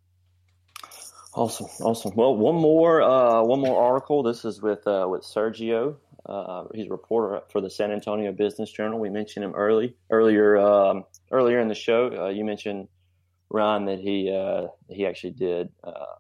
Awesome, 1.35 1.66
awesome. 1.81 2.14
Well, 2.16 2.35
one 2.35 2.55
more, 2.55 3.03
uh, 3.03 3.42
one 3.42 3.61
more 3.61 3.79
article. 3.79 4.22
This 4.22 4.46
is 4.46 4.62
with 4.62 4.87
uh, 4.87 5.07
with 5.07 5.20
Sergio. 5.22 5.96
Uh, 6.28 6.64
he's 6.74 6.86
a 6.86 6.90
reporter 6.90 7.40
for 7.50 7.60
the 7.60 7.70
San 7.70 7.92
Antonio 7.92 8.32
Business 8.32 8.70
Journal. 8.70 8.98
We 8.98 9.10
mentioned 9.10 9.44
him 9.44 9.54
early 9.54 9.94
earlier 10.10 10.58
um, 10.58 11.04
earlier 11.30 11.60
in 11.60 11.68
the 11.68 11.74
show. 11.74 12.10
Uh, 12.12 12.28
you 12.28 12.44
mentioned 12.44 12.88
Ryan 13.48 13.84
that 13.86 14.00
he 14.00 14.30
uh, 14.32 14.68
he 14.88 15.06
actually 15.06 15.32
did. 15.32 15.68
Uh, 15.84 16.14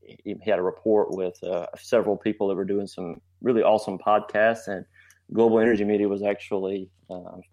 he, 0.00 0.18
he, 0.24 0.50
had 0.50 0.58
a 0.58 0.62
report 0.62 1.12
with 1.12 1.42
uh, 1.44 1.66
several 1.78 2.16
people 2.16 2.48
that 2.48 2.56
were 2.56 2.64
doing 2.64 2.88
some 2.88 3.20
really 3.40 3.62
awesome 3.62 3.98
podcasts, 3.98 4.66
and 4.66 4.84
Global 5.32 5.60
Energy 5.60 5.84
Media 5.84 6.08
was 6.08 6.22
actually 6.22 6.90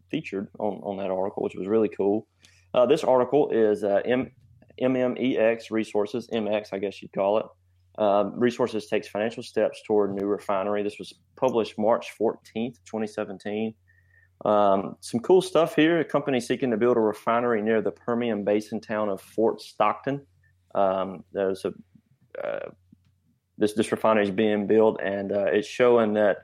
featured 0.10 0.48
on 0.58 0.80
on 0.84 0.98
that 0.98 1.12
article, 1.12 1.44
which 1.44 1.56
was 1.56 1.68
really 1.68 1.90
cool. 1.90 2.28
this 2.90 3.04
article 3.04 3.50
is 3.50 3.84
M- 3.84 4.32
MMEX 4.82 5.70
Resources, 5.70 6.28
MX, 6.34 6.74
I 6.74 6.80
guess 6.80 7.02
you'd 7.02 7.14
call 7.14 7.38
it. 7.38 7.46
Um, 7.98 8.38
Resources 8.38 8.88
takes 8.88 9.08
financial 9.08 9.44
steps 9.44 9.82
toward 9.88 10.14
new 10.14 10.26
refinery. 10.26 10.84
This 10.84 11.00
was 11.00 11.14
published 11.36 11.78
March 11.78 12.14
14th, 12.20 12.78
2017. 12.86 13.74
Um, 14.44 14.98
some 15.00 15.22
cool 15.22 15.42
stuff 15.42 15.76
here. 15.76 16.00
A 16.00 16.06
company 16.06 16.40
seeking 16.42 16.72
to 16.72 16.78
build 16.78 16.98
a 16.98 17.00
refinery 17.02 17.62
near 17.62 17.82
the 17.82 17.92
Permian 17.92 18.44
Basin 18.44 18.82
town 18.82 19.10
of 19.10 19.22
Fort 19.22 19.62
Stockton. 19.62 20.26
Um, 20.74 21.24
there's 21.32 21.64
a 21.64 21.74
uh, 22.46 22.70
this 23.58 23.74
this 23.74 23.92
refinery 23.92 24.24
is 24.24 24.32
being 24.32 24.68
built, 24.68 25.00
and 25.02 25.32
uh, 25.32 25.46
it's 25.46 25.68
showing 25.68 26.14
that 26.14 26.38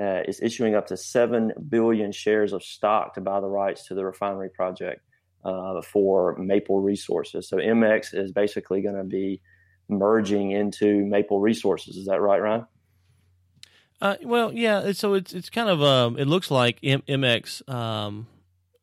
uh, 0.00 0.24
it's 0.26 0.40
issuing 0.42 0.74
up 0.74 0.86
to 0.86 0.96
seven 0.96 1.52
billion 1.68 2.10
shares 2.10 2.54
of 2.54 2.62
stock 2.62 3.14
to 3.14 3.20
buy 3.20 3.40
the 3.40 3.48
rights 3.48 3.86
to 3.88 3.94
the 3.94 4.04
refinery 4.04 4.48
project 4.48 5.02
uh, 5.44 5.80
for 5.82 6.36
Maple 6.38 6.80
Resources. 6.80 7.48
So 7.48 7.58
MX 7.58 8.14
is 8.14 8.32
basically 8.32 8.80
going 8.80 8.96
to 8.96 9.04
be 9.04 9.42
merging 9.88 10.52
into 10.52 11.04
Maple 11.04 11.40
Resources. 11.40 11.96
Is 11.96 12.06
that 12.06 12.20
right, 12.20 12.40
Ryan? 12.40 12.66
Uh, 14.00 14.16
well, 14.22 14.52
yeah. 14.52 14.92
So 14.92 15.14
it's 15.14 15.32
it's 15.32 15.50
kind 15.50 15.68
of 15.68 15.82
um, 15.82 16.18
it 16.18 16.26
looks 16.26 16.50
like 16.50 16.78
M- 16.82 17.02
MX 17.02 17.68
um, 17.68 18.26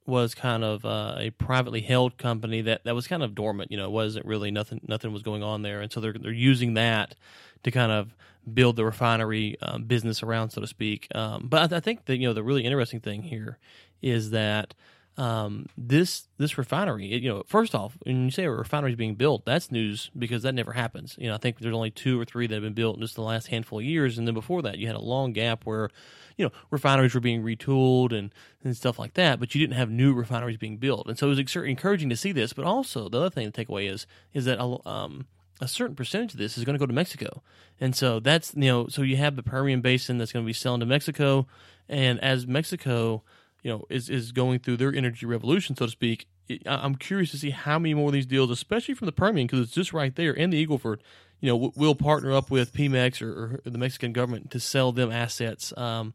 was 0.06 0.34
kind 0.34 0.64
of 0.64 0.86
uh, 0.86 1.16
a 1.18 1.30
privately 1.32 1.82
held 1.82 2.18
company 2.18 2.62
that, 2.62 2.84
that 2.84 2.96
was 2.96 3.08
kind 3.08 3.24
of 3.24 3.36
dormant. 3.36 3.72
You 3.72 3.78
know, 3.78 3.86
it 3.86 3.92
wasn't 3.92 4.26
really 4.26 4.52
nothing 4.52 4.82
nothing 4.88 5.14
was 5.14 5.22
going 5.22 5.44
on 5.44 5.62
there, 5.62 5.82
and 5.82 5.92
so 5.92 6.00
they're 6.00 6.14
they're 6.14 6.32
using 6.32 6.74
that 6.76 7.16
to 7.64 7.72
kind 7.72 7.92
of 7.92 8.16
build 8.52 8.76
the 8.76 8.84
refinery 8.84 9.58
um, 9.62 9.84
business 9.84 10.24
around, 10.24 10.50
so 10.50 10.62
to 10.62 10.68
speak. 10.68 11.08
Um, 11.16 11.48
but 11.48 11.72
I, 11.72 11.78
I, 11.78 11.80
think 11.80 12.06
that 12.06 12.18
you 12.18 12.28
know 12.28 12.34
the 12.34 12.44
really 12.44 12.66
interesting 12.66 13.00
thing 13.00 13.24
here 13.24 13.58
is 14.02 14.32
that 14.32 14.74
um, 15.18 15.68
this 15.78 16.28
this 16.38 16.58
refinery, 16.58 17.14
it, 17.14 17.22
you 17.22 17.30
know, 17.30 17.44
first 17.46 17.76
off, 17.76 17.98
when 18.04 18.26
you 18.26 18.32
say 18.32 18.46
a 18.46 18.52
refinery 18.52 18.92
is 18.92 18.98
being 18.98 19.16
built, 19.16 19.46
that's 19.46 19.72
news 19.72 20.10
because 20.18 20.44
that 20.44 20.56
never 20.56 20.72
happens. 20.72 21.16
You 21.20 21.30
know, 21.30 21.36
I 21.36 21.38
think 21.38 21.60
there's 21.60 21.76
only 21.76 21.92
two 21.92 22.20
or 22.20 22.26
three 22.26 22.48
that 22.48 22.54
have 22.54 22.64
been 22.64 22.74
built 22.74 22.96
in 22.96 23.02
just 23.02 23.16
the 23.16 23.22
last 23.22 23.48
handful 23.48 23.80
of 23.80 23.86
years, 23.86 24.18
and 24.18 24.28
then 24.28 24.34
before 24.34 24.62
that, 24.64 24.78
you 24.78 24.88
had 24.88 24.96
a 24.96 25.02
long 25.02 25.34
gap 25.34 25.66
where, 25.66 25.90
you 26.38 26.46
know, 26.46 26.52
refineries 26.72 27.14
were 27.14 27.20
being 27.20 27.44
retooled 27.44 28.12
and 28.12 28.32
and 28.64 28.76
stuff 28.76 28.98
like 28.98 29.14
that, 29.14 29.40
but 29.40 29.54
you 29.54 29.62
didn't 29.62 29.78
have 29.78 29.90
new 29.90 30.14
refineries 30.14 30.58
being 30.58 30.78
built, 30.78 31.08
and 31.08 31.18
so 31.18 31.28
it 31.28 31.38
was 31.38 31.56
encouraging 31.56 32.10
to 32.10 32.18
see 32.18 32.32
this. 32.32 32.54
But 32.54 32.66
also, 32.66 33.08
the 33.08 33.20
other 33.20 33.30
thing 33.30 33.46
to 33.46 33.52
take 33.52 33.70
away 33.70 33.88
is 33.88 34.08
is 34.34 34.46
that 34.46 34.60
um, 34.60 35.28
a 35.62 35.68
certain 35.68 35.96
percentage 35.96 36.34
of 36.34 36.40
this 36.40 36.58
is 36.58 36.66
going 36.66 36.74
to 36.74 36.80
go 36.80 36.86
to 36.86 36.94
Mexico. 36.94 37.42
And 37.80 37.96
so 37.96 38.20
that's, 38.20 38.54
you 38.56 38.64
know, 38.64 38.88
so 38.88 39.02
you 39.02 39.18
have 39.18 39.36
the 39.36 39.44
Permian 39.44 39.82
Basin 39.82 40.18
that's 40.18 40.32
going 40.32 40.46
to 40.46 40.48
be 40.48 40.54
selling 40.54 40.82
to 40.82 40.86
Mexico. 40.86 41.48
And 41.88 42.20
as 42.22 42.46
Mexico 42.48 43.24
you 43.64 43.72
know 43.72 43.86
is 43.90 44.10
is 44.10 44.32
going 44.32 44.60
through 44.60 44.78
their 44.78 44.94
energy 44.94 45.26
revolution, 45.26 45.76
so 45.76 45.86
to 45.86 45.92
speak. 45.92 46.28
I'm 46.66 46.96
curious 46.96 47.32
to 47.32 47.38
see 47.38 47.52
how 47.52 47.80
many 47.80 47.94
more 47.94 48.08
of 48.08 48.14
these 48.14 48.26
deals, 48.26 48.52
especially 48.52 48.94
from 48.96 49.06
the 49.06 49.14
Permian, 49.14 49.48
because 49.48 49.62
it's 49.62 49.72
just 49.72 49.94
right 49.94 50.14
there 50.14 50.34
in 50.34 50.50
the 50.50 50.68
Eagleford. 50.68 51.00
You 51.40 51.50
know, 51.50 51.72
we'll 51.76 51.96
partner 51.96 52.34
up 52.34 52.52
with 52.52 52.74
Pemex 52.74 53.22
or, 53.22 53.62
or 53.66 53.70
the 53.70 53.78
Mexican 53.78 54.14
government 54.14 54.52
to 54.52 54.60
sell 54.60 54.92
them 54.92 55.12
assets. 55.12 55.74
Um, 55.78 56.14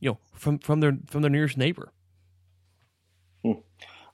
you 0.00 0.10
know, 0.10 0.18
from 0.34 0.58
from 0.58 0.80
their 0.80 0.96
from 1.06 1.22
their 1.22 1.30
nearest 1.30 1.56
neighbor. 1.56 1.92
Hmm. 3.42 3.52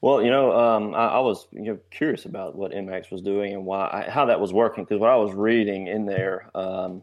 Well, 0.01 0.21
you 0.21 0.31
know, 0.31 0.53
um, 0.59 0.95
I, 0.95 1.07
I, 1.07 1.19
was 1.21 1.47
you 1.53 1.63
know, 1.63 1.79
curious 1.93 2.25
about 2.25 2.57
what 2.57 2.73
MX 2.73 3.13
was 3.13 3.23
doing 3.23 3.53
and 3.53 3.65
why 3.65 4.09
how 4.09 4.27
that 4.27 4.41
was 4.41 4.53
working 4.53 4.85
because 4.85 5.01
what 5.01 5.11
I 5.11 5.17
was 5.17 5.33
reading 5.33 5.87
in 5.87 6.07
there, 6.07 6.51
um, 6.57 7.03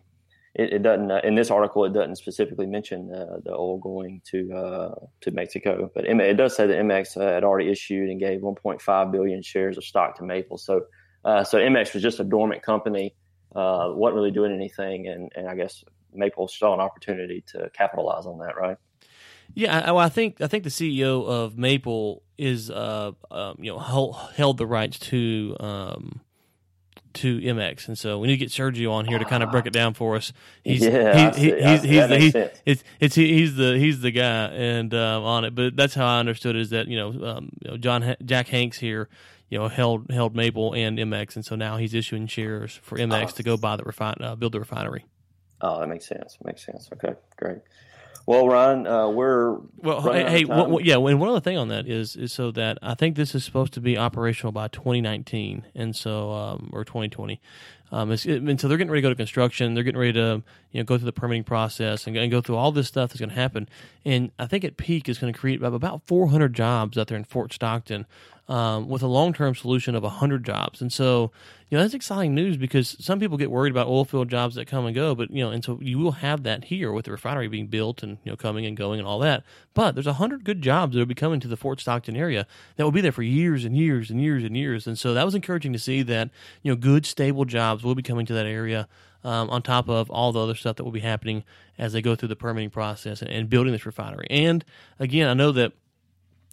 it, 0.56 0.74
it 0.74 0.84
doesn't 0.84 1.12
uh, 1.12 1.22
in 1.24 1.36
this 1.36 1.52
article 1.52 1.86
it 1.86 1.94
doesn't 1.94 2.16
specifically 2.16 2.66
mention 2.66 3.14
uh, 3.14 3.38
the 3.44 3.52
oil 3.52 3.78
going 3.78 4.22
to 4.32 4.54
uh, 4.54 4.96
to 5.22 5.32
Mexico, 5.32 5.90
but 5.94 6.06
it 6.06 6.38
does 6.38 6.56
say 6.56 6.68
that 6.68 6.78
MX 6.78 7.18
uh, 7.18 7.34
had 7.34 7.44
already 7.44 7.70
issued 7.70 8.10
and 8.10 8.20
gave 8.20 8.42
1.5 8.42 9.12
billion 9.12 9.42
shares 9.42 9.78
of 9.78 9.84
stock 9.84 10.18
to 10.18 10.24
Maple. 10.24 10.58
So 10.58 10.82
uh, 11.24 11.44
so 11.44 11.58
MX 11.58 11.94
was 11.94 12.04
just 12.04 12.20
a 12.20 12.24
dormant 12.24 12.64
company, 12.64 13.16
uh, 13.56 13.90
wasn't 13.92 14.16
really 14.16 14.32
doing 14.32 14.54
anything, 14.54 15.08
and 15.08 15.32
and 15.36 15.48
I 15.48 15.56
guess 15.56 15.84
Maple 16.14 16.48
saw 16.48 16.74
an 16.74 16.80
opportunity 16.80 17.44
to 17.48 17.70
capitalize 17.74 18.26
on 18.26 18.40
that, 18.40 18.58
right? 18.58 18.78
Yeah, 19.54 19.80
I, 19.80 20.06
I 20.06 20.10
think 20.10 20.42
I 20.42 20.48
think 20.48 20.64
the 20.64 20.70
CEO 20.70 21.28
of 21.28 21.58
Maple 21.58 22.24
is 22.38 22.72
um, 22.72 23.16
you 23.60 23.72
know 23.72 23.80
held, 23.80 24.16
held 24.36 24.58
the 24.58 24.68
rights 24.68 25.00
to. 25.00 25.56
Um, 25.60 26.22
to 27.16 27.40
MX, 27.40 27.88
and 27.88 27.98
so 27.98 28.20
we 28.20 28.28
need 28.28 28.34
to 28.34 28.38
get 28.38 28.50
Sergio 28.50 28.92
on 28.92 29.06
here 29.06 29.20
to 29.20 29.26
kind 29.26 29.44
of 29.44 29.52
break 29.52 29.66
it 29.66 29.74
down 29.74 29.94
for 29.94 30.16
us. 30.16 30.32
He's 30.64 30.84
yeah, 30.84 31.34
he, 31.34 31.52
he, 31.52 31.62
he's, 31.62 31.84
he's, 31.84 32.08
the, 32.08 32.18
he's, 32.18 32.36
it's, 32.66 32.84
it's, 33.00 33.16
he's 33.16 33.56
the 33.56 33.78
he's 33.78 34.02
the 34.02 34.12
guy 34.12 34.46
and 34.46 34.94
uh, 34.94 35.24
on 35.24 35.46
it. 35.46 35.56
But 35.56 35.76
that's 35.76 35.94
how 35.94 36.06
I 36.06 36.20
understood 36.20 36.56
is 36.56 36.70
that 36.72 36.88
you 36.88 36.98
know, 36.98 37.10
um, 37.26 37.52
you 37.62 37.72
know 37.72 37.78
John 37.78 38.16
Jack 38.24 38.48
Hanks 38.48 38.78
here, 38.78 39.10
you 39.50 39.58
know, 39.58 39.68
held 39.68 40.12
held 40.12 40.36
Maple 40.36 40.74
and 40.74 40.98
MX, 40.98 41.38
and 41.38 41.46
so 41.46 41.56
now 41.56 41.78
he's 41.78 41.94
issuing 41.94 42.28
shares 42.28 42.80
for 42.82 42.98
MX 42.98 43.24
oh. 43.24 43.32
to 43.32 43.44
go 43.44 43.58
buy 43.58 43.76
the 43.76 43.84
refine 43.84 44.16
uh, 44.22 44.36
build 44.36 44.54
the 44.54 44.60
refinery. 44.60 45.06
Oh, 45.62 45.80
that 45.80 45.88
makes 45.88 46.08
sense. 46.08 46.38
Makes 46.44 46.66
sense. 46.66 46.90
Okay, 46.94 47.16
great. 47.38 47.60
Well, 48.30 48.48
Ron, 48.48 48.86
uh, 48.86 49.10
we're 49.10 49.56
well. 49.78 50.02
Hey, 50.14 50.46
yeah, 50.84 50.98
and 50.98 51.20
one 51.20 51.30
other 51.30 51.40
thing 51.40 51.58
on 51.58 51.70
that 51.70 51.88
is 51.88 52.16
is 52.16 52.32
so 52.32 52.52
that 52.52 52.78
I 52.80 52.94
think 52.94 53.16
this 53.16 53.34
is 53.34 53.44
supposed 53.44 53.74
to 53.74 53.82
be 53.82 53.98
operational 53.98 54.52
by 54.52 54.68
2019, 54.68 55.66
and 55.74 55.96
so 55.96 56.30
um, 56.30 56.70
or 56.72 56.86
2020. 56.86 57.42
Um, 57.92 58.12
and 58.12 58.60
so 58.60 58.68
they're 58.68 58.78
getting 58.78 58.92
ready 58.92 59.02
to 59.02 59.08
go 59.08 59.10
to 59.10 59.16
construction. 59.16 59.74
They're 59.74 59.84
getting 59.84 60.00
ready 60.00 60.14
to 60.14 60.44
you 60.72 60.80
know 60.80 60.84
go 60.84 60.98
through 60.98 61.06
the 61.06 61.12
permitting 61.12 61.44
process 61.44 62.06
and, 62.08 62.16
and 62.16 62.32
go 62.32 62.42
through 62.42 62.56
all 62.56 62.72
this 62.72 62.88
stuff 62.88 63.10
that's 63.10 63.20
going 63.20 63.30
to 63.30 63.36
happen. 63.36 63.68
And 64.06 64.32
I 64.38 64.46
think 64.46 64.64
at 64.64 64.78
peak 64.78 65.10
is 65.10 65.18
going 65.18 65.34
to 65.34 65.40
create 65.40 65.62
about 65.62 66.02
400 66.08 66.54
jobs 66.54 66.98
out 66.98 67.08
there 67.08 67.18
in 67.18 67.24
Fort 67.24 67.54
Stockton 67.54 68.06
um, 68.50 68.90
with 68.90 69.04
a 69.04 69.08
long 69.08 69.32
term 69.32 69.54
solution 69.54 69.96
of 69.96 70.04
100 70.04 70.44
jobs. 70.44 70.82
And 70.82 70.92
so, 70.92 71.32
you 71.70 71.78
know, 71.78 71.84
that's 71.84 71.94
exciting 71.94 72.34
news 72.34 72.58
because 72.58 72.98
some 73.00 73.20
people 73.20 73.38
get 73.38 73.52
worried 73.52 73.70
about 73.70 73.88
oil 73.88 74.06
field 74.06 74.28
jobs 74.28 74.56
that 74.56 74.66
come 74.66 74.88
and 74.88 74.96
go, 74.96 75.14
but, 75.14 75.30
you 75.30 75.44
know, 75.44 75.52
and 75.52 75.64
so 75.64 75.78
you 75.82 76.00
will 76.00 76.14
have 76.14 76.42
that 76.44 76.66
here 76.66 76.92
with 76.92 77.06
the 77.06 77.12
refinery 77.12 77.48
being 77.48 77.68
built 77.68 78.02
and, 78.02 78.18
you 78.24 78.32
know, 78.32 78.36
coming 78.36 78.66
and 78.66 78.76
going 78.76 78.98
and 78.98 79.08
all 79.08 79.20
that. 79.20 79.44
But 79.76 79.94
there's 79.94 80.08
100 80.08 80.44
good 80.44 80.64
jobs 80.64 80.94
that 80.94 81.00
will 81.00 81.06
be 81.06 81.14
coming 81.14 81.40
to 81.42 81.48
the 81.48 81.56
Fort 81.56 81.80
Stockton 81.80 82.18
area 82.18 82.48
that 82.76 82.84
will 82.84 82.92
be 82.92 83.02
there 83.02 83.12
for 83.12 83.22
years 83.22 83.66
and 83.66 83.78
years 83.78 84.10
and 84.10 84.20
years 84.20 84.44
and 84.44 84.58
years. 84.58 84.88
And 84.88 84.98
so 84.98 85.14
that 85.14 85.26
was 85.26 85.36
encouraging 85.36 85.74
to 85.74 85.80
see 85.80 86.02
that, 86.02 86.32
you 86.64 86.72
know, 86.72 86.76
good, 86.76 87.06
stable 87.06 87.46
jobs 87.46 87.79
will 87.84 87.96
be 87.96 88.04
coming 88.04 88.26
to 88.28 88.34
that 88.34 88.46
area. 88.46 88.88
Um, 89.22 89.50
on 89.50 89.62
top 89.62 89.90
of 89.90 90.10
all 90.10 90.32
the 90.32 90.40
other 90.40 90.56
stuff 90.56 90.78
that 90.78 90.86
will 90.86 90.94
be 90.94 91.02
happening 91.02 91.44
as 91.78 91.92
they 91.92 92.02
go 92.02 92.16
through 92.16 92.30
the 92.30 92.38
permitting 92.38 92.70
process 92.70 93.22
and, 93.22 93.30
and 93.30 93.50
building 93.50 93.74
this 93.74 93.86
refinery. 93.86 94.28
And 94.30 94.64
again, 94.98 95.28
I 95.28 95.34
know 95.34 95.52
that 95.52 95.74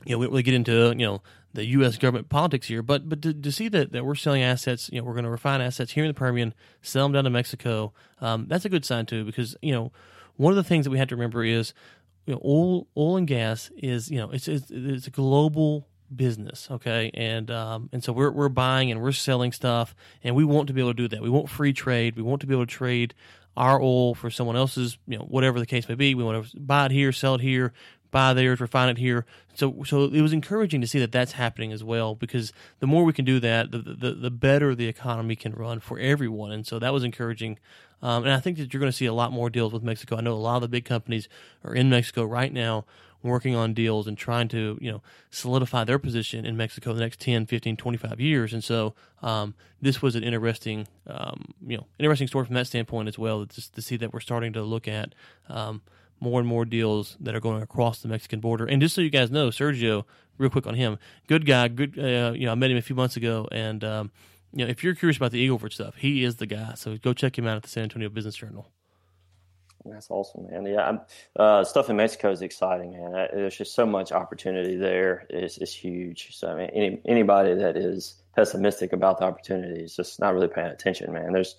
you 0.04 0.12
know, 0.12 0.18
we 0.18 0.26
really 0.26 0.42
get 0.42 0.54
into 0.54 0.94
you 0.96 1.06
know 1.06 1.22
the 1.52 1.66
U.S. 1.66 1.96
government 1.96 2.28
politics 2.28 2.66
here, 2.66 2.82
but 2.82 3.08
but 3.08 3.22
to, 3.22 3.32
to, 3.32 3.52
see 3.52 3.68
that, 3.68 3.92
that 3.92 4.04
we're 4.04 4.14
selling 4.14 4.42
assets, 4.42 4.90
you 4.92 5.00
know, 5.00 5.04
we're 5.04 5.14
going 5.14 5.24
to 5.24 5.30
refine 5.30 5.60
assets 5.60 5.92
here 5.92 6.04
in 6.04 6.08
the 6.08 6.14
Permian, 6.14 6.54
sell 6.82 7.06
them 7.06 7.12
down 7.12 7.24
to 7.24 7.30
Mexico. 7.30 7.92
Um, 8.20 8.46
that's 8.48 8.64
a 8.64 8.68
good 8.68 8.84
sign 8.84 9.06
too, 9.06 9.24
because 9.24 9.56
you 9.62 9.72
know, 9.72 9.92
one 10.36 10.52
of 10.52 10.56
the 10.56 10.64
things 10.64 10.84
that 10.84 10.90
we 10.90 10.98
have 10.98 11.08
to 11.08 11.16
remember 11.16 11.42
is, 11.44 11.72
you 12.26 12.34
know, 12.34 12.40
oil 12.44 12.86
oil 12.96 13.16
and 13.16 13.26
gas 13.26 13.70
is 13.76 14.10
you 14.10 14.18
know 14.18 14.30
it's 14.30 14.48
it's, 14.48 14.70
it's 14.70 15.06
a 15.06 15.10
global 15.10 15.88
business, 16.14 16.68
okay, 16.70 17.10
and 17.14 17.50
um, 17.50 17.88
and 17.92 18.02
so 18.02 18.12
we're 18.12 18.30
we're 18.30 18.48
buying 18.48 18.90
and 18.90 19.02
we're 19.02 19.12
selling 19.12 19.52
stuff, 19.52 19.94
and 20.22 20.34
we 20.34 20.44
want 20.44 20.68
to 20.68 20.72
be 20.72 20.80
able 20.80 20.90
to 20.90 20.96
do 20.96 21.08
that. 21.08 21.22
We 21.22 21.30
want 21.30 21.50
free 21.50 21.72
trade. 21.72 22.16
We 22.16 22.22
want 22.22 22.40
to 22.40 22.46
be 22.46 22.54
able 22.54 22.66
to 22.66 22.72
trade 22.72 23.14
our 23.56 23.80
oil 23.80 24.14
for 24.14 24.30
someone 24.30 24.56
else's, 24.56 24.98
you 25.06 25.18
know, 25.18 25.24
whatever 25.24 25.58
the 25.58 25.66
case 25.66 25.88
may 25.88 25.94
be. 25.94 26.14
We 26.14 26.22
want 26.22 26.50
to 26.50 26.60
buy 26.60 26.86
it 26.86 26.92
here, 26.92 27.10
sell 27.10 27.36
it 27.36 27.40
here, 27.40 27.72
buy 28.10 28.34
theirs, 28.34 28.60
refine 28.60 28.90
it 28.90 28.98
here. 28.98 29.24
So, 29.54 29.82
so 29.84 30.04
it 30.04 30.20
was 30.20 30.32
encouraging 30.32 30.80
to 30.82 30.86
see 30.86 30.98
that 30.98 31.12
that's 31.12 31.32
happening 31.32 31.72
as 31.72 31.82
well 31.82 32.14
because 32.14 32.52
the 32.80 32.86
more 32.86 33.04
we 33.04 33.12
can 33.12 33.24
do 33.24 33.40
that, 33.40 33.70
the 33.70 33.78
the, 33.78 34.12
the 34.12 34.30
better 34.30 34.74
the 34.74 34.88
economy 34.88 35.36
can 35.36 35.52
run 35.52 35.80
for 35.80 35.98
everyone. 35.98 36.52
And 36.52 36.66
so 36.66 36.78
that 36.78 36.92
was 36.92 37.04
encouraging. 37.04 37.58
Um, 38.02 38.24
and 38.24 38.32
I 38.32 38.40
think 38.40 38.58
that 38.58 38.72
you're 38.72 38.80
going 38.80 38.92
to 38.92 38.96
see 38.96 39.06
a 39.06 39.14
lot 39.14 39.32
more 39.32 39.48
deals 39.48 39.72
with 39.72 39.82
Mexico. 39.82 40.16
I 40.16 40.20
know 40.20 40.34
a 40.34 40.34
lot 40.34 40.56
of 40.56 40.62
the 40.62 40.68
big 40.68 40.84
companies 40.84 41.30
are 41.64 41.74
in 41.74 41.88
Mexico 41.88 42.24
right 42.24 42.52
now 42.52 42.84
working 43.22 43.54
on 43.54 43.74
deals 43.74 44.06
and 44.06 44.16
trying 44.16 44.48
to, 44.48 44.78
you 44.80 44.90
know, 44.90 45.02
solidify 45.30 45.84
their 45.84 45.98
position 45.98 46.44
in 46.44 46.56
Mexico 46.56 46.92
the 46.92 47.00
next 47.00 47.20
10, 47.20 47.46
15, 47.46 47.76
25 47.76 48.20
years. 48.20 48.52
And 48.52 48.62
so 48.62 48.94
um, 49.22 49.54
this 49.80 50.00
was 50.00 50.14
an 50.14 50.22
interesting, 50.22 50.86
um, 51.06 51.54
you 51.66 51.76
know, 51.76 51.86
interesting 51.98 52.28
story 52.28 52.46
from 52.46 52.54
that 52.54 52.66
standpoint 52.66 53.08
as 53.08 53.18
well, 53.18 53.44
just 53.44 53.74
to 53.74 53.82
see 53.82 53.96
that 53.96 54.12
we're 54.12 54.20
starting 54.20 54.52
to 54.52 54.62
look 54.62 54.88
at 54.88 55.14
um,– 55.48 55.82
more 56.20 56.40
and 56.40 56.48
more 56.48 56.64
deals 56.64 57.16
that 57.20 57.34
are 57.34 57.40
going 57.40 57.62
across 57.62 58.00
the 58.00 58.08
Mexican 58.08 58.40
border. 58.40 58.64
And 58.66 58.80
just 58.80 58.94
so 58.94 59.00
you 59.00 59.10
guys 59.10 59.30
know, 59.30 59.48
Sergio, 59.48 60.04
real 60.38 60.50
quick 60.50 60.66
on 60.66 60.74
him, 60.74 60.98
good 61.26 61.46
guy. 61.46 61.68
Good, 61.68 61.98
uh, 61.98 62.32
you 62.34 62.46
know, 62.46 62.52
I 62.52 62.54
met 62.54 62.70
him 62.70 62.76
a 62.76 62.82
few 62.82 62.96
months 62.96 63.16
ago, 63.16 63.48
and 63.52 63.82
um, 63.84 64.10
you 64.52 64.64
know, 64.64 64.70
if 64.70 64.82
you're 64.82 64.94
curious 64.94 65.16
about 65.16 65.32
the 65.32 65.46
Eagleford 65.46 65.72
stuff, 65.72 65.96
he 65.96 66.24
is 66.24 66.36
the 66.36 66.46
guy. 66.46 66.74
So 66.74 66.96
go 66.96 67.12
check 67.12 67.38
him 67.38 67.46
out 67.46 67.56
at 67.56 67.62
the 67.62 67.68
San 67.68 67.84
Antonio 67.84 68.08
Business 68.08 68.36
Journal. 68.36 68.70
That's 69.90 70.10
awesome, 70.10 70.46
man. 70.50 70.66
Yeah, 70.66 70.98
uh, 71.36 71.64
stuff 71.64 71.90
in 71.90 71.96
Mexico 71.96 72.30
is 72.30 72.42
exciting, 72.42 72.92
man. 72.92 73.28
There's 73.32 73.56
just 73.56 73.74
so 73.74 73.86
much 73.86 74.12
opportunity 74.12 74.76
there. 74.76 75.26
It's, 75.30 75.58
it's 75.58 75.74
huge. 75.74 76.36
So 76.36 76.48
I 76.48 76.54
mean, 76.56 76.70
any, 76.72 77.00
anybody 77.06 77.54
that 77.54 77.76
is 77.76 78.16
pessimistic 78.34 78.92
about 78.92 79.18
the 79.18 79.24
opportunity 79.24 79.82
is 79.82 79.96
just 79.96 80.20
not 80.20 80.34
really 80.34 80.48
paying 80.48 80.68
attention, 80.68 81.12
man. 81.12 81.32
There's 81.32 81.56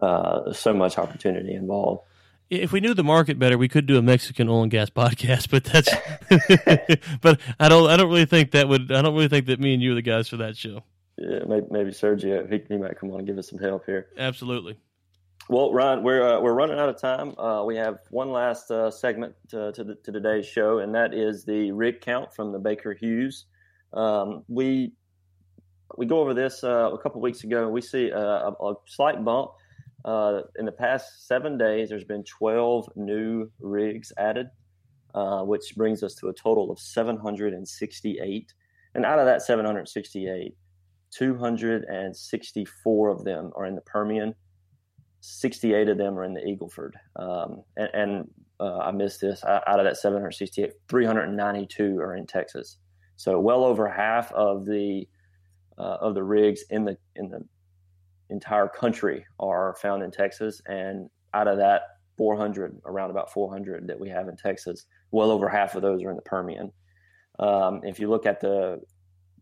uh, 0.00 0.52
so 0.52 0.72
much 0.72 0.98
opportunity 0.98 1.54
involved 1.54 2.02
if 2.50 2.72
we 2.72 2.80
knew 2.80 2.94
the 2.94 3.04
market 3.04 3.38
better, 3.38 3.58
we 3.58 3.68
could 3.68 3.86
do 3.86 3.98
a 3.98 4.02
Mexican 4.02 4.48
oil 4.48 4.62
and 4.62 4.70
gas 4.70 4.90
podcast. 4.96 5.50
But 5.50 5.64
that's, 5.64 5.90
but 7.20 7.40
I 7.58 7.68
don't, 7.68 7.88
I 7.88 7.96
don't 7.96 8.08
really 8.08 8.26
think 8.26 8.52
that 8.52 8.68
would, 8.68 8.92
I 8.92 9.02
don't 9.02 9.14
really 9.14 9.28
think 9.28 9.46
that 9.46 9.60
me 9.60 9.74
and 9.74 9.82
you 9.82 9.92
are 9.92 9.96
the 9.96 10.02
guys 10.02 10.28
for 10.28 10.38
that 10.38 10.56
show. 10.56 10.82
Yeah, 11.18 11.40
maybe, 11.46 11.66
maybe 11.70 11.90
Sergio, 11.90 12.50
he, 12.50 12.62
he 12.68 12.76
might 12.76 12.98
come 12.98 13.10
on 13.10 13.20
and 13.20 13.26
give 13.26 13.38
us 13.38 13.48
some 13.48 13.58
help 13.58 13.86
here. 13.86 14.08
Absolutely. 14.18 14.78
Well, 15.48 15.72
Ron, 15.72 16.02
we're 16.02 16.22
uh, 16.22 16.40
we're 16.40 16.54
running 16.54 16.78
out 16.78 16.88
of 16.88 17.00
time. 17.00 17.38
Uh, 17.38 17.62
we 17.64 17.76
have 17.76 17.98
one 18.10 18.30
last 18.30 18.70
uh, 18.70 18.90
segment 18.90 19.34
to 19.50 19.72
to, 19.72 19.84
the, 19.84 19.94
to, 19.94 20.12
today's 20.12 20.46
show, 20.46 20.78
and 20.78 20.94
that 20.94 21.14
is 21.14 21.44
the 21.44 21.70
rig 21.72 22.00
count 22.00 22.34
from 22.34 22.52
the 22.52 22.58
Baker 22.58 22.94
Hughes. 22.94 23.46
Um, 23.92 24.42
we 24.48 24.92
we 25.96 26.06
go 26.06 26.20
over 26.20 26.34
this 26.34 26.64
uh, 26.64 26.90
a 26.92 26.98
couple 26.98 27.20
weeks 27.20 27.44
ago. 27.44 27.64
And 27.64 27.72
we 27.72 27.80
see 27.80 28.10
a, 28.10 28.18
a 28.18 28.74
slight 28.86 29.24
bump 29.24 29.52
uh, 30.06 30.42
in 30.56 30.64
the 30.64 30.72
past 30.72 31.26
seven 31.26 31.58
days, 31.58 31.88
there's 31.88 32.04
been 32.04 32.22
12 32.22 32.90
new 32.94 33.50
rigs 33.58 34.12
added, 34.16 34.48
uh, 35.14 35.42
which 35.42 35.74
brings 35.76 36.04
us 36.04 36.14
to 36.14 36.28
a 36.28 36.32
total 36.32 36.70
of 36.70 36.78
768. 36.78 38.54
And 38.94 39.04
out 39.04 39.18
of 39.18 39.26
that 39.26 39.42
768, 39.42 40.54
264 41.10 43.08
of 43.08 43.24
them 43.24 43.50
are 43.56 43.66
in 43.66 43.74
the 43.74 43.80
Permian. 43.80 44.32
68 45.26 45.88
of 45.88 45.98
them 45.98 46.16
are 46.18 46.24
in 46.24 46.34
the 46.34 46.40
Eagleford. 46.40 46.92
Um, 47.16 47.62
and, 47.76 47.90
and 47.94 48.30
uh, 48.60 48.78
I 48.78 48.92
missed 48.92 49.20
this. 49.20 49.44
Out 49.44 49.80
of 49.80 49.84
that 49.84 49.96
768, 49.96 50.72
392 50.88 51.98
are 51.98 52.14
in 52.14 52.26
Texas. 52.26 52.78
So 53.16 53.40
well 53.40 53.64
over 53.64 53.88
half 53.88 54.30
of 54.32 54.64
the 54.64 55.08
uh, 55.78 55.98
of 56.00 56.14
the 56.14 56.22
rigs 56.22 56.62
in 56.70 56.84
the 56.84 56.96
in 57.16 57.28
the 57.28 57.44
entire 58.30 58.68
country 58.68 59.26
are 59.40 59.74
found 59.80 60.02
in 60.02 60.10
Texas, 60.10 60.62
and 60.66 61.10
out 61.34 61.48
of 61.48 61.58
that 61.58 61.82
400, 62.16 62.80
around 62.86 63.10
about 63.10 63.32
400 63.32 63.86
that 63.88 63.98
we 63.98 64.08
have 64.08 64.28
in 64.28 64.36
Texas, 64.36 64.86
well 65.10 65.30
over 65.30 65.48
half 65.48 65.74
of 65.74 65.82
those 65.82 66.02
are 66.02 66.10
in 66.10 66.16
the 66.16 66.22
Permian. 66.22 66.72
Um, 67.38 67.80
if 67.84 67.98
you 67.98 68.08
look 68.08 68.26
at 68.26 68.40
the 68.40 68.80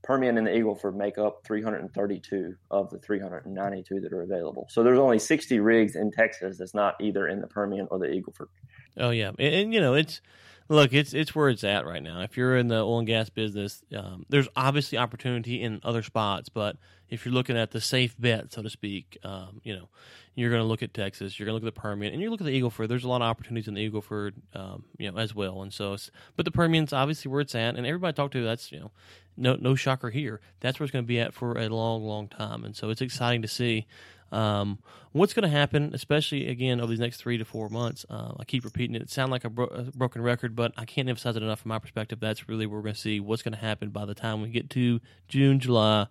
Permian 0.04 0.38
and 0.38 0.46
the 0.46 0.50
Eagleford 0.52 0.94
make 0.94 1.18
up 1.18 1.42
332 1.44 2.54
of 2.70 2.90
the 2.90 2.98
392 2.98 4.00
that 4.00 4.12
are 4.12 4.22
available. 4.22 4.66
So 4.70 4.82
there's 4.82 4.98
only 4.98 5.18
60 5.18 5.58
rigs 5.60 5.96
in 5.96 6.12
Texas 6.12 6.58
that's 6.58 6.74
not 6.74 6.94
either 7.00 7.26
in 7.26 7.40
the 7.40 7.46
Permian 7.46 7.88
or 7.90 7.98
the 7.98 8.06
Eagleford. 8.06 8.48
Oh 8.96 9.10
yeah, 9.10 9.32
and, 9.38 9.54
and 9.54 9.74
you 9.74 9.80
know 9.80 9.94
it's 9.94 10.20
look 10.68 10.92
it's 10.92 11.14
it's 11.14 11.34
where 11.34 11.48
it's 11.48 11.64
at 11.64 11.86
right 11.86 12.02
now. 12.02 12.22
If 12.22 12.36
you're 12.36 12.56
in 12.56 12.68
the 12.68 12.80
oil 12.80 12.98
and 12.98 13.06
gas 13.06 13.28
business, 13.28 13.82
um, 13.96 14.24
there's 14.28 14.48
obviously 14.56 14.98
opportunity 14.98 15.62
in 15.62 15.80
other 15.82 16.02
spots, 16.02 16.48
but 16.48 16.76
if 17.08 17.24
you're 17.24 17.34
looking 17.34 17.56
at 17.56 17.70
the 17.70 17.80
safe 17.80 18.14
bet, 18.18 18.52
so 18.52 18.62
to 18.62 18.70
speak, 18.70 19.18
um, 19.24 19.60
you 19.62 19.76
know, 19.76 19.88
you're 20.34 20.50
going 20.50 20.62
to 20.62 20.66
look 20.66 20.82
at 20.82 20.94
Texas, 20.94 21.38
you're 21.38 21.46
going 21.46 21.52
to 21.52 21.64
look 21.64 21.70
at 21.70 21.74
the 21.74 21.80
Permian, 21.80 22.12
and 22.12 22.20
you 22.20 22.30
look 22.30 22.40
at 22.40 22.46
the 22.46 22.60
Eagleford. 22.60 22.88
There's 22.88 23.04
a 23.04 23.08
lot 23.08 23.22
of 23.22 23.28
opportunities 23.28 23.68
in 23.68 23.74
the 23.74 23.88
Eagleford, 23.88 24.32
um, 24.54 24.84
you 24.98 25.10
know, 25.10 25.18
as 25.18 25.34
well. 25.34 25.62
And 25.62 25.72
so, 25.72 25.96
but 26.36 26.44
the 26.44 26.50
Permian's 26.50 26.92
obviously 26.92 27.30
where 27.30 27.40
it's 27.40 27.54
at, 27.54 27.76
and 27.76 27.86
everybody 27.86 28.10
I 28.10 28.12
talk 28.12 28.32
to, 28.32 28.42
that's 28.42 28.72
you 28.72 28.80
know, 28.80 28.90
no 29.36 29.56
no 29.60 29.74
shocker 29.74 30.10
here. 30.10 30.40
That's 30.60 30.80
where 30.80 30.84
it's 30.84 30.92
going 30.92 31.04
to 31.04 31.08
be 31.08 31.20
at 31.20 31.34
for 31.34 31.58
a 31.58 31.68
long, 31.68 32.04
long 32.04 32.28
time. 32.28 32.64
And 32.64 32.74
so, 32.74 32.90
it's 32.90 33.02
exciting 33.02 33.42
to 33.42 33.48
see. 33.48 33.86
Um, 34.34 34.78
what's 35.12 35.32
going 35.32 35.48
to 35.48 35.56
happen, 35.56 35.92
especially 35.94 36.48
again 36.48 36.80
over 36.80 36.90
these 36.90 37.00
next 37.00 37.18
three 37.18 37.38
to 37.38 37.44
four 37.44 37.68
months? 37.68 38.04
Uh, 38.10 38.32
I 38.38 38.44
keep 38.44 38.64
repeating 38.64 38.96
it. 38.96 39.02
It 39.02 39.10
sounds 39.10 39.30
like 39.30 39.44
a, 39.44 39.50
bro- 39.50 39.66
a, 39.66 39.82
broken 39.96 40.22
record, 40.22 40.56
but 40.56 40.72
I 40.76 40.84
can't 40.84 41.08
emphasize 41.08 41.36
it 41.36 41.42
enough 41.42 41.60
from 41.60 41.68
my 41.68 41.78
perspective. 41.78 42.18
That's 42.20 42.48
really 42.48 42.66
where 42.66 42.78
we're 42.78 42.84
going 42.84 42.94
to 42.96 43.00
see 43.00 43.20
what's 43.20 43.42
going 43.42 43.54
to 43.54 43.60
happen 43.60 43.90
by 43.90 44.04
the 44.04 44.14
time 44.14 44.42
we 44.42 44.48
get 44.48 44.70
to 44.70 45.00
June, 45.28 45.60
July, 45.60 46.08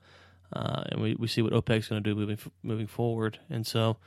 uh, 0.53 0.83
and 0.89 1.01
we, 1.01 1.15
we 1.15 1.27
see 1.27 1.41
what 1.41 1.51
OPEC's 1.51 1.89
going 1.89 2.01
to 2.01 2.09
do 2.09 2.15
moving 2.15 2.37
moving 2.63 2.87
forward. 2.87 3.39
And 3.49 3.67
so 3.67 3.97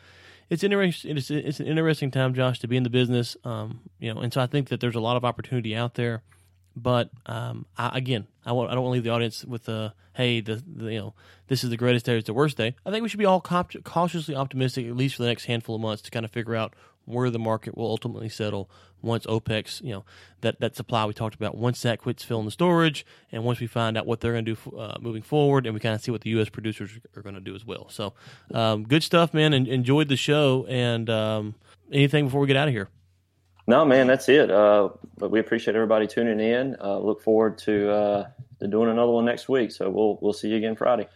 it's 0.48 0.64
interesting. 0.64 1.16
It's, 1.16 1.30
it's 1.30 1.60
an 1.60 1.66
interesting 1.66 2.10
time, 2.10 2.32
Josh, 2.32 2.58
to 2.60 2.68
be 2.68 2.76
in 2.76 2.82
the 2.82 2.90
business. 2.90 3.36
Um, 3.44 3.80
you 3.98 4.14
know, 4.14 4.20
and 4.20 4.32
so 4.32 4.40
I 4.40 4.46
think 4.46 4.68
that 4.70 4.80
there's 4.80 4.94
a 4.94 5.00
lot 5.00 5.16
of 5.16 5.24
opportunity 5.24 5.76
out 5.76 5.94
there. 5.94 6.22
But 6.76 7.10
um, 7.24 7.64
I, 7.76 7.96
again, 7.96 8.26
I, 8.44 8.52
want, 8.52 8.70
I 8.70 8.74
don't 8.74 8.84
want 8.84 8.92
to 8.92 8.94
leave 8.96 9.04
the 9.04 9.10
audience 9.10 9.44
with 9.44 9.64
the 9.64 9.94
hey, 10.14 10.40
the, 10.40 10.62
the, 10.66 10.92
you 10.92 10.98
know 10.98 11.14
this 11.48 11.64
is 11.64 11.70
the 11.70 11.76
greatest 11.76 12.06
day, 12.06 12.16
it's 12.16 12.26
the 12.26 12.34
worst 12.34 12.56
day. 12.56 12.74
I 12.84 12.90
think 12.90 13.02
we 13.02 13.08
should 13.08 13.18
be 13.18 13.24
all 13.24 13.40
cautiously 13.40 14.34
optimistic, 14.34 14.86
at 14.86 14.96
least 14.96 15.16
for 15.16 15.22
the 15.22 15.28
next 15.28 15.44
handful 15.44 15.76
of 15.76 15.80
months, 15.80 16.02
to 16.02 16.10
kind 16.10 16.24
of 16.24 16.30
figure 16.30 16.56
out 16.56 16.74
where 17.04 17.30
the 17.30 17.38
market 17.38 17.76
will 17.76 17.86
ultimately 17.86 18.28
settle 18.28 18.68
once 19.00 19.26
OPEC's, 19.26 19.80
you 19.82 19.92
know, 19.92 20.04
that, 20.40 20.58
that 20.60 20.74
supply 20.74 21.04
we 21.06 21.14
talked 21.14 21.36
about, 21.36 21.56
once 21.56 21.82
that 21.82 22.00
quits 22.00 22.24
filling 22.24 22.44
the 22.44 22.50
storage, 22.50 23.06
and 23.30 23.44
once 23.44 23.60
we 23.60 23.66
find 23.66 23.96
out 23.96 24.06
what 24.06 24.20
they're 24.20 24.32
going 24.32 24.44
to 24.44 24.54
do 24.54 24.76
uh, 24.76 24.98
moving 25.00 25.22
forward, 25.22 25.66
and 25.66 25.74
we 25.74 25.80
kind 25.80 25.94
of 25.94 26.00
see 26.00 26.10
what 26.10 26.22
the 26.22 26.30
U.S. 26.30 26.48
producers 26.48 26.90
are 27.14 27.22
going 27.22 27.36
to 27.36 27.40
do 27.40 27.54
as 27.54 27.64
well. 27.64 27.88
So, 27.88 28.14
um, 28.52 28.82
good 28.82 29.04
stuff, 29.04 29.32
man. 29.32 29.52
And 29.52 29.68
enjoyed 29.68 30.08
the 30.08 30.16
show. 30.16 30.66
And 30.68 31.08
um, 31.08 31.54
anything 31.92 32.24
before 32.24 32.40
we 32.40 32.48
get 32.48 32.56
out 32.56 32.68
of 32.68 32.74
here? 32.74 32.88
No, 33.66 33.84
man, 33.84 34.06
that's 34.06 34.28
it. 34.28 34.50
Uh, 34.50 34.90
but 35.18 35.30
we 35.30 35.40
appreciate 35.40 35.74
everybody 35.74 36.06
tuning 36.06 36.40
in. 36.40 36.76
Uh, 36.80 36.98
look 36.98 37.20
forward 37.20 37.58
to, 37.58 37.90
uh, 37.90 38.28
to 38.60 38.68
doing 38.68 38.90
another 38.90 39.10
one 39.10 39.24
next 39.24 39.48
week. 39.48 39.72
So 39.72 39.90
we'll 39.90 40.18
we'll 40.20 40.32
see 40.32 40.48
you 40.48 40.56
again 40.56 40.76
Friday. 40.76 41.08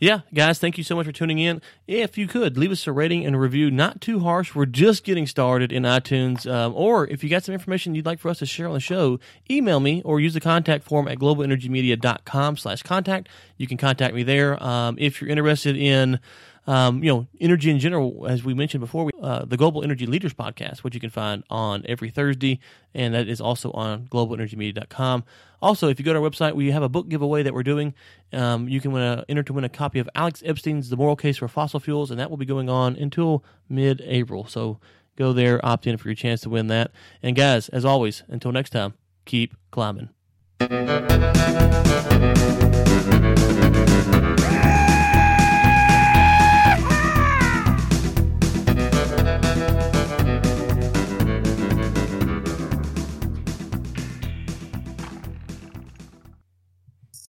Yeah, 0.00 0.20
guys, 0.34 0.58
thank 0.58 0.76
you 0.76 0.84
so 0.84 0.96
much 0.96 1.06
for 1.06 1.12
tuning 1.12 1.38
in. 1.38 1.62
If 1.86 2.18
you 2.18 2.26
could 2.26 2.58
leave 2.58 2.72
us 2.72 2.86
a 2.86 2.92
rating 2.92 3.24
and 3.24 3.34
a 3.34 3.38
review, 3.38 3.70
not 3.70 4.00
too 4.00 4.20
harsh. 4.20 4.54
We're 4.54 4.66
just 4.66 5.04
getting 5.04 5.26
started 5.26 5.72
in 5.72 5.84
iTunes. 5.84 6.50
Um, 6.50 6.74
or 6.74 7.06
if 7.06 7.22
you 7.22 7.30
got 7.30 7.44
some 7.44 7.54
information 7.54 7.94
you'd 7.94 8.04
like 8.04 8.18
for 8.18 8.28
us 8.28 8.40
to 8.40 8.46
share 8.46 8.66
on 8.66 8.74
the 8.74 8.80
show, 8.80 9.20
email 9.48 9.80
me 9.80 10.02
or 10.04 10.20
use 10.20 10.34
the 10.34 10.40
contact 10.40 10.84
form 10.84 11.06
at 11.06 11.18
globalenergymedia.com 11.18 12.56
slash 12.56 12.82
contact. 12.82 13.28
You 13.56 13.66
can 13.66 13.78
contact 13.78 14.14
me 14.14 14.24
there. 14.24 14.62
Um, 14.62 14.96
if 14.98 15.20
you're 15.22 15.30
interested 15.30 15.76
in 15.76 16.18
um, 16.66 17.04
you 17.04 17.12
know, 17.12 17.26
energy 17.40 17.70
in 17.70 17.78
general, 17.78 18.26
as 18.28 18.42
we 18.42 18.54
mentioned 18.54 18.80
before, 18.80 19.04
we, 19.04 19.12
uh, 19.20 19.44
the 19.44 19.56
Global 19.56 19.84
Energy 19.84 20.06
Leaders 20.06 20.32
podcast, 20.32 20.78
which 20.78 20.94
you 20.94 21.00
can 21.00 21.10
find 21.10 21.44
on 21.50 21.84
every 21.86 22.10
Thursday, 22.10 22.58
and 22.94 23.14
that 23.14 23.28
is 23.28 23.40
also 23.40 23.70
on 23.72 24.06
globalenergymedia.com. 24.06 25.24
Also, 25.60 25.88
if 25.88 25.98
you 25.98 26.04
go 26.04 26.12
to 26.12 26.18
our 26.18 26.28
website, 26.28 26.54
we 26.54 26.70
have 26.70 26.82
a 26.82 26.88
book 26.88 27.08
giveaway 27.08 27.42
that 27.42 27.52
we're 27.52 27.62
doing. 27.62 27.94
Um, 28.32 28.68
you 28.68 28.80
can 28.80 28.92
win 28.92 29.02
a, 29.02 29.24
enter 29.28 29.42
to 29.42 29.52
win 29.52 29.64
a 29.64 29.68
copy 29.68 29.98
of 29.98 30.08
Alex 30.14 30.42
Epstein's 30.44 30.88
The 30.88 30.96
Moral 30.96 31.16
Case 31.16 31.36
for 31.36 31.48
Fossil 31.48 31.80
Fuels, 31.80 32.10
and 32.10 32.18
that 32.18 32.30
will 32.30 32.36
be 32.36 32.46
going 32.46 32.68
on 32.68 32.96
until 32.96 33.44
mid 33.68 34.00
April. 34.04 34.46
So 34.46 34.78
go 35.16 35.32
there, 35.32 35.64
opt 35.64 35.86
in 35.86 35.96
for 35.96 36.08
your 36.08 36.14
chance 36.14 36.40
to 36.42 36.50
win 36.50 36.68
that. 36.68 36.92
And 37.22 37.36
guys, 37.36 37.68
as 37.68 37.84
always, 37.84 38.22
until 38.28 38.52
next 38.52 38.70
time, 38.70 38.94
keep 39.26 39.54
climbing. 39.70 40.08